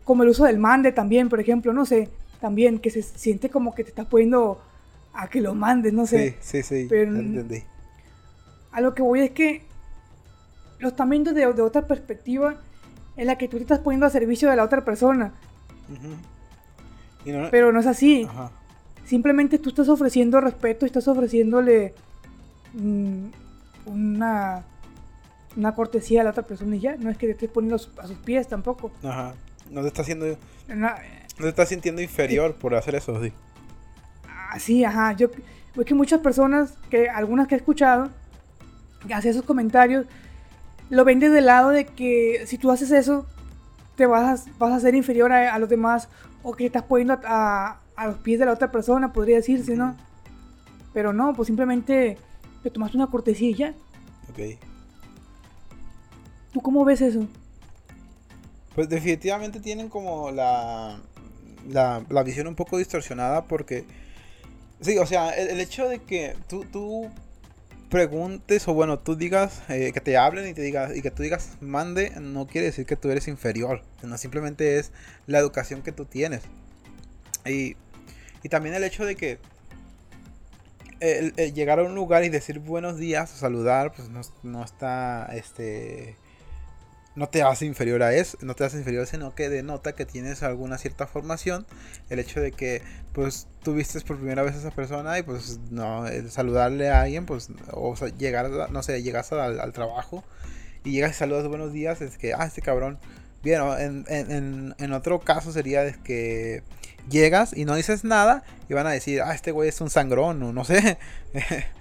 Como 0.05 0.23
el 0.23 0.31
uso 0.31 0.45
del 0.45 0.59
mande 0.59 0.93
también, 0.93 1.29
por 1.29 1.41
ejemplo, 1.41 1.75
no 1.75 1.85
sé. 1.85 2.09
También 2.41 2.79
que 2.79 2.91
se 2.91 3.03
siente 3.03 3.51
como 3.51 3.75
que 3.75 3.83
te 3.85 3.91
estás 3.91 4.07
poniendo 4.07 4.63
a 5.13 5.29
que 5.29 5.43
lo 5.43 5.55
mandes, 5.55 5.93
no 5.93 6.07
sé. 6.07 6.37
Sí, 6.41 6.63
sí, 6.63 6.83
sí. 6.83 6.87
Pero, 6.89 7.15
entendí. 7.15 7.65
A 8.73 8.81
lo 8.81 8.95
que 8.95 9.03
voy 9.03 9.21
es 9.21 9.33
que 9.33 9.68
los 10.79 10.97
también 10.97 11.25
de, 11.25 11.33
de, 11.33 11.63
otra 11.63 11.87
perspectiva 11.87 12.57
en 13.17 13.27
la 13.27 13.37
que 13.37 13.49
tú 13.49 13.57
te 13.57 13.63
estás 13.63 13.81
poniendo 13.81 14.07
a 14.07 14.11
servicio 14.11 14.49
de 14.49 14.57
la 14.57 14.65
otra 14.65 14.85
persona. 14.85 15.33
Pero 17.51 17.73
no 17.73 17.81
es 17.81 17.87
así. 17.87 18.29
Simplemente 19.05 19.59
tú 19.59 19.71
estás 19.71 19.89
ofreciendo 19.89 20.41
respeto, 20.41 20.87
estás 20.87 21.09
ofreciéndole 21.09 21.95
mm, 22.75 23.27
una, 23.87 24.65
una 25.57 25.75
cortesía 25.75 26.21
a 26.21 26.25
la 26.25 26.31
otra 26.31 26.43
persona 26.45 26.77
y 26.77 26.81
ya. 26.81 26.97
No 26.97 27.11
es 27.11 27.17
que 27.17 27.27
te 27.27 27.33
estés 27.33 27.51
poniendo 27.51 27.77
a 27.77 28.07
sus 28.07 28.19
pies 28.19 28.49
tampoco. 28.49 28.93
Ajá. 29.03 29.35
No 29.71 29.83
te 29.83 29.89
estás 29.89 30.05
haciendo. 30.05 30.27
no 30.69 30.95
te 31.39 31.49
estás 31.49 31.69
sintiendo 31.69 32.01
inferior 32.03 32.55
por 32.55 32.75
hacer 32.75 32.95
eso, 32.95 33.23
sí. 33.23 33.33
Ah, 34.29 34.59
sí, 34.59 34.85
ajá. 34.85 35.13
Yo, 35.13 35.29
es 35.77 35.85
que 35.85 35.95
muchas 35.95 36.21
personas, 36.21 36.75
que 36.91 37.09
algunas 37.09 37.49
que 37.49 37.55
he 37.55 37.59
escuchado, 37.59 38.11
que 39.07 39.15
hacen 39.15 39.31
esos 39.31 39.45
comentarios, 39.45 40.07
lo 40.91 41.05
ven 41.05 41.21
desde 41.21 41.39
el 41.39 41.47
lado 41.47 41.71
de 41.71 41.85
que 41.85 42.45
si 42.47 42.59
tú 42.59 42.71
haces 42.71 42.91
eso, 42.91 43.27
te 43.97 44.07
vas 44.07 44.47
a, 44.47 44.51
vas 44.59 44.73
a 44.73 44.81
ser 44.81 44.95
inferior 44.95 45.33
a, 45.33 45.59
los 45.59 45.69
demás 45.69 46.09
o 46.43 46.55
que 46.55 46.67
estás 46.67 46.85
poniendo 46.85 47.19
a, 47.25 47.81
los 48.05 48.17
pies 48.19 48.39
de 48.39 48.47
la 48.47 48.53
otra 48.53 48.71
persona, 48.71 49.13
podría 49.13 49.37
decirse, 49.37 49.77
¿no? 49.77 49.97
Pero 50.95 51.13
no, 51.13 51.35
pues 51.35 51.47
simplemente 51.47 52.17
te 52.63 52.71
tomaste 52.71 52.97
una 52.97 53.09
cortesía 53.09 53.51
y 53.51 53.55
ya. 53.55 53.75
Ok. 54.31 54.59
¿Tú 56.53 56.61
cómo 56.61 56.85
ves 56.85 57.01
eso? 57.01 57.27
Pues 58.75 58.89
definitivamente 58.89 59.61
tienen 59.61 59.89
como 59.89 60.31
la, 60.31 61.01
la, 61.69 62.05
la 62.09 62.23
visión 62.23 62.47
un 62.47 62.55
poco 62.55 62.79
distorsionada 62.79 63.45
porque... 63.45 63.85
Sí, 64.81 64.97
o 64.97 65.07
sea, 65.07 65.31
el, 65.31 65.49
el 65.49 65.61
hecho 65.61 65.89
de 65.89 65.99
que 65.99 66.37
tú, 66.49 66.65
tú 66.65 67.11
preguntes 67.89 68.69
o 68.69 68.75
bueno, 68.75 68.99
tú 68.99 69.17
digas, 69.17 69.63
eh, 69.69 69.93
que 69.93 70.01
te 70.01 70.17
hablen 70.17 70.49
y 70.49 70.55
te 70.55 70.63
digas 70.63 70.97
y 70.97 71.03
que 71.03 71.11
tú 71.11 71.23
digas 71.23 71.57
mande, 71.61 72.13
no 72.21 72.47
quiere 72.47 72.67
decir 72.67 72.87
que 72.87 72.97
tú 72.97 73.11
eres 73.11 73.29
inferior, 73.29 73.83
no 74.03 74.19
simplemente 74.19 74.79
es 74.79 74.93
la 75.27 75.39
educación 75.39 75.83
que 75.83 75.93
tú 75.93 76.05
tienes. 76.05 76.43
Y, 77.47 77.77
y 78.43 78.49
también 78.49 78.75
el 78.75 78.85
hecho 78.85 79.05
de 79.05 79.17
que 79.17 79.39
el, 81.01 81.33
llegar 81.55 81.79
a 81.79 81.85
un 81.85 81.95
lugar 81.95 82.25
y 82.25 82.29
decir 82.29 82.59
buenos 82.59 82.99
días 82.99 83.33
o 83.33 83.37
saludar, 83.37 83.93
pues 83.93 84.09
no, 84.09 84.21
no 84.43 84.65
está 84.65 85.29
este 85.33 86.17
no 87.19 87.29
te 87.29 87.43
hace 87.43 87.67
inferior 87.67 88.03
a 88.03 88.15
eso, 88.15 88.39
no 88.41 88.55
te 88.55 88.65
hace 88.65 88.79
inferior, 88.79 89.07
sino 89.07 89.35
que 89.35 89.49
denota 89.49 89.95
que 89.95 90.07
tienes 90.07 90.43
alguna 90.43 90.79
cierta 90.79 91.07
formación. 91.07 91.67
El 92.11 92.21
hecho 92.21 92.41
de 92.41 92.53
que, 92.53 92.83
pues, 93.13 93.49
tuviste 93.63 94.01
por 94.03 94.17
primera 94.17 94.43
vez 94.43 94.55
a 94.55 94.59
esa 94.59 94.71
persona 94.71 95.19
y, 95.19 95.23
pues, 95.23 95.59
no, 95.71 96.05
saludarle 96.31 96.91
a 96.91 97.03
alguien, 97.03 97.27
pues, 97.27 97.49
o 97.73 97.95
llegar, 98.19 98.71
no 98.71 98.83
sé, 98.83 99.03
llegas 99.03 99.33
al, 99.33 99.73
trabajo 99.73 100.25
y 100.85 100.93
llegas 100.93 101.11
y 101.11 101.15
saludas 101.15 101.49
buenos 101.49 101.73
días, 101.73 102.01
es 102.01 102.17
que, 102.17 102.35
ah, 102.35 102.45
este 102.47 102.63
cabrón. 102.63 102.99
Bien, 103.43 103.63
en, 103.79 104.05
en, 104.09 104.75
en 104.79 104.93
otro 104.93 105.21
caso 105.21 105.53
sería 105.53 105.93
que 105.93 106.63
llegas 107.09 107.57
y 107.57 107.65
no 107.65 107.75
dices 107.75 108.05
nada 108.05 108.45
y 108.69 108.75
van 108.75 108.87
a 108.87 108.91
decir, 108.91 109.23
ah, 109.23 109.35
este 109.35 109.51
güey 109.51 109.69
es 109.69 109.81
un 109.81 109.91
sangrón 109.91 110.43
o 110.43 110.53
no 110.53 110.65
sé. 110.65 110.99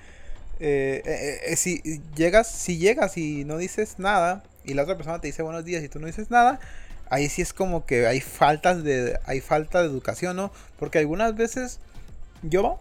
Eh, 0.59 1.03
eh, 1.05 1.39
eh, 1.45 1.55
si 1.55 2.01
llegas, 2.15 2.49
si 2.49 2.79
llegas 2.79 3.15
y 3.17 3.45
no 3.45 3.59
dices 3.59 3.99
nada 3.99 4.43
y 4.67 4.73
la 4.73 4.83
otra 4.83 4.95
persona 4.95 5.19
te 5.19 5.27
dice 5.27 5.41
buenos 5.41 5.65
días 5.65 5.83
y 5.83 5.89
tú 5.89 5.99
no 5.99 6.07
dices 6.07 6.29
nada, 6.29 6.59
ahí 7.09 7.29
sí 7.29 7.41
es 7.41 7.53
como 7.53 7.85
que 7.85 8.05
hay 8.05 8.21
faltas 8.21 8.83
de 8.83 9.17
hay 9.25 9.41
falta 9.41 9.81
de 9.81 9.87
educación, 9.87 10.35
¿no? 10.35 10.51
Porque 10.77 10.99
algunas 10.99 11.35
veces 11.35 11.79
yo 12.43 12.79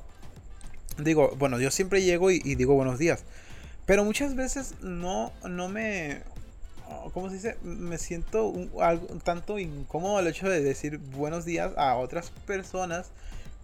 digo, 0.98 1.34
bueno, 1.38 1.60
yo 1.60 1.70
siempre 1.70 2.02
llego 2.02 2.30
y, 2.30 2.40
digo 2.56 2.74
buenos 2.74 2.98
días, 2.98 3.24
pero 3.86 4.04
muchas 4.04 4.34
veces 4.34 4.74
no 4.82 5.32
no 5.44 5.68
me 5.68 6.22
¿cómo 7.12 7.28
se 7.28 7.34
dice? 7.36 7.56
Me 7.62 7.98
siento 7.98 8.46
un, 8.46 8.70
tanto 9.22 9.58
incómodo 9.58 10.20
el 10.20 10.26
hecho 10.26 10.48
de 10.48 10.60
decir 10.60 10.98
buenos 10.98 11.44
días 11.44 11.72
a 11.76 11.96
otras 11.96 12.30
personas 12.46 13.10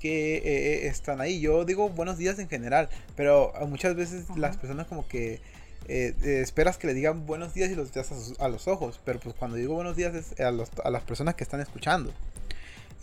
que 0.00 0.38
eh, 0.38 0.86
están 0.88 1.20
ahí. 1.20 1.40
Yo 1.40 1.64
digo 1.64 1.88
buenos 1.88 2.18
días 2.18 2.38
en 2.38 2.48
general, 2.48 2.88
pero 3.16 3.52
muchas 3.68 3.94
veces 3.94 4.24
las 4.36 4.56
personas 4.56 4.86
como 4.86 5.06
que 5.06 5.40
eh, 5.88 6.14
eh, 6.22 6.40
esperas 6.40 6.78
que 6.78 6.86
le 6.86 6.94
digan 6.94 7.26
buenos 7.26 7.54
días 7.54 7.70
y 7.70 7.74
los 7.74 7.92
días 7.92 8.36
a, 8.38 8.48
los 8.48 8.68
ojos, 8.68 9.00
pero 9.04 9.18
pues 9.20 9.34
cuando 9.34 9.56
digo 9.56 9.74
buenos 9.74 9.96
días 9.96 10.14
es 10.14 10.40
a, 10.40 10.48
a, 10.48 10.90
las 10.90 11.02
personas 11.02 11.34
que 11.34 11.44
están 11.44 11.60
escuchando. 11.60 12.12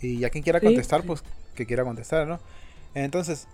Y 0.00 0.18
ya 0.18 0.30
quien 0.30 0.42
quiera 0.42 0.60
contestar, 0.60 1.02
pues 1.04 1.22
que 1.54 1.66
quiera 1.66 1.84
contestar, 1.84 2.26
¿no? 2.26 2.40
Entonces, 2.94 3.46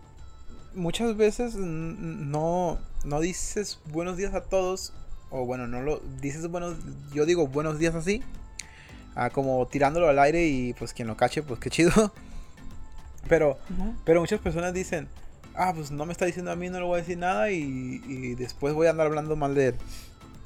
muchas 0.75 1.17
veces 1.17 1.57
no, 1.57 2.79
no 3.05 3.21
dices 3.21 3.81
buenos 3.87 4.17
días 4.17 4.35
a 4.35 4.43
todos, 4.43 4.93
o 5.31 5.45
bueno, 5.45 5.67
no 5.67 5.83
lo 5.83 6.01
dices 6.21 6.47
buenos, 6.49 6.77
yo 7.13 7.27
digo 7.27 7.49
buenos 7.49 7.79
días 7.79 7.95
así, 7.95 8.23
ah, 9.17 9.31
como 9.31 9.67
tirándolo 9.67 10.09
al 10.09 10.19
aire 10.19 10.47
y 10.47 10.73
pues 10.75 10.93
quien 10.93 11.09
lo 11.09 11.17
cache, 11.17 11.43
pues 11.43 11.59
qué 11.59 11.71
chido. 11.71 12.13
Pero, 13.29 13.59
pero 14.05 14.21
muchas 14.21 14.39
personas 14.39 14.73
dicen, 14.73 15.09
ah, 15.57 15.73
pues 15.75 15.91
no 15.91 16.07
me 16.07 16.13
está 16.13 16.25
diciendo 16.27 16.51
a 16.51 16.57
mí, 16.57 16.69
no 16.69 16.79
le 16.79 16.85
voy 16.85 16.99
a 16.99 17.03
decir 17.03 17.19
nada 17.19 17.51
y, 17.51 18.03
y 18.07 18.35
después 18.35 18.75
voy 18.75 18.87
a 18.87 18.91
andar 18.91 19.07
hablando 19.07 19.37
mal 19.37 19.55
de 19.55 19.69
él. 19.69 19.75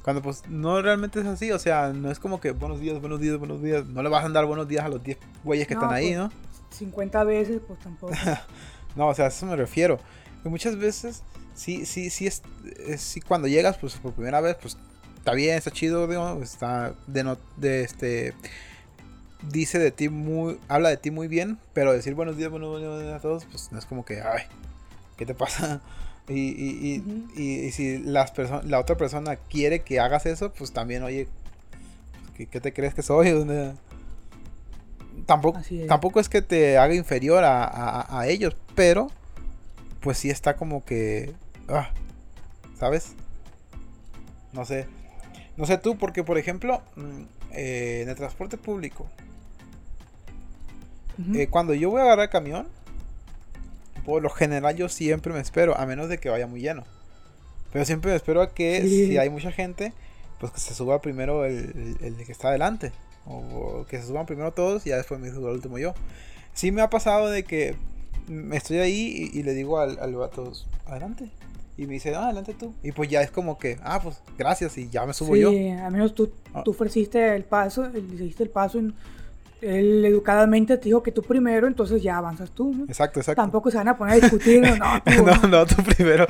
Cuando 0.03 0.21
pues 0.23 0.43
no 0.49 0.81
realmente 0.81 1.19
es 1.19 1.25
así, 1.27 1.51
o 1.51 1.59
sea, 1.59 1.93
no 1.93 2.09
es 2.09 2.17
como 2.19 2.41
que 2.41 2.51
buenos 2.51 2.79
días, 2.79 2.99
buenos 2.99 3.19
días, 3.19 3.37
buenos 3.37 3.61
días. 3.61 3.85
No 3.85 4.01
le 4.01 4.09
vas 4.09 4.25
a 4.25 4.29
dar 4.29 4.45
buenos 4.45 4.67
días 4.67 4.83
a 4.83 4.89
los 4.89 5.03
10 5.03 5.17
güeyes 5.43 5.67
que 5.67 5.75
No, 5.75 5.81
están 5.81 5.93
ahí, 5.93 6.07
pues, 6.07 6.17
¿no? 6.17 6.31
50 6.71 7.23
veces, 7.25 7.61
pues 7.67 7.79
tampoco. 7.79 8.13
No, 8.95 9.07
o 9.07 9.13
sea, 9.15 9.25
a 9.25 9.27
eso 9.29 9.45
me 9.45 9.55
refiero. 9.55 9.99
Que 10.43 10.49
muchas 10.49 10.75
veces, 10.75 11.23
sí, 11.53 11.85
sí, 11.85 12.09
sí, 12.09 12.27
es, 12.27 12.41
es- 12.87 12.99
sí, 13.01 13.21
cuando 13.21 13.47
llegas, 13.47 13.77
pues 13.77 13.93
por 13.95 14.11
primera 14.13 14.41
vez, 14.41 14.57
pues 14.61 14.75
está 15.17 15.33
bien, 15.33 15.55
está 15.55 15.71
chido, 15.71 16.07
digo, 16.07 16.41
está 16.43 16.93
de, 17.07 17.23
no, 17.23 17.37
de 17.57 17.83
este, 17.83 18.33
dice 19.49 19.79
de 19.79 19.91
ti 19.91 20.09
muy, 20.09 20.59
habla 20.67 20.89
de 20.89 20.97
ti 20.97 21.09
muy 21.11 21.27
bien, 21.27 21.57
pero 21.73 21.93
decir 21.93 22.15
buenos 22.15 22.35
días, 22.37 22.49
buenos 22.49 22.79
días 23.01 23.13
a 23.13 23.19
todos, 23.19 23.45
pues 23.45 23.71
no 23.71 23.79
es 23.79 23.85
como 23.85 24.03
que, 24.03 24.21
ay, 24.21 24.43
¿qué 25.21 25.25
te 25.27 25.35
pasa? 25.35 25.81
Y, 26.29 26.33
y, 26.35 27.33
y, 27.35 27.71
si 27.71 27.97
las 27.97 28.31
la 28.63 28.79
otra 28.79 28.95
persona 28.95 29.35
quiere 29.35 29.81
que 29.81 29.99
hagas 29.99 30.25
eso, 30.27 30.53
pues 30.53 30.71
también, 30.71 31.03
oye, 31.03 31.27
¿qué, 32.37 32.45
qué 32.45 32.61
te 32.61 32.71
crees 32.73 32.93
que 32.93 33.01
soy? 33.01 33.31
Tampoco, 35.25 35.59
es. 35.59 35.87
tampoco 35.87 36.19
es 36.19 36.29
que 36.29 36.41
te 36.41 36.77
haga 36.77 36.93
inferior 36.95 37.43
a, 37.43 37.63
a- 37.65 38.19
a 38.19 38.27
ellos, 38.27 38.55
pero 38.75 39.07
pues 39.99 40.19
sí 40.19 40.29
está 40.29 40.55
como 40.55 40.85
que, 40.85 41.33
ah, 41.67 41.89
¿sabes? 42.79 43.13
No 44.53 44.63
sé, 44.63 44.87
no 45.57 45.65
sé 45.65 45.77
tú, 45.79 45.97
porque 45.97 46.23
por 46.23 46.37
ejemplo, 46.37 46.81
mm, 46.95 47.21
eh, 47.51 48.01
en 48.03 48.09
el 48.09 48.15
transporte 48.15 48.57
público, 48.57 49.07
eh, 51.35 51.47
cuando 51.47 51.73
yo 51.73 51.89
voy 51.89 51.99
a 51.99 52.03
agarrar 52.05 52.29
camión, 52.29 52.67
por 54.05 54.21
lo 54.21 54.29
general 54.29 54.75
yo 54.75 54.89
siempre 54.89 55.33
me 55.33 55.39
espero, 55.39 55.77
a 55.77 55.85
menos 55.85 56.09
de 56.09 56.17
que 56.17 56.29
vaya 56.29 56.47
muy 56.47 56.61
lleno. 56.61 56.83
Pero 57.71 57.85
siempre 57.85 58.11
me 58.11 58.17
espero 58.17 58.41
a 58.41 58.53
que 58.53 58.81
Sí. 58.81 59.07
si 59.07 59.17
hay 59.17 59.29
mucha 59.29 59.51
gente, 59.51 59.93
pues 60.39 60.51
que 60.51 60.59
se 60.59 60.73
suba 60.73 61.01
primero 61.01 61.45
el, 61.45 61.97
el- 62.01 62.05
el 62.19 62.25
que 62.25 62.31
está 62.31 62.49
adelante. 62.49 62.91
O, 63.25 63.35
o 63.37 63.85
que 63.85 63.99
se 64.01 64.07
suban 64.07 64.25
primero 64.25 64.51
todos 64.51 64.85
y 64.85 64.89
ya 64.89 64.97
después 64.97 65.19
me 65.19 65.29
subo 65.29 65.49
el 65.49 65.55
último 65.55 65.77
yo. 65.77 65.93
Sí 66.53 66.71
me 66.71 66.81
ha 66.81 66.89
pasado 66.89 67.29
de 67.29 67.43
que 67.43 67.75
estoy 68.51 68.79
ahí 68.79 69.29
y, 69.33 69.39
y 69.39 69.43
le 69.43 69.53
digo 69.53 69.79
al, 69.79 69.99
al 69.99 70.15
vato, 70.15 70.51
adelante. 70.87 71.29
Y 71.77 71.85
me 71.87 71.93
dice, 71.93 72.13
ah, 72.15 72.25
adelante 72.25 72.53
tú. 72.53 72.73
Y 72.83 72.91
pues 72.91 73.09
ya 73.09 73.21
es 73.21 73.31
como 73.31 73.57
que, 73.57 73.77
ah, 73.83 74.01
pues 74.01 74.17
gracias 74.37 74.77
y 74.77 74.89
ya 74.89 75.05
me 75.05 75.13
subo 75.13 75.35
sí, 75.35 75.41
yo. 75.41 75.49
al 75.49 75.91
menos 75.91 76.13
tú, 76.13 76.31
Ah. 76.53 76.63
tú 76.65 76.71
ofreciste 76.71 77.35
el 77.35 77.43
paso, 77.45 77.87
le 77.87 77.99
hiciste 77.99 78.43
el 78.43 78.49
paso, 78.49 78.79
y 78.79 78.93
él 79.61 80.03
educadamente 80.05 80.77
te 80.77 80.85
dijo 80.85 81.03
que 81.03 81.11
tú 81.11 81.21
primero, 81.21 81.67
entonces 81.67 82.01
ya 82.01 82.17
avanzas 82.17 82.51
tú, 82.51 82.73
¿no? 82.73 82.85
Exacto, 82.85 83.19
exacto. 83.19 83.41
Tampoco 83.41 83.69
se 83.71 83.77
van 83.77 83.87
a 83.87 83.97
poner 83.97 84.15
a 84.15 84.17
discutir, 84.17 84.61
no, 84.61 84.75
no, 84.77 85.01
tú, 85.03 85.25
no, 85.25 85.47
no, 85.47 85.65
tú 85.65 85.75
primero. 85.83 86.25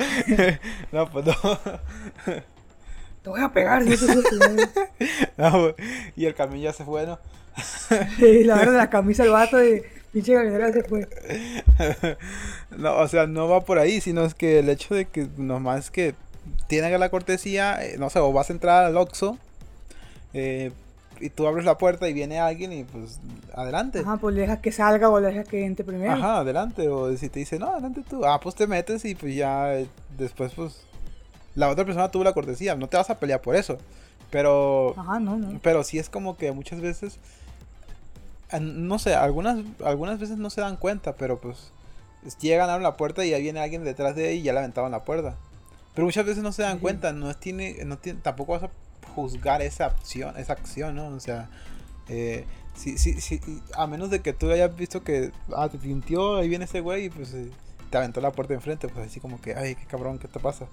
no, 0.91 1.09
pues 1.09 1.25
no. 1.25 1.33
te 3.23 3.29
voy 3.29 3.41
a 3.41 3.49
pegar, 3.49 3.83
si 3.83 3.93
eso 3.93 4.11
es 4.11 4.27
primero. 4.27 4.69
No, 5.37 5.73
y 6.15 6.25
el 6.25 6.35
camión 6.35 6.61
ya 6.61 6.73
se 6.73 6.83
fue, 6.83 7.05
¿no? 7.05 7.19
Sí, 8.17 8.43
la 8.43 8.55
verdad, 8.55 8.77
la 8.77 8.89
camisa 8.89 9.23
del 9.23 9.31
vato 9.31 9.57
de 9.57 9.83
pinche 10.11 10.33
camionera 10.33 10.71
se 10.71 10.83
fue. 10.83 11.07
no, 12.77 12.97
o 12.97 13.07
sea, 13.07 13.27
no 13.27 13.47
va 13.47 13.61
por 13.61 13.79
ahí, 13.79 14.01
sino 14.01 14.23
es 14.23 14.33
que 14.33 14.59
el 14.59 14.69
hecho 14.69 14.93
de 14.93 15.05
que 15.05 15.27
nomás 15.37 15.89
que 15.89 16.15
tiene 16.67 16.97
la 16.97 17.09
cortesía, 17.09 17.83
eh, 17.83 17.95
no 17.97 18.09
sé, 18.09 18.19
o 18.19 18.31
vas 18.31 18.49
a 18.49 18.53
entrar 18.53 18.85
al 18.85 18.97
Oxxo 18.97 19.37
eh, 20.33 20.71
y 21.21 21.29
tú 21.29 21.47
abres 21.47 21.63
la 21.65 21.77
puerta 21.77 22.09
y 22.09 22.13
viene 22.13 22.39
alguien 22.39 22.73
y 22.73 22.83
pues 22.83 23.19
adelante. 23.53 23.99
Ajá, 23.99 24.17
pues 24.17 24.35
le 24.35 24.41
dejas 24.41 24.59
que 24.59 24.71
salga 24.71 25.09
o 25.09 25.19
le 25.19 25.27
dejas 25.27 25.47
que 25.47 25.65
entre 25.65 25.85
primero. 25.85 26.11
Ajá, 26.13 26.39
adelante. 26.39 26.87
O 26.89 27.15
si 27.15 27.29
te 27.29 27.39
dice, 27.39 27.59
no, 27.59 27.67
adelante 27.71 28.03
tú. 28.09 28.25
Ah, 28.25 28.39
pues 28.39 28.55
te 28.55 28.67
metes 28.67 29.05
y 29.05 29.15
pues 29.15 29.35
ya 29.35 29.75
eh, 29.75 29.87
después 30.17 30.53
pues 30.55 30.81
la 31.55 31.69
otra 31.69 31.85
persona 31.85 32.09
tuvo 32.09 32.23
la 32.23 32.33
cortesía. 32.33 32.75
No 32.75 32.87
te 32.87 32.97
vas 32.97 33.09
a 33.09 33.19
pelear 33.19 33.41
por 33.41 33.55
eso. 33.55 33.77
Pero 34.29 34.93
Ajá, 34.97 35.19
no, 35.19 35.37
no. 35.37 35.59
pero 35.61 35.83
sí 35.83 35.99
es 35.99 36.09
como 36.09 36.37
que 36.37 36.51
muchas 36.53 36.79
veces, 36.81 37.19
no 38.59 38.99
sé, 38.99 39.15
algunas, 39.15 39.59
algunas 39.83 40.19
veces 40.19 40.37
no 40.37 40.49
se 40.49 40.61
dan 40.61 40.77
cuenta, 40.77 41.13
pero 41.15 41.39
pues 41.39 41.71
es- 42.25 42.37
llegan, 42.37 42.69
abren 42.69 42.83
la 42.83 42.97
puerta 42.97 43.25
y 43.25 43.33
ahí 43.33 43.41
viene 43.43 43.59
alguien 43.61 43.83
detrás 43.83 44.15
de 44.15 44.31
ella 44.31 44.39
y 44.39 44.43
ya 44.43 44.53
le 44.53 44.59
aventaban 44.59 44.91
la 44.91 45.03
puerta. 45.03 45.35
Pero 45.93 46.05
muchas 46.05 46.25
veces 46.25 46.43
no 46.43 46.51
se 46.51 46.63
dan 46.63 46.75
Sí. 46.77 46.81
cuenta, 46.81 47.11
no 47.13 47.33
tiene, 47.35 47.83
no 47.85 47.97
tiene, 47.97 48.19
tampoco 48.21 48.53
vas 48.53 48.63
a 48.63 48.69
juzgar 49.15 49.61
esa 49.61 49.85
acción, 49.85 50.37
esa 50.37 50.53
acción, 50.53 50.95
¿no? 50.95 51.07
O 51.07 51.19
sea, 51.19 51.49
eh, 52.09 52.45
sí, 52.75 52.97
sí, 52.97 53.39
y 53.47 53.61
a 53.75 53.87
menos 53.87 54.09
de 54.09 54.21
que 54.21 54.33
tú 54.33 54.49
hayas 54.51 54.75
visto 54.75 55.03
que, 55.03 55.31
ah, 55.55 55.69
te 55.69 55.77
tintió, 55.77 56.37
ahí 56.37 56.49
viene 56.49 56.65
ese 56.65 56.79
güey 56.81 57.05
y 57.05 57.09
pues 57.09 57.33
eh, 57.33 57.49
te 57.89 57.97
aventó 57.97 58.21
la 58.21 58.31
puerta 58.31 58.53
enfrente, 58.53 58.87
pues 58.87 59.07
así 59.07 59.19
como 59.19 59.39
que, 59.39 59.55
ay, 59.55 59.75
qué 59.75 59.85
cabrón, 59.85 60.17
¿qué 60.19 60.27
te 60.27 60.39
pasa? 60.39 60.65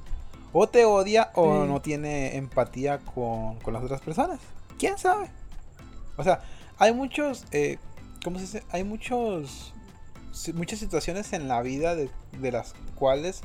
O 0.53 0.66
te 0.68 0.84
odia 0.84 1.30
o 1.34 1.62
Sí. 1.64 1.68
no 1.68 1.80
tiene 1.82 2.36
empatía 2.36 2.99
con, 2.99 3.59
con 3.61 3.74
las 3.74 3.82
otras 3.82 4.01
personas. 4.01 4.39
¿Quién 4.78 4.97
sabe? 4.99 5.28
O 6.16 6.24
sea, 6.24 6.41
hay 6.78 6.93
muchos, 6.95 7.45
eh, 7.53 7.78
¿cómo 8.24 8.39
se 8.39 8.45
dice? 8.47 8.62
Hay 8.70 8.82
muchos, 8.84 9.74
si- 10.32 10.53
muchas 10.53 10.78
situaciones 10.78 11.32
en 11.32 11.49
la 11.49 11.61
vida 11.62 11.95
de, 11.95 12.09
de 12.41 12.53
las 12.53 12.74
cuales 12.95 13.43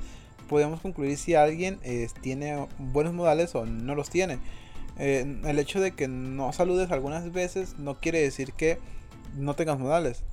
podemos 0.47 0.79
concluir 0.81 1.17
si 1.17 1.35
alguien 1.35 1.79
eh, 1.83 2.07
tiene 2.21 2.67
buenos 2.77 3.13
modales 3.13 3.53
o 3.55 3.65
no 3.65 3.95
los 3.95 4.09
tiene. 4.09 4.39
Eh, 4.99 5.39
el 5.45 5.59
hecho 5.59 5.81
de 5.81 5.91
que 5.91 6.07
no 6.07 6.53
saludes 6.53 6.91
algunas 6.91 7.31
veces 7.31 7.77
no 7.79 7.95
quiere 7.95 8.21
decir 8.21 8.53
que 8.53 8.79
no 9.35 9.55
tengas 9.55 9.79
modales. 9.79 10.23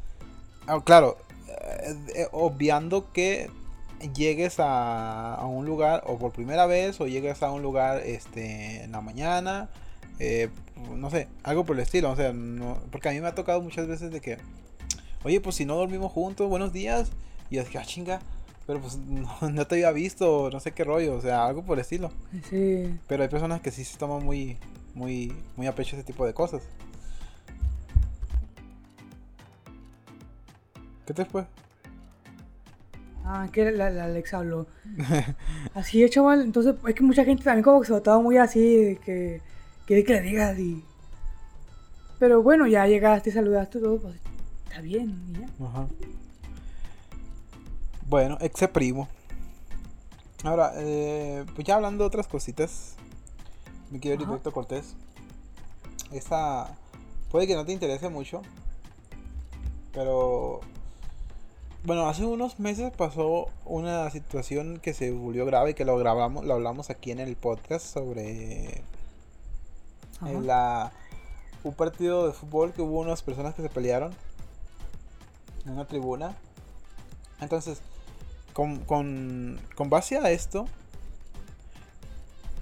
Ah, 0.67 0.81
claro, 0.85 1.17
eh, 1.49 1.95
eh, 2.15 2.27
obviando 2.33 3.13
que 3.13 3.51
llegues 4.15 4.57
a, 4.59 5.41
un 5.45 5.67
lugar 5.67 6.03
o 6.07 6.19
por 6.19 6.33
primera 6.33 6.67
vez 6.67 7.01
o 7.01 7.07
llegues 7.07 7.43
a 7.43 7.51
un 7.51 7.63
lugar 7.63 7.99
este 7.99 8.85
en 8.85 8.93
la 8.93 9.01
mañana 9.01 9.69
eh, 10.19 10.49
no 10.91 11.11
sé 11.11 11.29
algo 11.43 11.65
por 11.65 11.77
el 11.77 11.83
estilo 11.83 12.11
o 12.11 12.17
sea 12.17 12.33
no, 12.33 12.79
porque 12.91 13.11
a 13.11 13.13
mí 13.13 13.21
me 13.21 13.29
ha 13.29 13.35
tocado 13.35 13.61
muchas 13.61 13.87
veces 13.87 14.11
de 14.11 14.21
que 14.21 14.39
oye 15.23 15.41
pues 15.41 15.57
si 15.57 15.67
no 15.67 15.77
dormimos 15.77 16.13
juntos 16.13 16.49
buenos 16.49 16.73
días 16.73 17.11
y 17.51 17.57
yo 17.57 17.65
dije 17.65 17.79
ah 17.79 17.85
chinga 17.85 18.21
pero 18.71 18.81
pues 18.81 18.99
no, 18.99 19.29
no 19.51 19.67
te 19.67 19.75
había 19.75 19.91
visto 19.91 20.49
no 20.53 20.61
sé 20.61 20.71
qué 20.71 20.85
rollo 20.85 21.17
o 21.17 21.21
sea 21.21 21.45
algo 21.47 21.65
por 21.65 21.77
el 21.77 21.81
estilo 21.83 22.13
Sí. 22.49 22.97
pero 23.09 23.25
hay 23.25 23.29
personas 23.29 23.61
que 23.61 23.73
sí 23.73 23.83
se 23.85 23.99
toman 23.99 24.25
muy 24.25 24.57
muy 24.95 25.33
muy 25.57 25.67
a 25.67 25.75
pecho 25.75 25.97
ese 25.97 26.05
tipo 26.05 26.25
de 26.25 26.33
cosas 26.35 26.63
¿qué 31.07 31.15
te 31.15 31.25
fue? 31.25 31.45
Ah, 33.25 33.49
que 33.53 33.71
la, 33.73 33.91
la 33.91 34.05
Alexa 34.05 34.39
habló. 34.39 34.67
Así 35.75 36.03
es, 36.05 36.11
chaval. 36.13 36.43
Entonces, 36.43 36.75
es 36.87 36.95
que 36.95 37.03
mucha 37.03 37.25
gente 37.25 37.43
también 37.45 37.65
como 37.65 37.81
que 37.81 37.89
se 37.89 38.01
toma 38.01 38.21
muy 38.23 38.37
así, 38.39 38.77
de 38.77 38.97
que 38.97 39.41
quiere 39.87 40.05
que 40.05 40.15
le 40.15 40.21
digas 40.23 40.59
y... 40.59 40.85
Pero 42.19 42.43
bueno, 42.43 42.67
ya 42.67 42.87
llegaste, 42.87 43.31
saludaste 43.33 43.81
todo, 43.81 43.99
pues 44.01 44.17
está 44.69 44.81
bien. 44.81 45.21
y 45.29 45.33
ya. 45.41 45.67
Ajá. 45.67 45.87
Bueno, 48.11 48.39
ex 48.41 48.67
primo. 48.73 49.07
Ahora, 50.43 50.73
eh, 50.79 51.47
pues 51.55 51.65
ya 51.65 51.77
hablando 51.77 52.03
de 52.03 52.09
otras 52.09 52.27
cositas, 52.27 52.97
mi 53.93 54.01
querido 54.01 54.25
Ajá. 54.25 54.25
Heriberto 54.25 54.51
Cortés. 54.51 54.97
Esta 56.11 56.77
puede 57.31 57.47
que 57.47 57.55
no 57.55 57.65
te 57.65 57.71
interese 57.71 58.09
mucho, 58.09 58.43
pero 59.93 60.59
bueno, 61.85 62.09
hace 62.09 62.25
unos 62.25 62.59
meses 62.59 62.91
pasó 62.91 63.47
una 63.65 64.11
situación 64.11 64.81
que 64.81 64.93
se 64.93 65.13
volvió 65.13 65.47
grave 65.47 65.71
y 65.71 65.75
que 65.75 65.85
lo 65.85 65.97
grabamos, 65.97 66.45
lo 66.45 66.55
hablamos 66.55 66.91
aquí 66.91 67.13
en 67.13 67.21
el 67.21 67.37
podcast 67.37 67.87
sobre 67.87 68.83
en 70.27 70.49
la 70.49 70.91
un 71.63 71.75
partido 71.75 72.27
de 72.27 72.33
fútbol 72.33 72.73
que 72.73 72.83
hubo 72.83 72.99
unas 72.99 73.23
personas 73.23 73.55
que 73.55 73.63
se 73.63 73.69
pelearon 73.69 74.13
en 75.65 75.75
una 75.75 75.85
tribuna. 75.85 76.37
Entonces, 77.41 77.81
con, 78.61 78.81
con, 78.81 79.59
con 79.75 79.89
base 79.89 80.19
a 80.19 80.31
esto, 80.31 80.67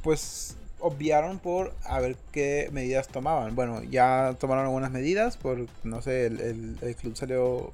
pues 0.04 0.54
obviaron 0.78 1.40
por 1.40 1.74
a 1.82 1.98
ver 1.98 2.14
qué 2.30 2.68
medidas 2.70 3.08
tomaban. 3.08 3.56
Bueno, 3.56 3.82
ya 3.82 4.36
tomaron 4.38 4.66
algunas 4.66 4.92
medidas 4.92 5.36
por, 5.36 5.66
no 5.82 6.00
sé, 6.00 6.26
el, 6.26 6.96
club 7.00 7.16
salió, 7.16 7.72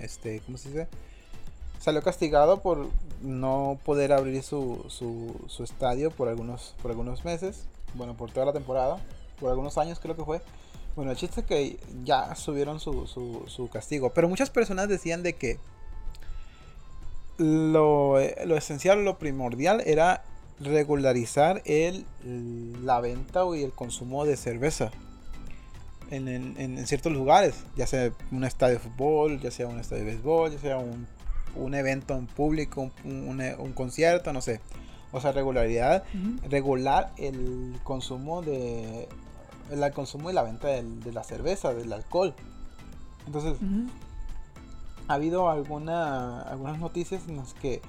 este, 0.00 0.40
¿cómo 0.46 0.56
se 0.56 0.70
dice? 0.70 0.88
Salió 1.78 2.02
castigado 2.02 2.62
por 2.62 2.88
no 3.20 3.78
poder 3.84 4.14
abrir 4.14 4.42
su, 4.42 4.86
su, 4.88 5.38
su 5.48 5.62
estadio 5.62 6.10
por 6.10 6.28
algunos, 6.28 6.74
por 6.80 6.90
algunos 6.90 7.22
meses. 7.26 7.66
Bueno, 7.92 8.16
por 8.16 8.30
toda 8.30 8.46
la 8.46 8.54
temporada. 8.54 8.96
Por 9.38 9.50
algunos 9.50 9.76
años 9.76 10.00
creo 10.00 10.16
que 10.16 10.24
fue. 10.24 10.40
Bueno, 10.96 11.10
el 11.10 11.18
chiste 11.18 11.42
es 11.42 11.46
que 11.46 11.78
ya 12.02 12.34
subieron 12.34 12.80
su, 12.80 13.06
su, 13.06 13.44
su 13.46 13.68
castigo. 13.68 14.08
Pero 14.14 14.26
muchas 14.26 14.48
personas 14.48 14.88
decían 14.88 15.22
de 15.22 15.34
que 15.34 15.58
lo, 17.38 18.16
lo 18.46 18.56
esencial, 18.56 19.04
lo 19.04 19.18
primordial 19.18 19.82
era 19.86 20.22
regularizar 20.60 21.62
el, 21.64 22.04
la 22.84 23.00
venta 23.00 23.42
y 23.56 23.62
el 23.62 23.70
consumo 23.72 24.24
de 24.24 24.36
cerveza 24.36 24.90
en, 26.10 26.26
en- 26.28 26.56
en 26.58 26.86
ciertos 26.86 27.12
lugares, 27.12 27.54
ya 27.76 27.86
sea 27.86 28.10
un 28.32 28.44
estadio 28.44 28.74
de 28.74 28.80
fútbol, 28.80 29.40
ya 29.40 29.50
sea 29.50 29.66
un 29.68 29.78
estadio 29.78 30.04
de 30.04 30.10
béisbol, 30.12 30.52
ya 30.52 30.58
sea 30.58 30.78
un, 30.78 31.06
un 31.54 31.74
evento 31.74 32.14
en 32.16 32.26
público, 32.26 32.90
un, 33.04 33.40
un, 33.58 33.72
concierto, 33.72 34.32
no 34.32 34.40
sé. 34.40 34.60
O 35.12 35.20
sea, 35.20 35.32
regularidad, 35.32 36.04
regular 36.50 37.12
el 37.16 37.78
consumo 37.82 38.42
de 38.42 39.08
el 39.70 39.92
consumo 39.92 40.30
y 40.30 40.32
la 40.34 40.42
venta 40.42 40.68
de 40.68 41.12
la 41.12 41.22
cerveza, 41.24 41.74
del 41.74 41.92
alcohol. 41.92 42.34
Entonces, 43.26 43.54
ha 45.08 45.14
habido 45.14 45.50
alguna, 45.50 46.42
algunas 46.42 46.78
noticias 46.78 47.26
en 47.28 47.38
las 47.38 47.54
que 47.54 47.80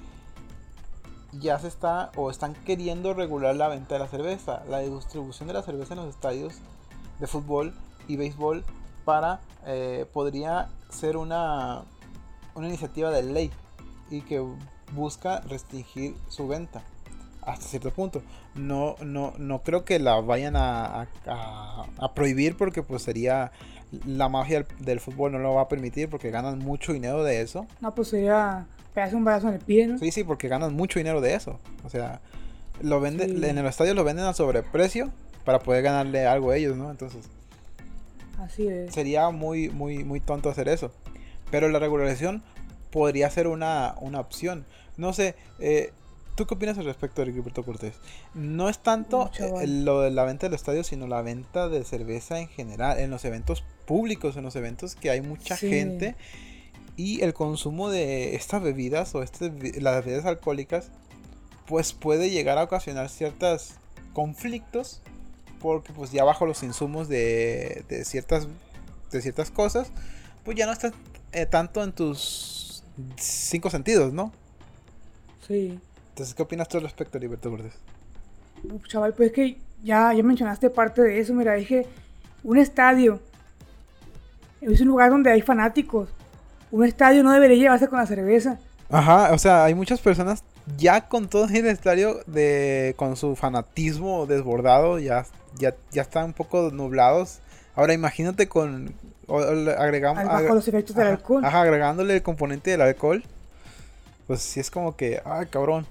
ya 1.32 1.58
se 1.58 1.68
está 1.68 2.10
o 2.16 2.30
están 2.30 2.54
queriendo 2.54 3.14
regular 3.14 3.54
la 3.54 3.68
venta 3.68 3.94
de 3.94 4.00
la 4.00 4.08
cerveza, 4.08 4.62
la 4.68 4.80
distribución 4.80 5.46
de 5.46 5.54
la 5.54 5.62
cerveza 5.62 5.94
en 5.94 6.00
los 6.00 6.08
estadios 6.08 6.54
de 7.20 7.26
fútbol 7.26 7.74
y 8.08 8.16
béisbol 8.16 8.64
para 9.04 9.40
eh, 9.66 10.06
podría 10.12 10.70
ser 10.88 11.16
una, 11.16 11.82
una 12.54 12.68
iniciativa 12.68 13.10
de 13.10 13.22
ley 13.22 13.50
y 14.10 14.22
que 14.22 14.44
busca 14.92 15.40
restringir 15.42 16.16
su 16.28 16.48
venta 16.48 16.82
hasta 17.42 17.66
cierto 17.66 17.90
punto. 17.90 18.22
No, 18.54 18.96
no, 19.02 19.32
no 19.38 19.62
creo 19.62 19.84
que 19.84 19.98
la 19.98 20.20
vayan 20.20 20.56
a, 20.56 21.08
a, 21.26 22.14
prohibir 22.14 22.56
porque 22.56 22.82
pues 22.82 23.02
sería 23.02 23.52
la 24.06 24.28
magia 24.28 24.64
del, 24.78 25.00
fútbol 25.00 25.32
no 25.32 25.38
lo 25.38 25.54
va 25.54 25.62
a 25.62 25.68
permitir 25.68 26.08
porque 26.08 26.30
ganan 26.30 26.58
mucho 26.58 26.92
dinero 26.92 27.22
de 27.24 27.40
eso. 27.40 27.66
No, 27.80 27.94
pues 27.94 28.08
sería 28.08 28.66
pegarse 28.94 29.16
un 29.16 29.24
brazo 29.24 29.48
en 29.48 29.54
el 29.54 29.60
pie, 29.60 29.86
¿no? 29.86 29.98
Sí, 29.98 30.10
sí, 30.10 30.24
porque 30.24 30.48
ganan 30.48 30.74
mucho 30.74 30.98
dinero 30.98 31.20
de 31.20 31.34
eso. 31.34 31.58
O 31.84 31.90
sea, 31.90 32.20
lo 32.80 33.00
vende, 33.00 33.24
en 33.24 33.58
el 33.58 33.66
estadio 33.66 33.94
lo 33.94 34.04
venden 34.04 34.26
a 34.26 34.34
sobreprecio 34.34 35.10
para 35.44 35.58
poder 35.60 35.82
ganarle 35.82 36.26
algo 36.26 36.50
a 36.50 36.56
ellos, 36.56 36.76
¿no? 36.76 36.90
Entonces. 36.90 37.28
Así 38.38 38.68
es. 38.68 38.92
Sería 38.92 39.30
muy, 39.30 39.68
muy, 39.68 40.04
muy 40.04 40.20
tonto 40.20 40.48
hacer 40.48 40.68
eso. 40.68 40.92
Pero 41.50 41.68
la 41.68 41.78
regularización 41.78 42.42
podría 42.90 43.28
ser 43.30 43.46
una, 43.46 43.94
una 44.00 44.20
opción. 44.20 44.64
No 44.96 45.12
sé, 45.12 45.34
eh, 45.58 45.92
¿Tú 46.40 46.46
qué 46.46 46.54
opinas 46.54 46.78
al 46.78 46.86
respecto 46.86 47.22
de 47.22 47.32
Gilberto 47.32 47.62
Cortés? 47.64 47.96
No 48.32 48.70
es 48.70 48.78
tanto 48.78 49.30
eh, 49.38 49.66
lo 49.66 50.00
de 50.00 50.10
la 50.10 50.24
venta 50.24 50.46
del 50.46 50.54
estadio, 50.54 50.84
sino 50.84 51.06
la 51.06 51.20
venta 51.20 51.68
de 51.68 51.84
cerveza 51.84 52.40
en 52.40 52.48
general, 52.48 52.98
en 52.98 53.10
los 53.10 53.26
eventos 53.26 53.62
públicos, 53.90 54.36
en 54.36 54.44
los 54.44 54.54
eventos 54.54 54.94
que 54.94 55.10
hay 55.10 55.20
mucha 55.20 55.56
gente 55.56 56.14
y 56.96 57.22
el 57.22 57.34
consumo 57.34 57.90
de 57.90 58.36
estas 58.36 58.62
bebidas 58.62 59.16
o 59.16 59.22
este, 59.24 59.50
las 59.80 60.04
bebidas 60.04 60.26
alcohólicas, 60.26 60.92
pues 61.66 61.92
puede 61.92 62.30
llegar 62.30 62.56
a 62.58 62.62
ocasionar 62.62 63.08
ciertos 63.08 63.72
conflictos 64.12 65.02
porque 65.58 65.92
pues 65.92 66.12
ya 66.12 66.22
bajo 66.22 66.46
los 66.46 66.62
insumos 66.62 67.08
de, 67.08 67.84
ciertas 68.04 68.46
de 69.10 69.20
ciertas 69.20 69.50
cosas, 69.50 69.90
pues 70.44 70.56
ya 70.56 70.66
no 70.66 70.72
estás 70.72 70.92
eh, 71.32 71.46
tanto 71.46 71.82
en 71.82 71.90
tus 71.90 72.84
cinco 73.16 73.70
sentidos, 73.70 74.12
¿no? 74.12 74.32
Sí. 75.48 75.80
Entonces, 76.10 76.36
¿qué 76.36 76.42
opinas 76.44 76.68
tú 76.68 76.76
al 76.76 76.84
respecto, 76.84 77.18
Liberto 77.18 77.50
Cortés? 77.50 77.72
chaval, 78.86 79.14
pues 79.14 79.32
que 79.32 79.56
ya, 79.82 80.12
ya 80.14 80.22
mencionaste 80.22 80.70
parte 80.70 81.02
de 81.02 81.18
eso. 81.18 81.34
Mira, 81.34 81.54
dije, 81.54 81.88
un 82.44 82.56
estadio 82.56 83.20
es 84.60 84.80
un 84.80 84.88
lugar 84.88 85.10
donde 85.10 85.30
hay 85.30 85.42
fanáticos. 85.42 86.08
Un 86.70 86.84
estadio 86.84 87.22
no 87.22 87.32
debería 87.32 87.56
llevarse 87.56 87.88
con 87.88 87.98
la 87.98 88.06
cerveza. 88.06 88.58
Ajá, 88.90 89.32
o 89.32 89.38
sea, 89.38 89.64
hay 89.64 89.74
muchas 89.74 90.00
personas 90.00 90.44
ya 90.76 91.08
con 91.08 91.28
todo 91.28 91.46
el 91.46 91.66
estadio 91.66 92.20
de 92.26 92.94
con 92.96 93.16
su 93.16 93.36
fanatismo 93.36 94.26
desbordado, 94.26 94.98
ya, 94.98 95.26
ya, 95.58 95.74
ya 95.92 96.02
están 96.02 96.26
un 96.26 96.32
poco 96.32 96.70
nublados. 96.70 97.38
Ahora 97.74 97.94
imagínate 97.94 98.48
con 98.48 98.94
agregamos 99.78 100.24
bajo 100.24 100.54
los 100.54 100.66
efectos 100.66 100.96
del 100.96 101.06
alcohol. 101.08 101.44
Ajá, 101.44 101.62
agregándole 101.62 102.16
el 102.16 102.22
componente 102.22 102.70
del 102.72 102.80
alcohol. 102.80 103.22
Pues 104.26 104.42
sí 104.42 104.60
es 104.60 104.70
como 104.70 104.96
que, 104.96 105.20
ay, 105.24 105.46
cabrón. 105.46 105.86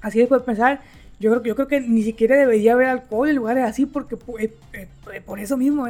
Así 0.00 0.18
después 0.18 0.40
de 0.40 0.46
pensar, 0.46 0.80
yo 1.20 1.30
creo, 1.30 1.42
yo 1.42 1.54
creo 1.54 1.68
que 1.68 1.80
ni 1.80 2.02
siquiera 2.02 2.36
debería 2.36 2.72
haber 2.72 2.88
alcohol 2.88 3.28
en 3.28 3.36
lugares 3.36 3.64
así 3.64 3.86
porque 3.86 4.16
eh, 4.38 4.54
eh, 4.72 4.88
eh, 5.12 5.20
por 5.20 5.38
eso 5.38 5.56
mismo 5.56 5.86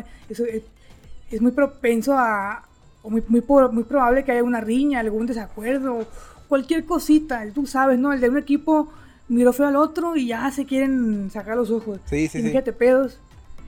es 1.34 1.42
muy 1.42 1.52
propenso 1.52 2.14
a, 2.16 2.66
o 3.02 3.10
muy, 3.10 3.22
muy, 3.28 3.42
muy 3.72 3.84
probable 3.84 4.24
que 4.24 4.32
haya 4.32 4.42
una 4.42 4.60
riña, 4.60 5.00
algún 5.00 5.26
desacuerdo, 5.26 6.06
cualquier 6.48 6.84
cosita, 6.84 7.42
tú 7.54 7.66
sabes, 7.66 7.98
¿no? 7.98 8.12
El 8.12 8.20
de 8.20 8.28
un 8.28 8.38
equipo 8.38 8.88
miró 9.28 9.52
feo 9.52 9.66
al 9.66 9.76
otro 9.76 10.16
y 10.16 10.28
ya 10.28 10.50
se 10.50 10.64
quieren 10.64 11.30
sacar 11.30 11.56
los 11.56 11.70
ojos. 11.70 12.00
Sí, 12.04 12.28
sí, 12.28 12.42
Fíjate, 12.42 12.72
pedos. 12.72 13.18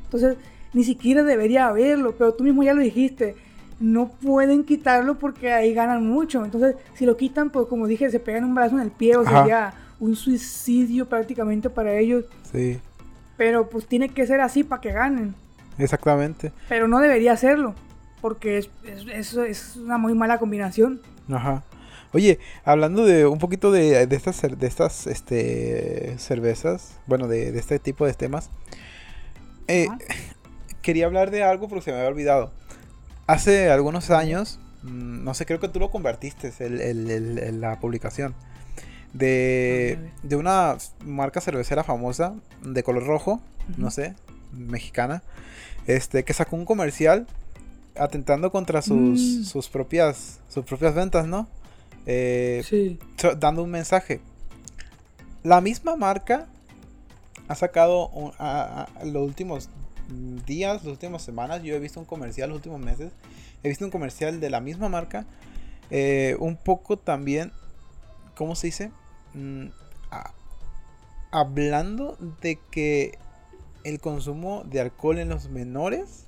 Entonces, 0.04 0.36
ni 0.72 0.84
siquiera 0.84 1.22
debería 1.22 1.66
haberlo, 1.66 2.14
pero 2.16 2.34
tú 2.34 2.44
mismo 2.44 2.62
ya 2.62 2.74
lo 2.74 2.82
dijiste 2.82 3.34
no 3.78 4.08
pueden 4.08 4.64
quitarlo 4.64 5.18
porque 5.18 5.52
ahí 5.52 5.74
ganan 5.74 6.06
mucho. 6.06 6.44
Entonces, 6.44 6.76
si 6.94 7.04
lo 7.06 7.16
quitan, 7.16 7.50
pues 7.50 7.66
como 7.66 7.86
dije, 7.86 8.10
se 8.10 8.20
pegan 8.20 8.44
un 8.44 8.54
brazo 8.54 8.76
en 8.76 8.82
el 8.82 8.90
pie 8.90 9.16
o 9.16 9.24
sería 9.24 9.74
un 10.00 10.16
suicidio 10.16 11.06
prácticamente 11.06 11.70
para 11.70 11.98
ellos. 11.98 12.24
Sí. 12.50 12.78
Pero 13.36 13.68
pues 13.68 13.86
tiene 13.86 14.08
que 14.08 14.26
ser 14.26 14.40
así 14.40 14.64
para 14.64 14.80
que 14.80 14.92
ganen. 14.92 15.34
Exactamente. 15.78 16.52
Pero 16.68 16.88
no 16.88 17.00
debería 17.00 17.32
hacerlo, 17.32 17.74
porque 18.20 18.58
es, 18.58 18.70
es, 18.84 19.76
una 19.76 19.98
muy 19.98 20.14
mala 20.14 20.38
combinación. 20.38 21.00
Ajá. 21.30 21.62
Oye, 22.12 22.38
hablando 22.64 23.04
de 23.04 23.26
un 23.26 23.38
poquito 23.38 23.72
de, 23.72 24.06
de 24.06 24.16
estas, 24.16 24.40
de 24.42 24.66
estas 24.66 25.06
este, 25.06 26.16
cervezas, 26.18 26.98
bueno, 27.06 27.28
de, 27.28 27.52
de 27.52 27.58
este 27.58 27.78
tipo 27.78 28.06
de 28.06 28.14
temas, 28.14 28.50
eh, 29.68 29.88
quería 30.82 31.06
hablar 31.06 31.30
de 31.30 31.42
algo 31.42 31.68
porque 31.68 31.84
se 31.84 31.90
me 31.90 31.98
había 31.98 32.08
olvidado 32.08 32.52
hace 33.26 33.70
algunos 33.70 34.10
años, 34.10 34.58
mm, 34.82 35.24
no 35.24 35.34
sé, 35.34 35.46
creo 35.46 35.60
que 35.60 35.68
tú 35.68 35.80
lo 35.80 35.90
convertiste, 35.90 36.52
el, 36.60 37.60
la 37.60 37.80
publicación, 37.80 38.34
de, 39.12 39.98
de, 40.22 40.36
una 40.36 40.76
marca 41.04 41.40
cervecera 41.40 41.84
famosa 41.84 42.34
de 42.62 42.82
color 42.82 43.06
rojo, 43.06 43.40
no 43.76 43.90
sé, 43.90 44.14
mexicana, 44.52 45.22
este, 45.86 46.24
que 46.24 46.32
sacó 46.32 46.56
un 46.56 46.64
comercial 46.64 47.26
atentando 47.96 48.50
contra 48.50 48.82
sus, 48.82 49.20
mm. 49.20 49.44
sus 49.44 49.68
propias 49.68 50.40
sus 50.48 50.64
propias 50.64 50.94
ventas, 50.94 51.26
¿no? 51.26 51.48
Eh, 52.06 52.62
sí. 52.68 52.98
Dando 53.38 53.62
un 53.62 53.70
mensaje. 53.70 54.20
La 55.42 55.60
misma 55.60 55.96
marca 55.96 56.46
ha 57.48 57.54
sacado 57.54 58.10
los 59.04 59.22
últimos 59.22 59.68
días, 60.46 60.84
las 60.84 60.92
últimas 60.92 61.22
semanas, 61.22 61.62
yo 61.62 61.74
he 61.74 61.78
visto 61.78 62.00
un 62.00 62.06
comercial, 62.06 62.48
los 62.48 62.56
últimos 62.56 62.80
meses, 62.80 63.12
he 63.62 63.68
visto 63.68 63.84
un 63.84 63.90
comercial 63.90 64.40
de 64.40 64.50
la 64.50 64.60
misma 64.60 64.88
marca, 64.88 65.26
eh, 65.90 66.36
un 66.40 66.56
poco 66.56 66.96
también, 66.96 67.52
¿cómo 68.34 68.54
se 68.56 68.68
dice? 68.68 68.90
Mm, 69.34 69.66
hablando 71.30 72.16
de 72.40 72.58
que 72.70 73.18
el 73.88 74.00
consumo 74.00 74.64
de 74.64 74.80
alcohol 74.80 75.18
en 75.18 75.28
los 75.28 75.48
menores 75.48 76.26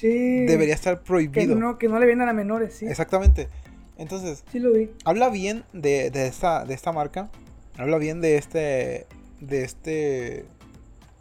debería 0.00 0.74
estar 0.74 1.02
prohibido. 1.02 1.54
Que 1.54 1.60
no, 1.60 1.78
que 1.78 1.88
no 1.88 1.98
le 1.98 2.06
vendan 2.06 2.28
a 2.28 2.32
menores, 2.32 2.74
sí. 2.74 2.86
Exactamente. 2.86 3.48
Entonces, 3.96 4.44
sí 4.50 4.58
lo 4.58 4.72
vi. 4.72 4.90
habla 5.04 5.28
bien 5.30 5.64
de, 5.72 6.10
de, 6.10 6.26
esta, 6.26 6.64
de 6.64 6.74
esta 6.74 6.92
marca, 6.92 7.30
habla 7.78 7.98
bien 7.98 8.20
de 8.20 8.36
este, 8.36 9.06
de 9.40 9.62
este 9.62 10.46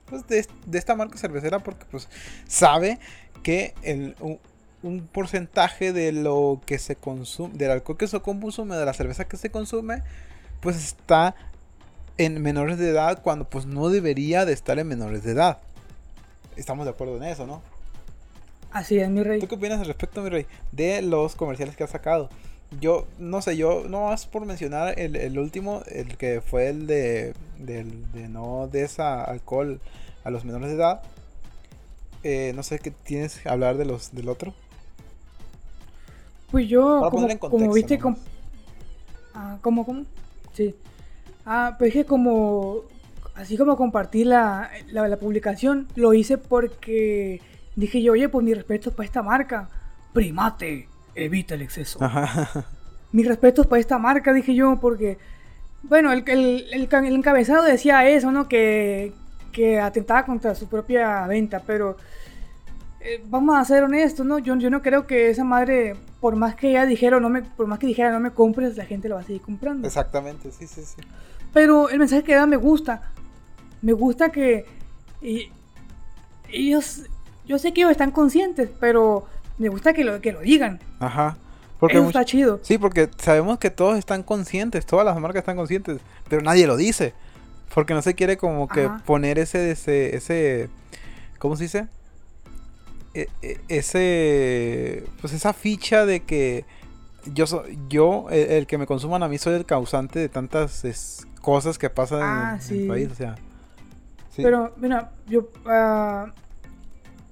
pues, 0.06 0.28
de, 0.28 0.78
esta 0.78 0.96
marca 0.96 1.18
cervecera 1.18 1.60
porque 1.60 1.86
pues 1.90 2.08
sabe 2.48 3.00
que 3.42 3.74
el, 3.82 4.16
un, 4.82 5.08
porcentaje 5.08 5.94
de 5.94 6.12
lo 6.12 6.62
que 6.66 6.78
se 6.78 6.96
consume, 6.96 7.58
del 7.58 7.72
alcohol 7.72 7.98
que 7.98 8.08
se 8.08 8.20
consume, 8.20 8.76
de 8.76 8.86
la 8.86 8.94
cerveza 8.94 9.26
que 9.26 9.38
se 9.38 9.50
consume, 9.50 10.04
pues 10.62 10.78
está 10.78 11.36
en 12.18 12.42
menores 12.42 12.78
de 12.78 12.90
edad 12.90 13.22
cuando 13.22 13.46
pues 13.46 13.66
no 13.66 13.90
debería 13.90 14.46
de 14.46 14.54
estar 14.54 14.78
en 14.80 14.88
menores 14.88 15.24
de 15.24 15.32
edad. 15.32 15.60
Estamos 16.56 16.86
de 16.86 16.92
acuerdo 16.92 17.18
en 17.18 17.24
eso, 17.24 17.48
¿no? 17.48 17.62
Así 18.72 18.98
es, 18.98 19.10
mi 19.10 19.24
rey. 19.24 19.40
¿Tú 19.40 19.48
qué 19.48 19.56
opinas 19.56 19.80
al 19.80 19.88
respecto, 19.88 20.22
mi 20.22 20.30
rey? 20.30 20.46
De 20.72 21.02
los 21.02 21.36
comerciales 21.36 21.76
que 21.76 21.84
ha 21.84 21.88
sacado. 21.88 22.30
Yo, 22.80 23.06
no 23.20 23.42
sé, 23.42 23.56
yo, 23.56 23.84
no 23.88 24.06
más 24.06 24.26
por 24.26 24.46
mencionar 24.46 24.98
el, 25.00 25.38
último, 25.38 25.84
el 25.88 26.18
que 26.18 26.42
fue 26.42 26.70
el 26.70 26.88
de, 26.88 27.34
de, 27.60 27.84
de 28.14 28.28
no 28.30 28.68
de 28.68 28.84
esa 28.84 29.24
alcohol 29.24 29.80
a 30.24 30.32
los 30.32 30.44
menores 30.44 30.70
de 30.70 30.76
edad. 30.76 31.02
Eh, 32.24 32.54
no 32.56 32.64
sé 32.64 32.80
qué 32.80 32.90
tienes 32.90 33.38
que 33.38 33.50
hablar 33.50 33.78
de 33.78 33.86
los 33.86 34.14
del 34.16 34.30
otro. 34.30 34.54
Pues 36.50 36.68
yo, 36.68 37.08
como, 37.12 37.28
como, 37.40 37.74
viste, 37.74 38.00
ah, 39.34 39.58
¿cómo, 39.62 39.86
cómo? 39.86 40.06
Sí. 40.54 40.76
Ah, 41.46 41.76
pues 41.78 41.94
que 41.94 42.06
como, 42.06 42.84
así 43.36 43.58
como 43.58 43.76
compartí 43.76 44.24
la, 44.24 44.70
la, 44.92 45.18
publicación, 45.18 45.88
lo 45.96 46.14
hice 46.14 46.38
porque 46.38 47.42
dije 47.76 48.02
yo, 48.02 48.14
oye, 48.14 48.30
pues 48.30 48.46
mi 48.46 48.54
respeto 48.54 48.92
para 48.92 49.06
esta 49.06 49.22
marca. 49.22 49.70
Primate, 50.14 50.88
evita 51.16 51.56
el 51.56 51.64
exceso. 51.64 52.00
Ajá. 52.02 52.66
Mis 53.12 53.28
respetos 53.28 53.68
para 53.68 53.80
esta 53.80 53.98
marca, 53.98 54.34
dije 54.34 54.56
yo, 54.56 54.80
porque, 54.80 55.18
bueno, 55.84 56.12
el, 56.12 56.24
el, 56.28 56.68
el 56.72 57.16
encabezado 57.16 57.64
decía 57.64 58.08
eso, 58.08 58.32
¿no? 58.32 58.48
Que, 58.48 59.14
que 59.52 59.80
atentaba 59.80 60.26
contra 60.26 60.56
su 60.56 60.68
propia 60.68 61.28
venta, 61.28 61.62
pero 61.66 61.98
eh, 63.06 63.22
vamos 63.26 63.58
a 63.58 63.66
ser 63.66 63.84
honestos, 63.84 64.26
¿no? 64.26 64.40
Yo, 64.40 64.56
yo 64.56 64.70
no 64.70 64.82
creo 64.82 65.06
que 65.06 65.30
esa 65.30 65.44
madre, 65.44 65.98
por 66.22 66.38
más 66.38 66.56
que 66.56 66.70
ella 66.70 66.86
dijera, 66.86 67.20
no 67.20 67.30
me, 67.30 67.44
por 67.44 67.68
más 67.68 67.78
que 67.78 67.88
dijera 67.88 68.12
no 68.12 68.20
me 68.22 68.32
compres, 68.32 68.78
la 68.78 68.86
gente 68.86 69.10
lo 69.10 69.16
va 69.16 69.22
a 69.22 69.26
seguir 69.26 69.42
comprando. 69.42 69.86
Exactamente, 69.86 70.52
sí, 70.52 70.68
sí, 70.68 70.82
sí. 70.82 71.02
Pero 71.54 71.90
el 71.90 72.00
mensaje 72.00 72.24
que 72.24 72.36
da 72.36 72.46
me 72.46 72.58
gusta. 72.58 73.12
Me 73.82 73.94
gusta 73.94 74.32
que 74.32 74.66
y, 75.22 75.50
ellos, 76.52 77.04
yo 77.46 77.58
sé 77.58 77.74
que 77.74 77.82
ellos 77.82 77.92
están 77.92 78.12
conscientes, 78.12 78.70
pero 78.80 79.26
me 79.58 79.70
gusta 79.70 79.94
que 79.94 80.04
lo, 80.04 80.22
que 80.22 80.32
lo 80.32 80.42
digan. 80.42 80.80
Ajá. 81.00 81.38
Porque 81.80 81.98
Eso 81.98 82.08
está 82.08 82.24
chido. 82.24 82.60
Sí, 82.62 82.78
porque 82.78 83.10
sabemos 83.18 83.58
que 83.58 83.70
todos 83.70 83.98
están 83.98 84.24
conscientes, 84.24 84.86
todas 84.86 85.06
las 85.06 85.20
marcas 85.20 85.42
están 85.42 85.58
conscientes, 85.58 86.00
pero 86.30 86.42
nadie 86.42 86.68
lo 86.68 86.78
dice. 86.78 87.14
Porque 87.74 87.94
no 87.94 88.02
se 88.02 88.14
quiere 88.14 88.38
como 88.38 88.68
que 88.68 88.90
poner 89.06 89.40
ese, 89.40 89.72
ese, 89.72 90.16
ese, 90.16 90.70
¿cómo 91.40 91.58
se 91.58 91.64
dice? 91.64 91.88
E, 93.16 93.28
e, 93.42 93.60
ese, 93.68 95.04
pues 95.20 95.34
esa 95.34 95.54
ficha 95.54 96.06
de 96.06 96.22
que 96.22 96.66
yo, 97.34 97.48
soy 97.48 97.80
yo 97.90 98.28
el, 98.30 98.68
que 98.68 98.78
me 98.78 98.86
consuman 98.86 99.24
a 99.24 99.28
mí, 99.28 99.38
soy 99.38 99.56
el 99.56 99.66
causante 99.66 100.20
de 100.20 100.30
tantas 100.30 101.26
cosas 101.42 101.78
que 101.78 101.90
pasan 101.90 102.20
en, 102.20 102.26
ah, 102.26 102.60
el 102.70 102.88
país, 102.88 103.10
o 103.12 103.16
sea. 103.16 103.36
Pero, 104.36 104.74
mira, 104.78 105.12
yo, 105.28 105.50
uh, 105.66 106.32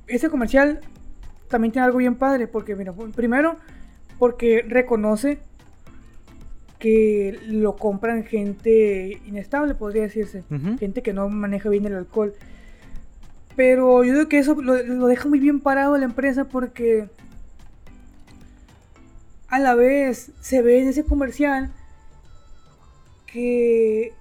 ese 0.08 0.30
comercial 0.30 0.82
también 1.48 1.72
tiene 1.72 1.86
algo 1.86 1.98
bien 1.98 2.16
padre, 2.16 2.48
porque, 2.48 2.76
mira, 2.76 2.94
primero, 3.16 3.58
porque 4.20 4.64
reconoce 4.68 5.40
que 6.82 7.40
lo 7.48 7.76
compran 7.76 8.24
gente 8.24 9.22
inestable, 9.26 9.76
podría 9.76 10.04
decirse, 10.04 10.44
gente 10.80 11.04
que 11.04 11.14
no 11.14 11.30
maneja 11.30 11.70
bien 11.70 11.86
el 11.86 11.94
alcohol. 11.96 12.34
Pero 13.56 14.04
yo 14.04 14.14
creo 14.14 14.30
que 14.30 14.40
eso 14.40 14.56
lo, 14.60 14.74
deja 15.08 15.30
muy 15.30 15.40
bien 15.40 15.60
parado 15.60 15.96
la 15.98 16.06
empresa 16.06 16.46
porque 16.46 17.08
a 19.52 19.60
la 19.60 19.76
vez 19.76 20.32
se 20.40 20.62
ve 20.62 20.82
en 20.82 20.88
ese 20.88 21.04
comercial 21.04 21.72
que 23.28 24.14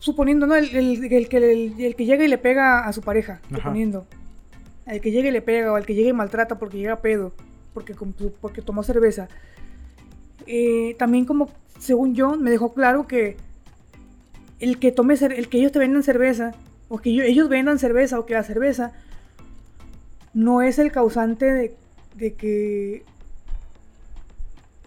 suponiendo, 0.00 0.46
¿no? 0.46 0.56
El, 0.56 0.74
el, 0.74 1.28
que 1.28 2.04
llega 2.04 2.24
y 2.24 2.28
le 2.28 2.38
pega 2.38 2.86
a 2.86 2.92
su 2.92 3.02
pareja, 3.02 3.40
suponiendo. 3.54 4.06
El 4.86 5.00
que 5.00 5.10
llega 5.10 5.28
y 5.28 5.32
le 5.32 5.42
pega 5.42 5.72
o 5.72 5.78
el 5.78 5.86
que 5.86 5.94
llega 5.94 6.08
y 6.08 6.12
maltrata 6.12 6.58
porque 6.58 6.78
llega 6.78 6.94
a 6.94 7.00
pedo, 7.00 7.32
porque, 7.74 7.94
porque 8.40 8.62
tomó 8.62 8.82
cerveza. 8.82 9.28
Eh, 10.46 10.94
también 10.98 11.24
como, 11.24 11.50
según 11.78 12.14
yo, 12.14 12.36
me 12.36 12.50
dejó 12.50 12.72
claro 12.72 13.06
que 13.06 13.36
el 14.58 14.78
que 14.78 14.92
tome 14.92 15.14
el 15.14 15.48
que 15.48 15.58
ellos 15.58 15.72
te 15.72 15.78
vendan 15.78 16.02
cerveza 16.02 16.54
o 16.88 16.98
que 16.98 17.10
ellos 17.10 17.48
vendan 17.48 17.78
cerveza 17.78 18.18
o 18.18 18.26
que 18.26 18.34
la 18.34 18.42
cerveza 18.42 18.92
no 20.32 20.62
es 20.62 20.78
el 20.78 20.92
causante 20.92 21.74
de, 22.14 22.34
que... 22.34 23.04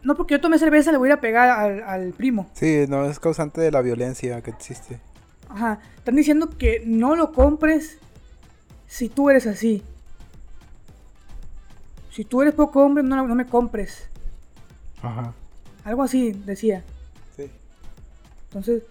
No 0.03 0.15
porque 0.15 0.35
yo 0.35 0.41
tome 0.41 0.57
cerveza 0.57 0.91
le 0.91 0.97
voy 0.97 1.09
a 1.09 1.13
ir 1.13 1.17
a 1.17 1.21
pegar 1.21 1.83
al, 1.83 2.13
primo. 2.13 2.49
Sí, 2.53 2.85
no 2.87 3.05
es 3.05 3.19
causante 3.19 3.61
de 3.61 3.71
la 3.71 3.81
violencia 3.81 4.41
que 4.41 4.51
existe. 4.51 4.99
Ajá, 5.49 5.79
están 5.97 6.15
diciendo 6.15 6.49
que 6.57 6.83
no 6.85 7.15
lo 7.15 7.33
compres 7.33 7.97
si 8.87 9.09
tú 9.09 9.29
eres 9.29 9.47
así. 9.47 9.83
Si 12.11 12.23
tú 12.23 12.41
eres 12.41 12.53
poco 12.53 12.83
hombre, 12.83 13.03
no, 13.03 13.27
no 13.27 13.35
me 13.35 13.45
compres. 13.45 14.07
Ajá. 15.01 15.33
Algo 15.83 16.03
así 16.03 16.31
decía. 16.45 16.83
Sí. 17.35 17.49
Entonces, 18.49 18.83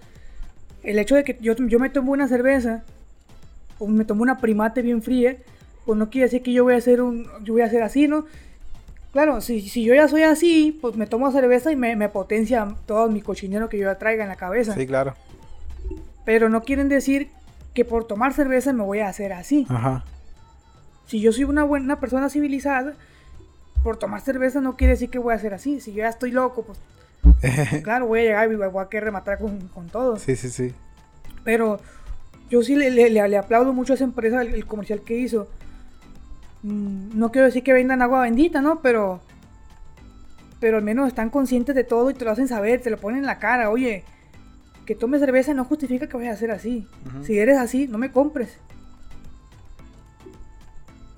el 0.82 0.98
hecho 0.98 1.14
de 1.14 1.24
que 1.24 1.38
yo, 1.40 1.54
yo 1.56 1.78
me 1.78 1.90
tomo 1.90 2.12
una 2.12 2.28
cerveza 2.28 2.84
o 3.78 3.86
me 3.86 4.04
tomo 4.04 4.22
una 4.22 4.38
primate 4.38 4.82
bien 4.82 5.02
fría, 5.02 5.36
pues 5.84 5.98
no 5.98 6.10
quiere 6.10 6.26
decir 6.26 6.42
que 6.42 6.52
yo 6.52 6.64
voy 6.64 6.74
a 6.74 6.78
hacer 6.78 7.00
un, 7.00 7.26
yo 7.44 7.54
voy 7.54 7.62
a 7.62 7.66
hacer 7.66 7.82
así, 7.82 8.08
¿no? 8.08 8.26
Claro, 9.18 9.40
si, 9.40 9.62
si 9.62 9.82
yo 9.82 9.96
ya 9.96 10.06
soy 10.06 10.22
así, 10.22 10.78
pues 10.80 10.94
me 10.94 11.08
tomo 11.08 11.32
cerveza 11.32 11.72
y 11.72 11.76
me, 11.76 11.96
me 11.96 12.08
potencia 12.08 12.68
todo 12.86 13.08
mi 13.08 13.20
cochinero 13.20 13.68
que 13.68 13.76
yo 13.76 13.86
ya 13.86 13.98
traiga 13.98 14.22
en 14.22 14.28
la 14.28 14.36
cabeza. 14.36 14.74
Sí, 14.74 14.86
claro. 14.86 15.16
Pero 16.24 16.48
no 16.48 16.62
quieren 16.62 16.88
decir 16.88 17.28
que 17.74 17.84
por 17.84 18.06
tomar 18.06 18.32
cerveza 18.32 18.72
me 18.72 18.84
voy 18.84 19.00
a 19.00 19.08
hacer 19.08 19.32
así. 19.32 19.66
Ajá. 19.68 20.04
Si 21.08 21.18
yo 21.18 21.32
soy 21.32 21.42
una 21.42 21.64
buena 21.64 21.98
persona 21.98 22.28
civilizada, 22.28 22.94
por 23.82 23.96
tomar 23.96 24.20
cerveza 24.20 24.60
no 24.60 24.76
quiere 24.76 24.92
decir 24.92 25.10
que 25.10 25.18
voy 25.18 25.32
a 25.32 25.36
hacer 25.36 25.52
así. 25.52 25.80
Si 25.80 25.90
yo 25.90 26.04
ya 26.04 26.10
estoy 26.10 26.30
loco, 26.30 26.64
pues 26.64 26.78
claro, 27.82 28.06
voy 28.06 28.20
a 28.20 28.22
llegar 28.22 28.52
y 28.52 28.54
voy 28.54 28.80
a 28.80 28.88
querer 28.88 29.06
rematar 29.06 29.40
con, 29.40 29.66
con 29.74 29.88
todo. 29.88 30.16
Sí, 30.18 30.36
sí, 30.36 30.48
sí. 30.48 30.72
Pero 31.42 31.80
yo 32.50 32.62
sí 32.62 32.76
le, 32.76 32.90
le, 33.10 33.36
aplaudo 33.36 33.72
mucho 33.72 33.94
a 33.94 33.96
esa 33.96 34.04
empresa 34.04 34.42
el, 34.42 34.64
comercial 34.64 35.00
que 35.00 35.18
hizo. 35.18 35.48
Mm, 36.62 37.18
no 37.18 37.30
quiero 37.30 37.46
decir 37.46 37.62
que 37.62 37.72
vendan 37.72 38.02
agua 38.02 38.22
bendita, 38.22 38.60
¿no? 38.60 38.80
Pero. 38.80 39.20
Pero 40.60 40.76
al 40.78 40.82
menos 40.82 41.06
están 41.06 41.30
conscientes 41.30 41.74
de 41.74 41.84
todo 41.84 42.10
y 42.10 42.14
te 42.14 42.24
lo 42.24 42.32
hacen 42.32 42.48
saber, 42.48 42.80
te 42.80 42.90
lo 42.90 42.98
ponen 42.98 43.20
en 43.20 43.26
la 43.26 43.38
cara. 43.38 43.70
Oye, 43.70 44.04
que 44.84 44.96
tomes 44.96 45.20
cerveza 45.20 45.54
no 45.54 45.64
justifica 45.64 46.08
que 46.08 46.16
vayas 46.16 46.32
a 46.32 46.34
hacer 46.34 46.50
así. 46.50 46.88
Si 47.22 47.38
eres 47.38 47.58
así, 47.58 47.86
no 47.86 47.98
me 47.98 48.10
compres. 48.10 48.58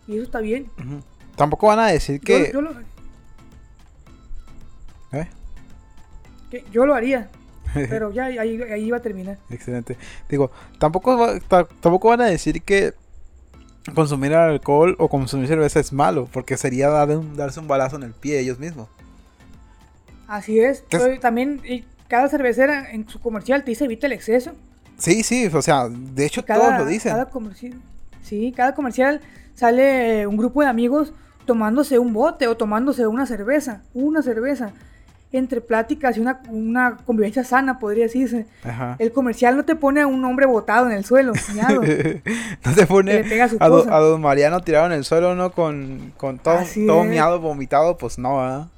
Y 0.07 0.15
eso 0.15 0.25
está 0.25 0.41
bien. 0.41 0.71
Tampoco 1.37 1.69
van 1.69 1.79
a 1.79 1.87
decir 1.87 2.21
que. 2.21 2.51
Yo, 2.53 2.61
lo... 2.61 2.73
¿Eh? 5.13 5.29
yo 6.71 6.85
lo 6.85 6.95
haría. 6.95 7.31
Pero 7.73 8.13
ya 8.13 8.25
ahí, 8.25 8.39
ahí 8.39 8.85
iba 8.85 8.97
a 8.97 9.01
terminar. 9.01 9.39
Excelente. 9.49 9.97
Digo, 10.29 10.51
tampoco, 10.79 11.39
tampoco 11.81 12.09
van 12.09 12.23
a 12.23 12.27
decir 12.27 12.63
que 12.63 12.95
consumir 13.95 14.35
alcohol 14.35 14.97
o 14.99 15.09
consumir 15.09 15.49
cerveza 15.49 15.81
es 15.81 15.93
malo, 15.93 16.29
porque 16.33 16.57
sería 16.57 16.89
darse 16.89 17.61
un 17.61 17.69
balazo 17.69 17.97
en 17.97 18.05
el 18.05 18.13
pie 18.13 18.41
ellos 18.41 18.59
mismos. 18.59 18.89
Así 20.29 20.61
es. 20.61 20.85
también 21.21 21.61
cada 22.09 22.29
cervecera 22.29 22.91
en 22.93 23.09
su 23.09 23.21
comercial 23.21 23.65
te 23.65 23.71
dice 23.71 23.85
evita 23.85 24.07
el 24.07 24.13
exceso. 24.13 24.53
Sí, 24.99 25.23
sí, 25.23 25.47
o 25.47 25.63
sea, 25.63 25.89
de 25.89 26.27
hecho 26.27 26.45
todos 26.45 26.79
lo 26.79 26.85
dicen. 26.85 27.13
Cada 27.13 27.31
comercial, 27.31 27.75
sí, 28.23 28.53
cada 28.55 28.75
comercial 28.75 29.21
sale 29.55 30.27
un 30.27 30.37
grupo 30.37 30.61
de 30.61 30.69
amigos 30.69 31.13
tomándose 31.47 31.99
un 31.99 32.13
bote 32.13 32.47
o 32.47 32.57
tomándose 32.57 33.07
una 33.07 33.27
cerveza, 33.27 33.83
una 33.95 34.23
cerveza 34.23 34.73
entre 35.33 35.61
pláticas 35.61 36.17
y 36.17 36.21
una, 36.21 36.41
una 36.49 36.97
convivencia 36.97 37.45
sana, 37.45 37.79
podría 37.79 38.05
decirse. 38.05 38.47
El 38.99 39.13
comercial 39.13 39.57
no 39.57 39.65
te 39.65 39.77
pone 39.77 40.01
a 40.01 40.07
un 40.07 40.25
hombre 40.25 40.47
botado 40.47 40.87
en 40.87 40.93
el 40.93 41.05
suelo, 41.05 41.33
no 42.65 42.75
te 42.75 42.87
pone 42.87 43.25
a, 43.61 43.69
don 43.69 44.21
Mariano 44.21 44.61
tirado 44.61 44.87
en 44.87 44.93
el 44.93 45.05
suelo, 45.05 45.35
¿no? 45.35 45.53
Con, 45.53 46.13
con 46.17 46.39
todo, 46.39 46.61
todo 46.87 47.05
miado, 47.05 47.41
vomitado, 47.41 47.97
pues 47.97 48.19
no, 48.19 48.39
¿verdad? 48.39 48.69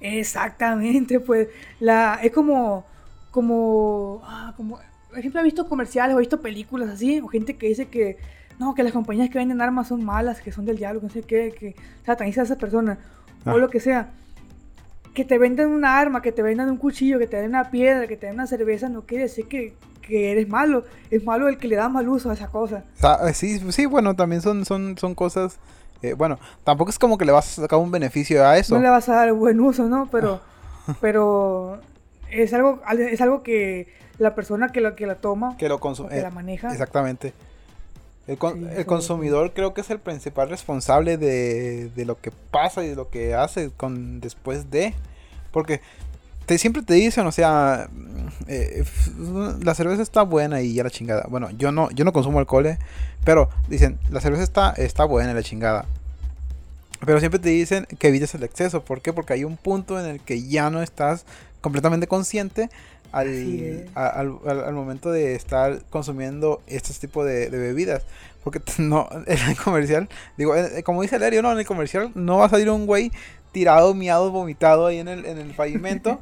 Exactamente, 0.00 1.20
pues 1.20 1.48
la 1.80 2.18
es 2.22 2.30
como 2.30 2.84
como 3.30 4.20
ah, 4.24 4.52
como 4.56 4.78
por 5.08 5.18
ejemplo 5.18 5.40
he 5.40 5.44
visto 5.44 5.66
comerciales 5.66 6.14
o 6.14 6.18
he 6.18 6.20
visto 6.20 6.42
películas 6.42 6.90
así 6.90 7.20
o 7.20 7.26
gente 7.26 7.56
que 7.56 7.68
dice 7.68 7.86
que 7.86 8.18
no 8.58 8.74
que 8.74 8.82
las 8.82 8.92
compañías 8.92 9.30
que 9.30 9.38
venden 9.38 9.60
armas 9.60 9.88
son 9.88 10.04
malas 10.04 10.40
que 10.40 10.52
son 10.52 10.66
del 10.66 10.76
diablo 10.76 11.00
que 11.00 11.06
no 11.06 11.12
sé 11.12 11.22
qué 11.22 11.52
que 11.58 11.74
satanizan 12.04 12.42
a 12.42 12.44
esa 12.44 12.58
persona 12.58 12.98
o 13.46 13.50
ah. 13.50 13.56
lo 13.56 13.70
que 13.70 13.80
sea 13.80 14.10
que 15.14 15.24
te 15.24 15.38
vendan 15.38 15.70
una 15.70 15.98
arma, 15.98 16.20
que 16.20 16.32
te 16.32 16.42
vendan 16.42 16.68
un 16.68 16.76
cuchillo, 16.76 17.18
que 17.18 17.26
te 17.26 17.36
den 17.36 17.50
una 17.50 17.70
piedra, 17.70 18.06
que 18.06 18.16
te 18.16 18.26
den 18.26 18.34
una 18.34 18.46
cerveza, 18.46 18.88
no 18.88 19.02
quiere 19.02 19.24
decir 19.24 19.46
que, 19.46 19.74
eres 20.06 20.48
malo. 20.48 20.84
Es 21.10 21.24
malo 21.24 21.48
el 21.48 21.56
que 21.56 21.68
le 21.68 21.76
da 21.76 21.88
mal 21.88 22.06
uso 22.08 22.30
a 22.30 22.34
esa 22.34 22.48
cosa. 22.48 22.84
Eh, 23.26 23.32
sí, 23.32 23.58
sí, 23.72 23.86
bueno, 23.86 24.14
también 24.14 24.42
son, 24.42 24.64
son, 24.66 24.98
son 24.98 25.14
cosas... 25.14 25.58
Eh, 26.02 26.12
bueno, 26.12 26.38
tampoco 26.64 26.90
es 26.90 26.98
como 26.98 27.16
que 27.16 27.24
le 27.24 27.32
vas 27.32 27.58
a 27.58 27.62
sacar 27.62 27.78
un 27.78 27.90
beneficio 27.90 28.44
a 28.46 28.58
eso. 28.58 28.74
No 28.74 28.82
le 28.82 28.90
vas 28.90 29.08
a 29.08 29.14
dar 29.14 29.32
buen 29.32 29.58
uso, 29.60 29.84
¿no? 29.84 30.08
Pero, 30.10 30.42
pero 31.00 31.80
es 32.30 32.52
algo, 32.52 32.82
es 32.98 33.20
algo 33.22 33.42
que 33.42 33.88
la 34.18 34.34
persona 34.34 34.68
que 34.68 34.82
lo 34.82 34.94
que 34.96 35.06
la 35.06 35.14
toma, 35.14 35.56
que 35.56 35.68
lo 35.68 35.80
consume, 35.80 36.10
que 36.10 36.20
la 36.20 36.30
maneja. 36.30 36.70
Exactamente. 36.70 37.32
El, 38.26 38.38
el 38.74 38.86
consumidor 38.86 39.52
creo 39.52 39.74
que 39.74 39.82
es 39.82 39.90
el 39.90 39.98
principal 39.98 40.48
responsable 40.48 41.18
de, 41.18 41.90
de, 41.90 42.04
lo 42.06 42.18
que 42.18 42.30
pasa 42.30 42.82
y 42.82 42.88
de 42.88 42.96
lo 42.96 43.10
que 43.10 43.34
hace 43.34 43.70
con 43.70 44.20
después 44.20 44.70
de. 44.70 44.94
Porque 45.50 45.82
te, 46.46 46.56
siempre 46.56 46.82
te 46.82 46.94
dicen, 46.94 47.26
o 47.26 47.32
sea, 47.32 47.88
eh, 48.46 48.84
la 49.62 49.74
cerveza 49.74 50.02
está 50.02 50.22
buena 50.22 50.62
y 50.62 50.74
ya 50.74 50.84
la 50.84 50.90
chingada. 50.90 51.26
Bueno, 51.28 51.50
yo 51.50 51.70
no, 51.70 51.90
yo 51.90 52.04
no 52.04 52.12
consumo 52.12 52.38
alcohol, 52.38 52.66
eh, 52.66 52.78
pero 53.24 53.50
dicen, 53.68 53.98
la 54.10 54.20
cerveza 54.20 54.42
está, 54.42 54.70
está 54.72 55.04
buena 55.04 55.32
y 55.32 55.34
la 55.34 55.42
chingada. 55.42 55.84
Pero 57.04 57.20
siempre 57.20 57.38
te 57.38 57.50
dicen 57.50 57.86
que 57.98 58.08
evites 58.08 58.34
el 58.34 58.42
exceso. 58.42 58.84
¿Por 58.84 59.02
qué? 59.02 59.12
Porque 59.12 59.34
hay 59.34 59.44
un 59.44 59.58
punto 59.58 60.00
en 60.00 60.06
el 60.06 60.20
que 60.20 60.42
ya 60.42 60.70
no 60.70 60.82
estás 60.82 61.26
completamente 61.60 62.06
consciente 62.06 62.70
al, 63.14 64.38
al, 64.44 64.74
momento 64.74 65.12
de 65.12 65.34
estar 65.34 65.82
consumiendo 65.90 66.62
estos 66.66 66.98
tipos 66.98 67.24
de, 67.24 67.48
bebidas. 67.48 68.02
Porque 68.42 68.60
no, 68.78 69.08
en 69.26 69.38
el 69.48 69.56
comercial, 69.56 70.08
digo, 70.36 70.56
eh, 70.56 70.82
como 70.82 71.02
dice 71.02 71.18
Lerio, 71.18 71.42
no, 71.42 71.52
en 71.52 71.58
el 71.58 71.66
comercial 71.66 72.10
no 72.14 72.38
va 72.38 72.46
a 72.46 72.48
salir 72.50 72.68
un 72.70 72.86
güey 72.86 73.12
tirado, 73.52 73.94
miado, 73.94 74.30
vomitado 74.30 74.86
ahí 74.86 74.98
en 74.98 75.08
el, 75.08 75.24
en 75.24 75.38
el 75.38 75.50
pavimento. 75.54 76.20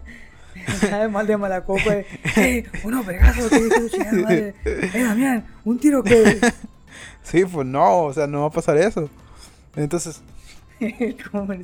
mal 1.11 1.27
de 1.27 1.37
mala 1.37 1.65
copa. 1.65 1.95
Eh, 2.37 2.65
uno, 2.85 3.03
vergazo, 3.03 3.49
que 3.49 4.13
madre. 4.13 4.55
Eh, 4.65 5.03
Damián, 5.03 5.47
un 5.65 5.79
tiro 5.79 6.03
que. 6.03 6.39
Sí, 7.23 7.45
pues 7.47 7.67
no, 7.67 8.03
o 8.03 8.13
sea, 8.13 8.27
no 8.27 8.43
va 8.43 8.47
a 8.49 8.51
pasar 8.51 8.77
eso. 8.77 9.09
Entonces, 9.77 10.21
¿Cómo 11.31 11.47
me? 11.47 11.61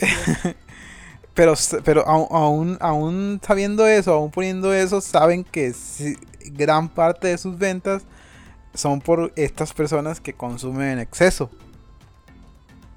Pero, 1.38 1.54
pero 1.84 2.04
aún, 2.04 2.26
aún, 2.32 2.78
aún 2.80 3.40
sabiendo 3.46 3.86
eso, 3.86 4.12
aún 4.12 4.32
poniendo 4.32 4.74
eso, 4.74 5.00
saben 5.00 5.44
que 5.44 5.72
gran 6.52 6.88
parte 6.88 7.28
de 7.28 7.38
sus 7.38 7.56
ventas 7.56 8.02
son 8.74 9.00
por 9.00 9.32
estas 9.36 9.72
personas 9.72 10.20
que 10.20 10.32
consumen 10.32 10.88
en 10.88 10.98
exceso. 10.98 11.48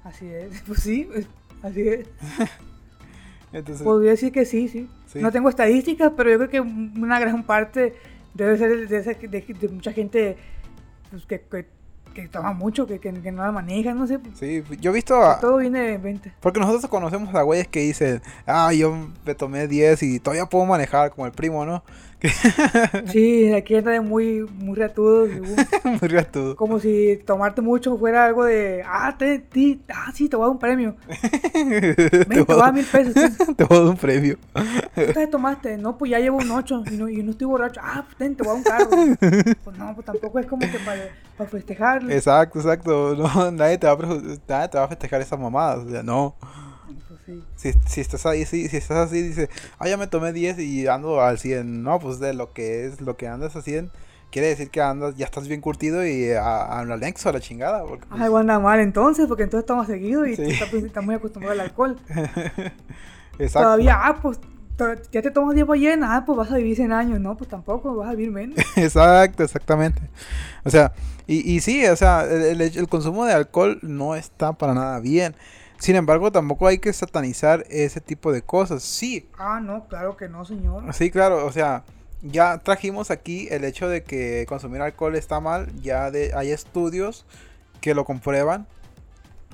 Así 0.02 0.26
es, 0.26 0.60
pues 0.66 0.80
sí, 0.82 1.04
pues, 1.08 1.26
así 1.62 1.82
es. 1.86 2.08
Entonces, 3.52 3.84
Podría 3.84 4.10
decir 4.10 4.32
que 4.32 4.44
sí, 4.44 4.66
sí, 4.66 4.88
sí. 5.06 5.20
No 5.20 5.30
tengo 5.30 5.48
estadísticas, 5.48 6.10
pero 6.16 6.28
yo 6.30 6.38
creo 6.38 6.50
que 6.50 6.60
una 6.60 7.20
gran 7.20 7.44
parte 7.44 7.94
debe 8.34 8.58
ser 8.58 8.88
de, 8.88 8.96
esa- 8.98 9.14
de- 9.14 9.28
de 9.60 9.68
mucha 9.68 9.92
gente 9.92 10.36
pues, 11.10 11.26
que, 11.26 11.42
que, 11.42 11.66
que 12.12 12.28
toma 12.28 12.52
mucho, 12.52 12.86
que, 12.86 12.98
que, 12.98 13.12
que 13.12 13.32
no 13.32 13.42
la 13.42 13.52
maneja, 13.52 13.94
no 13.94 14.06
sé. 14.06 14.18
Sí, 14.34 14.62
yo 14.80 14.90
he 14.90 14.94
visto 14.94 15.14
a... 15.22 15.40
Todo 15.40 15.58
viene 15.58 15.80
de 15.80 15.98
venta. 15.98 16.32
Porque 16.40 16.60
nosotros 16.60 16.88
conocemos 16.90 17.34
a 17.34 17.42
güeyes 17.42 17.68
que 17.68 17.80
dicen, 17.80 18.22
ah, 18.46 18.72
yo 18.72 19.08
me 19.24 19.34
tomé 19.34 19.66
10 19.68 20.02
y 20.02 20.20
todavía 20.20 20.46
puedo 20.46 20.64
manejar, 20.66 21.10
como 21.10 21.26
el 21.26 21.32
primo, 21.32 21.64
¿no? 21.64 21.82
Sí, 23.06 23.52
aquí 23.52 23.74
anda 23.74 23.92
de 23.92 24.00
muy, 24.00 24.46
muy 24.58 24.76
reatudo. 24.76 25.26
Muy 25.84 26.08
reatudo. 26.08 26.56
como 26.56 26.78
si 26.78 27.20
tomarte 27.26 27.60
mucho 27.60 27.96
fuera 27.98 28.24
algo 28.24 28.44
de, 28.44 28.82
ah, 28.86 29.14
te, 29.18 29.38
ti- 29.40 29.80
ah, 29.92 30.10
sí, 30.14 30.28
te 30.28 30.36
voy 30.36 30.44
a 30.44 30.46
dar 30.46 30.52
un 30.52 30.58
premio. 30.58 30.96
Ven, 31.54 32.28
te, 32.28 32.42
voy 32.42 32.56
a 32.56 32.64
dar 32.64 32.72
mil 32.72 32.84
pesos. 32.84 33.14
¿Tú 33.46 33.54
te 33.54 33.64
voy 33.64 33.76
a 33.76 33.80
dar 33.80 33.90
un 33.90 33.96
premio. 33.96 34.38
te 34.94 35.26
tomaste? 35.26 35.76
No, 35.76 35.98
pues 35.98 36.10
ya 36.10 36.18
llevo 36.18 36.38
un 36.38 36.50
8 36.50 36.84
y 36.90 36.96
no, 36.96 37.08
y 37.08 37.22
no 37.22 37.32
estoy 37.32 37.46
borracho. 37.46 37.80
Ah, 37.82 38.04
pues 38.06 38.16
ten, 38.16 38.34
te 38.36 38.42
voy 38.44 38.58
a 38.58 38.62
dar 38.62 38.82
un 38.88 39.16
carro. 39.16 39.54
Pues 39.64 39.78
no, 39.78 39.94
pues 39.94 40.06
tampoco 40.06 40.38
es 40.38 40.46
como 40.46 40.60
que 40.60 40.78
para, 40.84 41.02
para 41.36 41.50
festejarlo. 41.50 42.10
Exacto, 42.12 42.58
exacto. 42.60 43.16
No, 43.16 43.50
nadie, 43.50 43.78
te 43.78 43.86
va 43.86 43.92
a 43.92 43.96
nadie 43.96 44.68
te 44.68 44.78
va 44.78 44.84
a 44.84 44.88
festejar 44.88 45.20
esas 45.20 45.38
mamadas. 45.38 45.84
O 45.84 45.90
sea, 45.90 46.02
no. 46.02 46.34
Pues 47.40 47.44
sí. 47.56 47.72
Si, 47.72 47.78
si 47.94 48.00
estás 48.00 48.26
ahí, 48.26 48.44
si, 48.44 48.68
si 48.68 48.76
estás 48.76 49.08
así, 49.08 49.22
dice, 49.22 49.48
ah, 49.78 49.88
ya 49.88 49.96
me 49.96 50.06
tomé 50.06 50.32
10 50.32 50.58
y 50.58 50.86
ando 50.86 51.20
al 51.20 51.38
100. 51.38 51.82
No, 51.82 51.98
pues 51.98 52.18
de 52.20 52.34
lo 52.34 52.52
que 52.52 52.86
es, 52.86 53.00
lo 53.00 53.16
que 53.16 53.28
andas 53.28 53.56
a 53.56 53.62
100, 53.62 53.90
quiere 54.30 54.48
decir 54.48 54.70
que 54.70 54.80
andas, 54.80 55.14
ya 55.16 55.26
estás 55.26 55.46
bien 55.48 55.60
curtido 55.60 56.06
y 56.06 56.30
a, 56.32 56.62
a 56.64 56.82
un 56.82 56.92
anexo 56.92 57.28
a 57.28 57.32
la 57.32 57.40
chingada. 57.40 57.84
Porque, 57.84 58.06
pues, 58.08 58.20
anda 58.20 58.58
mal 58.58 58.80
entonces, 58.80 59.26
porque 59.26 59.42
entonces 59.44 59.62
estamos 59.64 59.86
seguidos 59.86 60.28
y 60.28 60.36
Sí. 60.36 60.42
estás, 60.44 60.72
estás 60.72 61.04
muy 61.04 61.14
acostumbrado 61.14 61.52
al 61.52 61.60
alcohol. 61.60 61.98
exacto. 63.38 63.60
Todavía, 63.66 63.98
ah, 64.02 64.18
pues 64.20 64.38
ya 65.12 65.22
te 65.22 65.30
tomas 65.30 65.54
10 65.54 65.64
ballenas, 65.66 66.10
ah, 66.12 66.24
pues 66.26 66.36
vas 66.36 66.50
a 66.50 66.56
vivir 66.56 66.74
100 66.74 66.92
años, 66.92 67.20
no, 67.20 67.36
pues 67.36 67.48
tampoco, 67.48 67.94
vas 67.94 68.08
a 68.08 68.12
vivir 68.14 68.32
menos. 68.32 68.56
Exacto, 68.76 69.44
exactamente. 69.44 70.00
O 70.64 70.70
sea, 70.70 70.92
y, 71.26 71.52
y 71.54 71.60
sí, 71.60 71.86
o 71.86 71.94
sea, 71.94 72.24
el, 72.24 72.60
el- 72.60 72.76
el 72.76 72.88
consumo 72.88 73.24
de 73.24 73.32
alcohol 73.32 73.78
no 73.82 74.16
está 74.16 74.54
para 74.54 74.74
nada 74.74 74.98
bien. 74.98 75.36
Sin 75.82 75.96
embargo, 75.96 76.30
tampoco 76.30 76.68
hay 76.68 76.78
que 76.78 76.92
satanizar 76.92 77.64
ese 77.68 78.00
tipo 78.00 78.30
de 78.30 78.42
cosas. 78.42 78.84
Sí, 78.84 79.28
Ah, 79.36 79.58
no, 79.60 79.88
claro 79.88 80.16
que 80.16 80.28
no, 80.28 80.44
señor. 80.44 80.94
sí, 80.94 81.10
claro, 81.10 81.44
o 81.44 81.50
sea, 81.50 81.82
ya 82.22 82.58
trajimos 82.58 83.10
aquí 83.10 83.48
el 83.50 83.64
hecho 83.64 83.88
de 83.88 84.04
que 84.04 84.46
consumir 84.48 84.80
alcohol 84.80 85.16
está 85.16 85.40
mal. 85.40 85.66
Ya 85.82 86.12
de, 86.12 86.34
hay 86.36 86.52
estudios 86.52 87.26
que 87.80 87.96
lo 87.96 88.04
comprueban. 88.04 88.68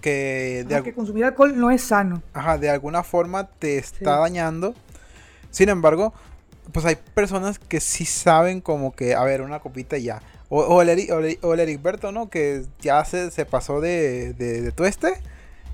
Que 0.02 0.66
de, 0.68 0.74
Ah, 0.76 0.82
que 0.82 0.92
consumir 0.92 1.24
alcohol 1.24 1.58
no 1.58 1.70
es 1.70 1.80
sano. 1.82 2.22
ajá, 2.34 2.58
de 2.58 2.68
alguna 2.68 3.02
forma 3.02 3.48
te 3.48 3.78
está 3.78 4.16
Sí. 4.16 4.20
dañando. 4.20 4.74
Sin 5.50 5.70
embargo, 5.70 6.12
pues 6.72 6.84
hay 6.84 6.96
personas 7.14 7.58
que 7.58 7.80
sí 7.80 8.04
saben 8.04 8.60
como 8.60 8.92
que, 8.94 9.14
a 9.14 9.24
ver, 9.24 9.40
una 9.40 9.60
copita 9.60 9.96
y 9.96 10.02
ya. 10.02 10.20
O, 10.50 10.60
o 10.60 10.82
el, 10.82 10.90
Eri- 10.90 11.10
o, 11.10 11.20
el, 11.20 11.38
o 11.40 11.54
el 11.54 11.60
Ericberto, 11.60 12.12
¿no? 12.12 12.28
Que 12.28 12.64
ya 12.82 13.02
se, 13.06 13.30
se 13.30 13.46
pasó 13.46 13.80
de, 13.80 14.34
de, 14.34 14.60
de 14.60 14.72
tueste 14.72 15.14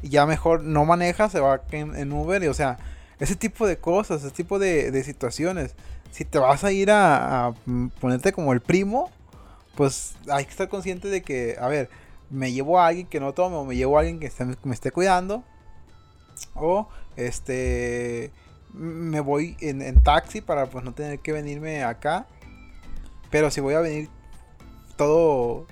y 0.05 0.11
ya 0.11 0.27
mejor 0.27 0.63
no 0.63 0.85
maneja, 0.85 1.31
se 1.31 1.41
va 1.41 1.63
en, 1.71 1.97
en 1.97 2.13
Uber 2.13 2.45
y 2.45 2.49
o 2.49 2.55
sea, 2.55 2.77
ese 3.19 3.37
tipo 3.37 3.67
de 3.67 3.79
cosas, 3.79 4.23
ese 4.23 4.35
tipo 4.35 4.59
de, 4.59 5.03
situaciones. 5.03 5.75
Si 6.11 6.27
te 6.27 6.39
vas 6.39 6.63
a 6.63 6.73
ir 6.73 6.91
a, 6.91 7.55
ponerte 8.01 8.35
como 8.35 8.53
el 8.53 8.61
primo, 8.61 9.11
pues 9.77 10.15
hay 10.31 10.45
que 10.45 10.51
estar 10.51 10.69
consciente 10.69 11.09
de 11.09 11.23
que, 11.23 11.57
a 11.59 11.69
ver, 11.69 11.89
me 12.29 12.53
llevo 12.53 12.79
a 12.79 12.89
alguien 12.89 13.07
que 13.07 13.19
no 13.19 13.33
tome 13.33 13.57
o 13.57 13.65
me 13.65 13.77
llevo 13.77 13.97
a 13.97 14.01
alguien 14.01 14.21
que 14.21 14.31
me 14.65 14.75
esté 14.75 14.93
cuidando. 14.93 15.43
O 16.55 16.87
este 17.17 18.31
me 18.75 19.21
voy 19.21 19.57
en, 19.61 20.03
taxi 20.03 20.43
para 20.43 20.67
pues 20.67 20.85
no 20.85 20.93
tener 20.93 21.21
que 21.21 21.33
venirme 21.33 21.83
acá. 21.83 22.27
Pero 23.31 23.51
si 23.51 23.63
voy 23.63 23.73
a 23.73 23.81
venir 23.81 24.11
todo 24.97 25.67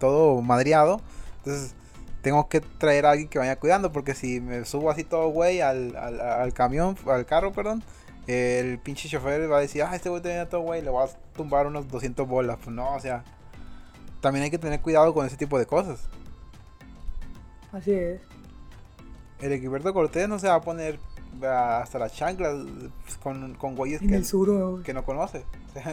todo 0.00 0.42
madreado, 0.42 1.00
entonces 1.38 1.76
tengo 2.22 2.48
que 2.48 2.60
traer 2.60 3.06
a 3.06 3.10
alguien 3.12 3.28
que 3.28 3.38
vaya 3.38 3.56
cuidando. 3.56 3.92
Porque 3.92 4.14
si 4.14 4.40
me 4.40 4.64
subo 4.64 4.90
así 4.90 5.04
todo 5.04 5.28
güey 5.28 5.60
al, 5.60 5.96
al, 5.96 6.20
al 6.20 6.52
camión, 6.52 6.96
al 7.06 7.26
carro, 7.26 7.52
perdón, 7.52 7.82
el 8.26 8.78
pinche 8.78 9.08
chofer 9.08 9.50
va 9.50 9.58
a 9.58 9.60
decir, 9.60 9.82
ah, 9.82 9.94
este 9.94 10.08
güey 10.08 10.22
tenía 10.22 10.48
todo 10.48 10.60
güey, 10.60 10.82
le 10.82 10.90
va 10.90 11.04
a 11.04 11.08
tumbar 11.34 11.66
unos 11.66 11.88
200 11.88 12.26
bolas. 12.28 12.58
Pues 12.62 12.74
no, 12.74 12.94
o 12.94 13.00
sea, 13.00 13.24
también 14.20 14.44
hay 14.44 14.50
que 14.50 14.58
tener 14.58 14.80
cuidado 14.80 15.12
con 15.14 15.26
ese 15.26 15.36
tipo 15.36 15.58
de 15.58 15.66
cosas. 15.66 16.08
Así 17.72 17.92
es. 17.92 18.20
El 19.40 19.52
Equiberto 19.52 19.92
Cortés 19.94 20.28
no 20.28 20.38
se 20.38 20.48
va 20.48 20.56
a 20.56 20.60
poner 20.60 20.98
hasta 21.42 21.98
las 21.98 22.12
chanclas 22.12 22.54
pues, 23.04 23.16
con, 23.16 23.54
con 23.54 23.74
güeyes 23.74 24.00
que 24.00 24.92
no 24.92 25.04
conoce. 25.04 25.44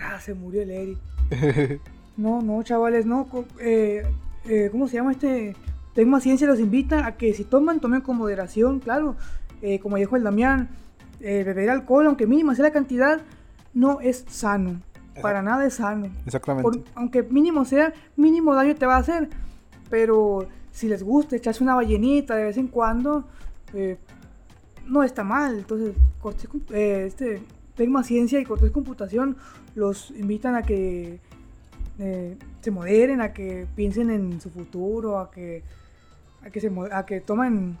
ah, 0.00 0.20
se 0.20 0.34
murió 0.34 0.62
el 0.62 0.70
Eric. 0.70 0.98
No, 2.16 2.42
no, 2.42 2.62
chavales, 2.62 3.06
no. 3.06 3.26
eh, 3.60 4.02
eh, 4.44 4.68
¿Cómo 4.70 4.88
se 4.88 4.96
llama 4.96 5.12
este? 5.12 5.56
Tengo 5.94 6.20
ciencia, 6.20 6.46
los 6.46 6.60
invita 6.60 7.06
a 7.06 7.16
que 7.16 7.34
si 7.34 7.44
toman, 7.44 7.80
tomen 7.80 8.00
con 8.00 8.16
moderación, 8.16 8.80
claro. 8.80 9.16
Eh, 9.60 9.78
como 9.78 9.96
dijo 9.96 10.16
el 10.16 10.22
Damián, 10.24 10.70
beber 11.20 11.70
alcohol, 11.70 12.06
aunque 12.06 12.26
mínima 12.26 12.54
sea 12.54 12.64
la 12.64 12.72
cantidad, 12.72 13.20
no 13.74 14.00
es 14.00 14.24
sano. 14.28 14.80
Para 15.20 15.42
nada 15.42 15.66
es 15.66 15.74
sano. 15.74 16.06
Exactamente. 16.24 16.62
Por- 16.62 16.84
aunque 16.94 17.22
mínimo 17.22 17.64
sea, 17.64 17.92
mínimo 18.16 18.54
daño 18.54 18.74
te 18.74 18.86
va 18.86 18.96
a 18.96 19.00
hacer. 19.00 19.28
Pero 19.90 20.48
si 20.70 20.88
les 20.88 21.02
gusta 21.02 21.36
echarse 21.36 21.62
una 21.62 21.74
ballenita 21.74 22.34
de 22.34 22.44
vez 22.44 22.56
en 22.56 22.68
cuando, 22.68 23.24
no 24.88 25.02
está 25.02 25.22
mal. 25.22 25.58
Entonces, 25.58 25.94
eh, 26.70 27.04
este, 27.06 27.42
Tecma 27.76 28.02
Ciencia 28.02 28.40
y 28.40 28.44
Cortés 28.44 28.70
Computación 28.70 29.36
los 29.74 30.10
invitan 30.12 30.54
a 30.54 30.62
que 30.62 31.20
eh, 31.98 32.36
se 32.60 32.70
moderen, 32.70 33.20
a 33.20 33.32
que 33.32 33.66
piensen 33.76 34.10
en 34.10 34.40
su 34.40 34.50
futuro, 34.50 35.18
a 35.18 35.30
que, 35.30 35.62
a 36.44 36.50
que, 36.50 36.60
se, 36.60 36.70
a 36.92 37.06
que 37.06 37.20
tomen... 37.20 37.78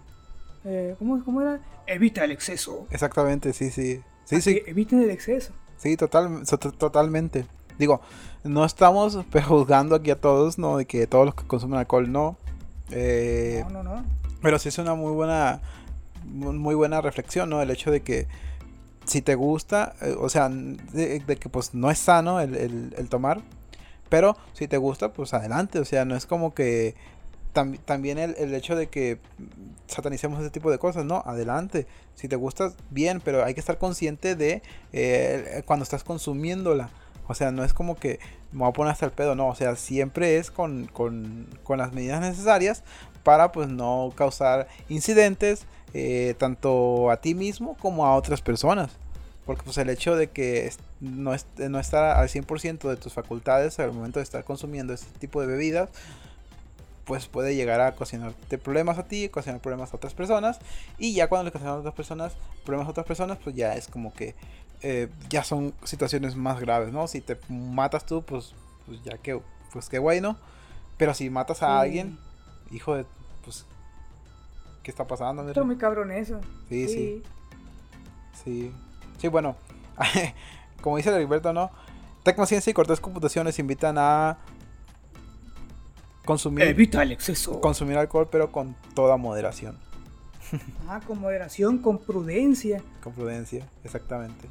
Eh, 0.64 0.94
¿cómo, 0.98 1.24
¿Cómo 1.24 1.40
era? 1.40 1.60
Evita 1.86 2.24
el 2.24 2.30
exceso. 2.30 2.86
Exactamente, 2.90 3.52
sí, 3.52 3.70
sí. 3.70 4.00
A 4.02 4.26
Sí, 4.28 4.40
sí, 4.40 4.54
que 4.62 4.70
eviten 4.70 5.02
el 5.02 5.10
exceso. 5.10 5.52
sí, 5.76 5.96
total, 5.96 6.42
totalmente. 6.78 7.46
Digo, 7.78 8.00
no 8.44 8.64
estamos 8.64 9.18
juzgando 9.46 9.96
aquí 9.96 10.10
a 10.12 10.20
todos, 10.20 10.58
¿no? 10.58 10.76
De 10.76 10.84
que 10.86 11.06
todos 11.08 11.26
los 11.26 11.34
que 11.34 11.44
consumen 11.46 11.78
alcohol 11.80 12.10
no. 12.12 12.36
Eh, 12.92 13.64
No, 13.72 13.82
no, 13.82 13.96
no. 13.96 14.04
Pero 14.40 14.58
sí 14.58 14.68
es 14.68 14.78
una 14.78 14.94
muy 14.94 15.12
buena, 15.12 15.60
mu- 16.24 16.52
muy 16.52 16.74
buena 16.76 17.00
reflexión, 17.00 17.50
¿no? 17.50 17.60
El 17.62 17.70
hecho 17.70 17.90
de 17.90 18.02
que 18.02 18.28
si 19.04 19.20
te 19.22 19.34
gusta, 19.34 19.94
eh, 20.02 20.14
o 20.18 20.28
sea, 20.28 20.48
de, 20.48 21.18
de 21.20 21.36
que 21.36 21.48
pues 21.48 21.74
no 21.74 21.90
es 21.90 21.98
sano 21.98 22.38
el, 22.40 22.54
el- 22.54 22.94
el 22.96 23.08
tomar, 23.08 23.40
pero 24.12 24.36
si 24.52 24.68
te 24.68 24.76
gusta, 24.76 25.14
pues 25.14 25.32
adelante, 25.32 25.78
o 25.78 25.86
sea, 25.86 26.04
no 26.04 26.14
es 26.14 26.26
como 26.26 26.52
que 26.52 26.94
tam- 27.54 27.78
también 27.86 28.18
el, 28.18 28.34
el 28.36 28.54
hecho 28.54 28.76
de 28.76 28.88
que 28.88 29.18
satanicemos 29.86 30.38
ese 30.38 30.50
tipo 30.50 30.70
de 30.70 30.78
cosas, 30.78 31.06
no, 31.06 31.22
adelante, 31.24 31.86
si 32.14 32.28
te 32.28 32.36
gusta, 32.36 32.74
bien, 32.90 33.22
pero 33.24 33.42
hay 33.42 33.54
que 33.54 33.60
estar 33.60 33.78
consciente 33.78 34.36
de 34.36 34.60
eh, 34.92 35.62
cuando 35.64 35.82
estás 35.84 36.04
consumiéndola. 36.04 36.90
O 37.26 37.34
sea, 37.34 37.52
no 37.52 37.64
es 37.64 37.72
como 37.72 37.96
que 37.96 38.18
me 38.52 38.58
voy 38.60 38.68
a 38.68 38.72
poner 38.72 38.92
hasta 38.92 39.06
el 39.06 39.12
pedo, 39.12 39.34
no. 39.34 39.48
O 39.48 39.54
sea, 39.54 39.76
siempre 39.76 40.36
es 40.36 40.50
con, 40.50 40.88
con, 40.92 41.46
con 41.62 41.78
las 41.78 41.92
medidas 41.94 42.20
necesarias 42.20 42.82
para 43.22 43.50
pues 43.52 43.68
no 43.68 44.12
causar 44.14 44.68
incidentes 44.90 45.64
eh, 45.94 46.34
tanto 46.36 47.10
a 47.10 47.16
ti 47.22 47.34
mismo 47.34 47.76
como 47.80 48.04
a 48.06 48.14
otras 48.16 48.42
personas. 48.42 48.90
Porque 49.46 49.62
pues 49.64 49.76
el 49.78 49.88
hecho 49.90 50.14
de 50.14 50.30
que 50.30 50.72
no, 51.00 51.34
est- 51.34 51.58
no 51.58 51.80
estar 51.80 52.16
al 52.16 52.28
100% 52.28 52.88
de 52.88 52.96
tus 52.96 53.12
facultades 53.12 53.78
al 53.80 53.92
momento 53.92 54.20
de 54.20 54.24
estar 54.24 54.44
consumiendo 54.44 54.92
este 54.94 55.18
tipo 55.18 55.40
de 55.40 55.48
bebidas, 55.48 55.90
pues 57.04 57.26
puede 57.26 57.56
llegar 57.56 57.80
a 57.80 57.88
ocasionarte 57.88 58.58
problemas 58.58 58.98
a 58.98 59.04
ti, 59.08 59.26
ocasionar 59.26 59.60
problemas 59.60 59.92
a 59.92 59.96
otras 59.96 60.14
personas. 60.14 60.60
Y 60.98 61.14
ya 61.14 61.28
cuando 61.28 61.44
le 61.44 61.48
ocasionan 61.50 61.76
a 61.76 61.80
otras 61.80 61.94
personas, 61.94 62.34
problemas 62.64 62.86
a 62.86 62.90
otras 62.92 63.06
personas, 63.06 63.38
pues 63.42 63.56
ya 63.56 63.74
es 63.74 63.88
como 63.88 64.14
que 64.14 64.36
eh, 64.82 65.08
ya 65.28 65.42
son 65.42 65.74
situaciones 65.84 66.36
más 66.36 66.60
graves, 66.60 66.92
¿no? 66.92 67.08
Si 67.08 67.20
te 67.20 67.36
matas 67.48 68.06
tú, 68.06 68.22
pues, 68.22 68.54
pues 68.86 69.02
ya 69.02 69.18
que, 69.18 69.40
pues 69.72 69.88
qué 69.88 69.98
bueno. 69.98 70.36
Pero 70.96 71.14
si 71.14 71.28
matas 71.30 71.62
a 71.64 71.66
Sí. 71.66 71.72
alguien, 71.86 72.18
hijo 72.70 72.94
de, 72.94 73.04
pues, 73.44 73.64
¿qué 74.84 74.90
está 74.92 75.04
pasando? 75.08 75.46
Está 75.48 75.64
muy 75.64 75.76
cabrón 75.76 76.12
eso. 76.12 76.40
Sí, 76.68 76.86
sí. 76.86 76.94
Sí, 76.94 77.22
sí, 78.44 78.72
bueno, 79.28 79.56
como 80.82 80.96
dice 80.96 81.10
Heriberto, 81.10 81.52
¿no? 81.52 81.70
Tecnociencia 82.22 82.70
y 82.70 82.74
Cortés 82.74 83.00
Computación 83.00 83.46
les 83.46 83.58
invitan 83.58 83.96
a 83.98 84.38
consumir, 86.24 86.64
Evita 86.64 87.02
el 87.02 87.12
exceso. 87.12 87.60
consumir 87.60 87.96
alcohol, 87.98 88.28
pero 88.30 88.52
con 88.52 88.76
toda 88.94 89.16
moderación. 89.16 89.78
Ah, 90.86 91.00
con 91.06 91.18
moderación, 91.18 91.78
con 91.78 91.96
prudencia. 91.98 92.82
Con 93.02 93.14
prudencia, 93.14 93.66
exactamente. 93.84 94.50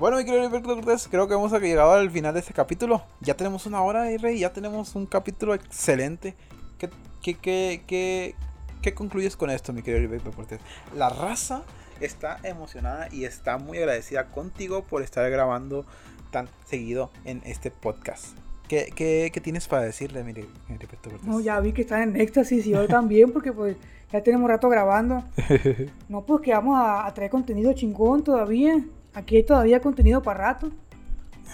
Bueno, 0.00 0.16
mi 0.16 0.24
querido 0.24 0.44
Alberto 0.44 0.74
Cortés, 0.74 1.06
creo 1.08 1.28
que 1.28 1.34
hemos 1.34 1.52
llegado 1.52 1.92
al 1.92 2.10
final 2.10 2.34
de 2.34 2.40
este 2.40 2.52
capítulo. 2.52 3.04
Ya 3.20 3.36
tenemos 3.36 3.66
una 3.66 3.82
hora, 3.82 4.10
eh, 4.10 4.18
Rey, 4.18 4.40
ya 4.40 4.52
tenemos 4.52 4.96
un 4.96 5.06
capítulo 5.06 5.54
excelente. 5.54 6.34
¿Qué, 6.78 6.90
qué, 7.22 7.34
qué, 7.34 7.84
qué, 7.86 8.34
qué 8.80 8.94
concluyes 8.94 9.36
con 9.36 9.48
esto, 9.50 9.72
mi 9.72 9.82
querido 9.82 10.02
Alberto 10.06 10.32
Cortés? 10.32 10.60
La 10.96 11.08
raza 11.08 11.62
está 12.04 12.38
emocionada 12.42 13.08
y 13.10 13.24
está 13.24 13.58
muy 13.58 13.78
agradecida 13.78 14.26
contigo 14.26 14.84
por 14.84 15.02
estar 15.02 15.28
grabando 15.30 15.84
tan 16.30 16.48
seguido 16.64 17.10
en 17.24 17.42
este 17.44 17.70
podcast. 17.70 18.36
¿Qué, 18.68 18.92
qué, 18.94 19.30
qué 19.32 19.40
tienes 19.40 19.68
para 19.68 19.82
decirle, 19.82 20.24
mi, 20.24 20.32
mi 20.32 20.42
Alberto 20.70 21.10
Cortés? 21.10 21.24
No, 21.24 21.40
ya 21.40 21.60
vi 21.60 21.72
que 21.72 21.82
están 21.82 22.02
en 22.02 22.20
éxtasis 22.20 22.66
y 22.66 22.70
yo 22.70 22.86
también, 22.88 23.32
porque 23.32 23.52
pues 23.52 23.76
ya 24.10 24.22
tenemos 24.22 24.48
rato 24.48 24.68
grabando. 24.68 25.24
No, 26.08 26.24
pues 26.24 26.42
que 26.42 26.52
vamos 26.52 26.78
a, 26.78 27.06
a 27.06 27.14
traer 27.14 27.30
contenido 27.30 27.72
chingón 27.72 28.24
todavía. 28.24 28.82
Aquí 29.14 29.36
hay 29.36 29.42
todavía 29.42 29.80
contenido 29.80 30.22
para 30.22 30.52
rato. 30.52 30.70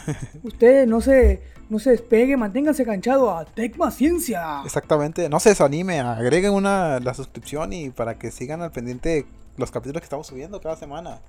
Ustedes 0.43 0.87
no 0.87 1.01
se, 1.01 1.43
no 1.69 1.79
se 1.79 1.91
despeguen, 1.91 2.39
manténganse 2.39 2.83
enganchados 2.83 3.31
a 3.31 3.45
Tecma 3.45 3.91
Ciencia. 3.91 4.63
Exactamente, 4.65 5.29
no 5.29 5.41
se 5.41 5.51
desanime, 5.51 6.01
agreguen 6.01 6.53
una 6.53 7.01
la 7.01 7.15
suscripción 7.15 7.73
y 7.73 7.91
para 7.91 8.19
que 8.19 8.31
sigan 8.31 8.63
al 8.63 8.73
pendiente 8.73 9.27
los 9.59 9.71
capítulos 9.71 10.01
que 10.01 10.05
estamos 10.07 10.27
subiendo 10.27 10.61
cada 10.61 10.77
semana. 10.77 11.21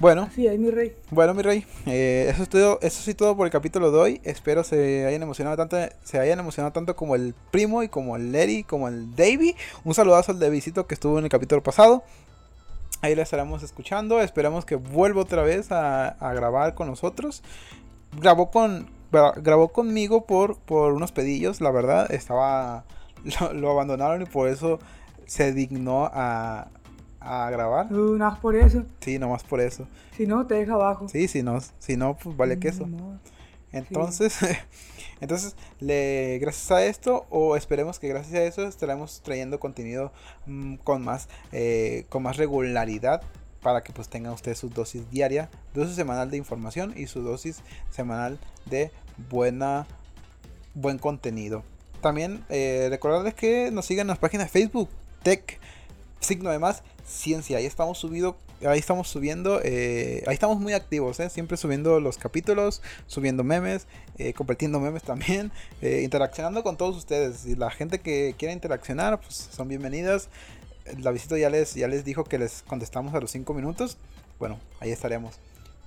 Bueno, 0.00 0.22
Así 0.30 0.46
es, 0.46 0.56
mi 0.60 0.70
rey. 0.70 0.94
bueno 1.10 1.34
mi 1.34 1.42
rey, 1.42 1.66
eh, 1.86 2.28
eso 2.32 2.44
es 2.44 2.48
todo, 2.48 2.78
eso 2.82 3.02
sí 3.02 3.14
todo 3.14 3.36
por 3.36 3.48
el 3.48 3.52
capítulo 3.52 3.90
de 3.90 3.98
hoy. 3.98 4.20
Espero 4.22 4.62
se 4.62 5.04
hayan 5.04 5.22
emocionado 5.24 5.56
tanto, 5.56 5.76
se 6.04 6.20
hayan 6.20 6.38
emocionado 6.38 6.72
tanto 6.72 6.94
como 6.94 7.16
el 7.16 7.34
primo 7.50 7.82
y 7.82 7.88
como 7.88 8.14
el 8.14 8.30
Larry, 8.30 8.62
como 8.62 8.86
el 8.86 9.16
Davey. 9.16 9.56
Un 9.84 9.94
saludazo 9.94 10.30
al 10.30 10.38
Davidcito 10.38 10.86
que 10.86 10.94
estuvo 10.94 11.18
en 11.18 11.24
el 11.24 11.30
capítulo 11.30 11.64
pasado. 11.64 12.04
Ahí 13.02 13.16
la 13.16 13.22
estaremos 13.22 13.64
escuchando. 13.64 14.20
Esperamos 14.20 14.64
que 14.64 14.76
vuelva 14.76 15.22
otra 15.22 15.42
vez 15.42 15.72
a, 15.72 16.10
a 16.10 16.32
grabar 16.32 16.74
con 16.76 16.86
nosotros. 16.86 17.42
Grabó 18.20 18.52
con 18.52 18.88
gra- 19.10 19.34
grabó 19.42 19.68
conmigo 19.68 20.26
por, 20.26 20.58
por 20.60 20.92
unos 20.92 21.10
pedillos, 21.10 21.60
la 21.60 21.72
verdad. 21.72 22.08
Estaba 22.12 22.84
lo, 23.40 23.52
lo 23.52 23.70
abandonaron 23.72 24.22
y 24.22 24.26
por 24.26 24.48
eso 24.48 24.78
se 25.28 25.52
dignó 25.52 26.10
a, 26.12 26.68
a 27.20 27.50
grabar. 27.50 27.92
Uh, 27.92 28.16
nada 28.16 28.32
más 28.32 28.40
por 28.40 28.56
eso. 28.56 28.84
Sí, 29.00 29.18
nomás 29.18 29.44
por 29.44 29.60
eso. 29.60 29.86
Si 30.16 30.26
no, 30.26 30.46
te 30.46 30.54
deja 30.56 30.74
abajo. 30.74 31.08
Sí, 31.08 31.28
si 31.28 31.42
no, 31.42 31.60
si 31.78 31.96
no 31.96 32.16
pues 32.16 32.36
vale 32.36 32.58
queso. 32.58 32.86
No. 32.86 33.20
Entonces, 33.70 34.38
entonces 35.20 35.54
le, 35.78 36.38
gracias 36.40 36.70
a 36.70 36.84
esto, 36.84 37.26
o 37.30 37.56
esperemos 37.56 37.98
que 37.98 38.08
gracias 38.08 38.34
a 38.34 38.44
eso 38.44 38.66
estaremos 38.66 39.20
trayendo 39.22 39.60
contenido 39.60 40.12
mm, 40.46 40.76
con 40.76 41.04
más, 41.04 41.28
eh, 41.52 42.06
con 42.08 42.22
más 42.22 42.36
regularidad 42.38 43.22
para 43.60 43.82
que 43.82 43.92
pues 43.92 44.08
tengan 44.08 44.32
ustedes 44.32 44.58
su 44.58 44.70
dosis 44.70 45.10
diaria, 45.10 45.50
dosis 45.74 45.96
semanal 45.96 46.30
de 46.30 46.38
información 46.38 46.94
y 46.96 47.06
su 47.06 47.22
dosis 47.22 47.62
semanal 47.90 48.38
de 48.66 48.90
buena, 49.28 49.86
buen 50.74 50.98
contenido. 50.98 51.62
También 52.00 52.44
eh, 52.48 52.86
recordarles 52.88 53.34
que 53.34 53.70
nos 53.70 53.84
sigan 53.84 54.04
en 54.04 54.08
las 54.08 54.18
páginas 54.18 54.46
de 54.46 54.60
Facebook, 54.60 54.88
Tech, 55.22 55.58
signo 56.20 56.50
de 56.50 56.58
más, 56.58 56.82
ciencia. 57.06 57.58
Ahí 57.58 57.66
estamos 57.66 57.98
subido, 57.98 58.36
ahí 58.66 58.78
estamos 58.78 59.08
subiendo, 59.08 59.60
eh, 59.62 60.22
ahí 60.26 60.34
estamos 60.34 60.58
muy 60.58 60.72
activos, 60.72 61.20
¿eh? 61.20 61.30
siempre 61.30 61.56
subiendo 61.56 62.00
los 62.00 62.18
capítulos, 62.18 62.82
subiendo 63.06 63.44
memes, 63.44 63.86
eh, 64.18 64.32
compartiendo 64.32 64.80
memes 64.80 65.02
también, 65.02 65.52
interaccionando 65.82 66.62
con 66.62 66.76
todos 66.76 66.96
ustedes. 66.96 67.46
Y 67.46 67.56
la 67.56 67.70
gente 67.70 68.00
que 68.00 68.34
quiera 68.38 68.52
interaccionar, 68.52 69.20
pues 69.20 69.48
son 69.52 69.68
bienvenidas. 69.68 70.28
La 70.98 71.10
visita 71.10 71.36
ya 71.36 71.50
les, 71.50 71.74
ya 71.74 71.86
les 71.86 72.04
dijo 72.04 72.24
que 72.24 72.38
les 72.38 72.62
contestamos 72.62 73.14
a 73.14 73.20
los 73.20 73.30
5 73.30 73.52
minutos. 73.54 73.98
Bueno, 74.38 74.58
ahí 74.80 74.90
estaremos. 74.90 75.38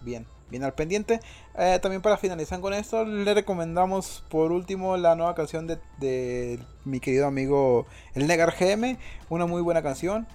Bien, 0.01 0.25
bien 0.51 0.63
al 0.63 0.73
pendiente. 0.73 1.19
Eh, 1.57 1.79
también 1.81 2.01
para 2.01 2.17
finalizar 2.17 2.59
con 2.59 2.73
esto, 2.73 3.05
le 3.05 3.33
recomendamos 3.33 4.23
por 4.29 4.51
último 4.51 4.97
la 4.97 5.15
nueva 5.15 5.33
canción 5.33 5.65
de, 5.65 5.79
de 5.99 6.59
mi 6.85 6.99
querido 6.99 7.25
amigo 7.25 7.87
El 8.13 8.27
Negar 8.27 8.53
GM. 8.59 8.97
Una 9.29 9.47
muy 9.47 9.61
buena 9.61 9.81
canción. 9.81 10.27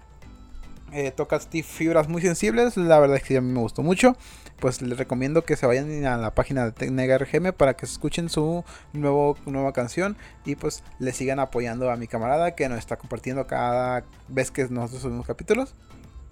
Eh, 0.92 1.10
toca 1.10 1.40
fibras 1.40 2.08
muy 2.08 2.22
sensibles. 2.22 2.76
La 2.76 2.98
verdad 2.98 3.16
es 3.16 3.22
que 3.22 3.36
a 3.36 3.40
mí 3.40 3.52
me 3.52 3.60
gustó 3.60 3.82
mucho. 3.82 4.16
Pues 4.60 4.80
les 4.80 4.96
recomiendo 4.96 5.44
que 5.44 5.56
se 5.56 5.66
vayan 5.66 6.06
a 6.06 6.16
la 6.16 6.34
página 6.34 6.70
de 6.70 6.90
Negar 6.90 7.26
GM 7.30 7.52
para 7.52 7.74
que 7.74 7.84
escuchen 7.84 8.30
su 8.30 8.64
nuevo, 8.92 9.36
nueva 9.46 9.72
canción. 9.72 10.16
Y 10.44 10.54
pues 10.54 10.82
le 10.98 11.12
sigan 11.12 11.40
apoyando 11.40 11.90
a 11.90 11.96
mi 11.96 12.06
camarada 12.06 12.54
que 12.54 12.68
nos 12.68 12.78
está 12.78 12.96
compartiendo 12.96 13.46
cada 13.46 14.04
vez 14.28 14.50
que 14.50 14.66
nosotros 14.68 15.02
subimos 15.02 15.26
capítulos. 15.26 15.74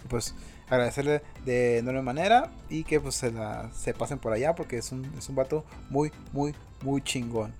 Pues 0.09 0.35
agradecerle 0.69 1.23
de 1.45 1.79
enorme 1.79 2.03
manera 2.03 2.51
y 2.69 2.85
que 2.85 3.01
pues 3.01 3.15
se, 3.15 3.31
la, 3.31 3.71
se 3.75 3.95
pasen 3.95 4.19
por 4.19 4.33
allá 4.33 4.55
porque 4.55 4.79
es 4.79 4.93
un, 4.93 5.05
es 5.19 5.29
un 5.29 5.37
vato 5.37 5.65
muy, 5.91 6.13
muy, 6.33 6.55
muy 6.83 7.03
chingón. 7.03 7.53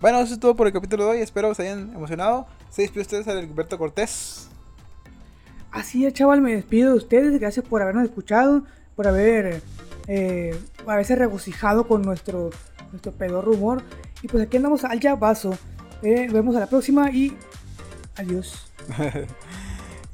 Bueno, 0.00 0.20
eso 0.20 0.34
es 0.34 0.40
todo 0.40 0.54
por 0.54 0.66
el 0.66 0.72
capítulo 0.72 1.04
de 1.04 1.10
hoy. 1.10 1.18
Espero 1.20 1.48
que 1.48 1.54
se 1.54 1.62
hayan 1.62 1.94
emocionado. 1.94 2.46
Se 2.70 2.82
despide 2.82 3.02
ustedes 3.02 3.28
Alberto 3.28 3.78
Cortés. 3.78 4.48
Así 5.70 6.04
es, 6.04 6.12
chaval, 6.12 6.40
me 6.40 6.54
despido 6.54 6.90
de 6.90 6.98
ustedes. 6.98 7.40
Gracias 7.40 7.64
por 7.66 7.82
habernos 7.82 8.04
escuchado, 8.04 8.64
por 8.94 9.08
haber 9.08 9.62
eh, 10.06 10.58
haberse 10.86 11.16
regocijado 11.16 11.88
con 11.88 12.02
nuestro, 12.02 12.50
nuestro 12.92 13.12
pedor 13.12 13.44
rumor. 13.44 13.82
Y 14.22 14.28
pues 14.28 14.44
aquí 14.44 14.56
andamos 14.56 14.84
al 14.84 15.00
llavazo. 15.00 15.56
Eh, 16.02 16.26
nos 16.26 16.34
vemos 16.34 16.56
a 16.56 16.60
la 16.60 16.66
próxima 16.66 17.10
y 17.10 17.36
adiós. 18.16 18.70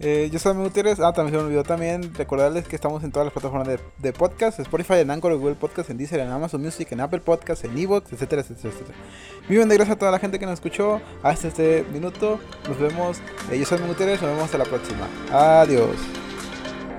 Eh, 0.03 0.31
yo 0.33 0.39
soy 0.39 0.53
Amigo 0.53 0.69
Gutiérrez. 0.69 0.99
Ah, 0.99 1.13
también 1.13 1.35
se 1.35 1.43
me 1.43 1.47
olvidó 1.47 1.63
también 1.63 2.15
recordarles 2.15 2.67
que 2.67 2.75
estamos 2.75 3.05
en 3.05 3.13
todas 3.13 3.27
las 3.27 3.35
plataformas 3.35 3.69
de, 3.99 4.13
podcast: 4.15 4.59
Spotify, 4.59 4.95
en 4.95 5.11
Anchor, 5.11 5.37
Google 5.37 5.57
Podcast, 5.57 5.91
en 5.91 5.99
Deezer, 5.99 6.21
en 6.21 6.31
Amazon 6.31 6.63
Music, 6.63 6.89
en 6.91 7.01
Apple 7.01 7.21
Podcast, 7.21 7.65
en 7.67 7.77
Evox, 7.77 8.11
etcétera, 8.11 8.41
etcétera, 8.41 8.71
etcétera. 8.71 8.99
Viven 9.47 9.69
de 9.69 9.75
gracias 9.75 9.97
a 9.97 9.99
toda 9.99 10.11
la 10.11 10.19
gente 10.19 10.39
que 10.39 10.47
nos 10.47 10.55
escuchó 10.55 11.03
hasta 11.23 11.49
este 11.49 11.85
minuto. 11.93 12.41
Nos 12.67 12.79
vemos. 12.79 13.19
Eh, 13.51 13.59
yo 13.59 13.67
soy 13.67 13.77
Amigo 13.77 13.93
Gutiérrez. 13.93 14.23
Nos 14.23 14.31
vemos 14.31 14.45
hasta 14.45 14.59
la 14.59 14.65
próxima. 14.65 15.07
Adiós. 15.31 15.97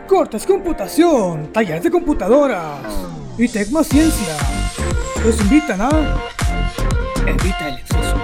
Cortes 0.08 0.46
Computación, 0.46 1.52
talleres 1.54 1.84
de 1.84 1.90
computadoras 1.90 2.82
y 3.38 3.48
Tecma 3.48 3.84
Ciencia. 3.84 4.36
Los 5.26 5.42
invitan 5.42 5.82
a. 5.82 5.90
Evita 7.26 7.70
el 7.70 7.76
exceso. 7.80 8.18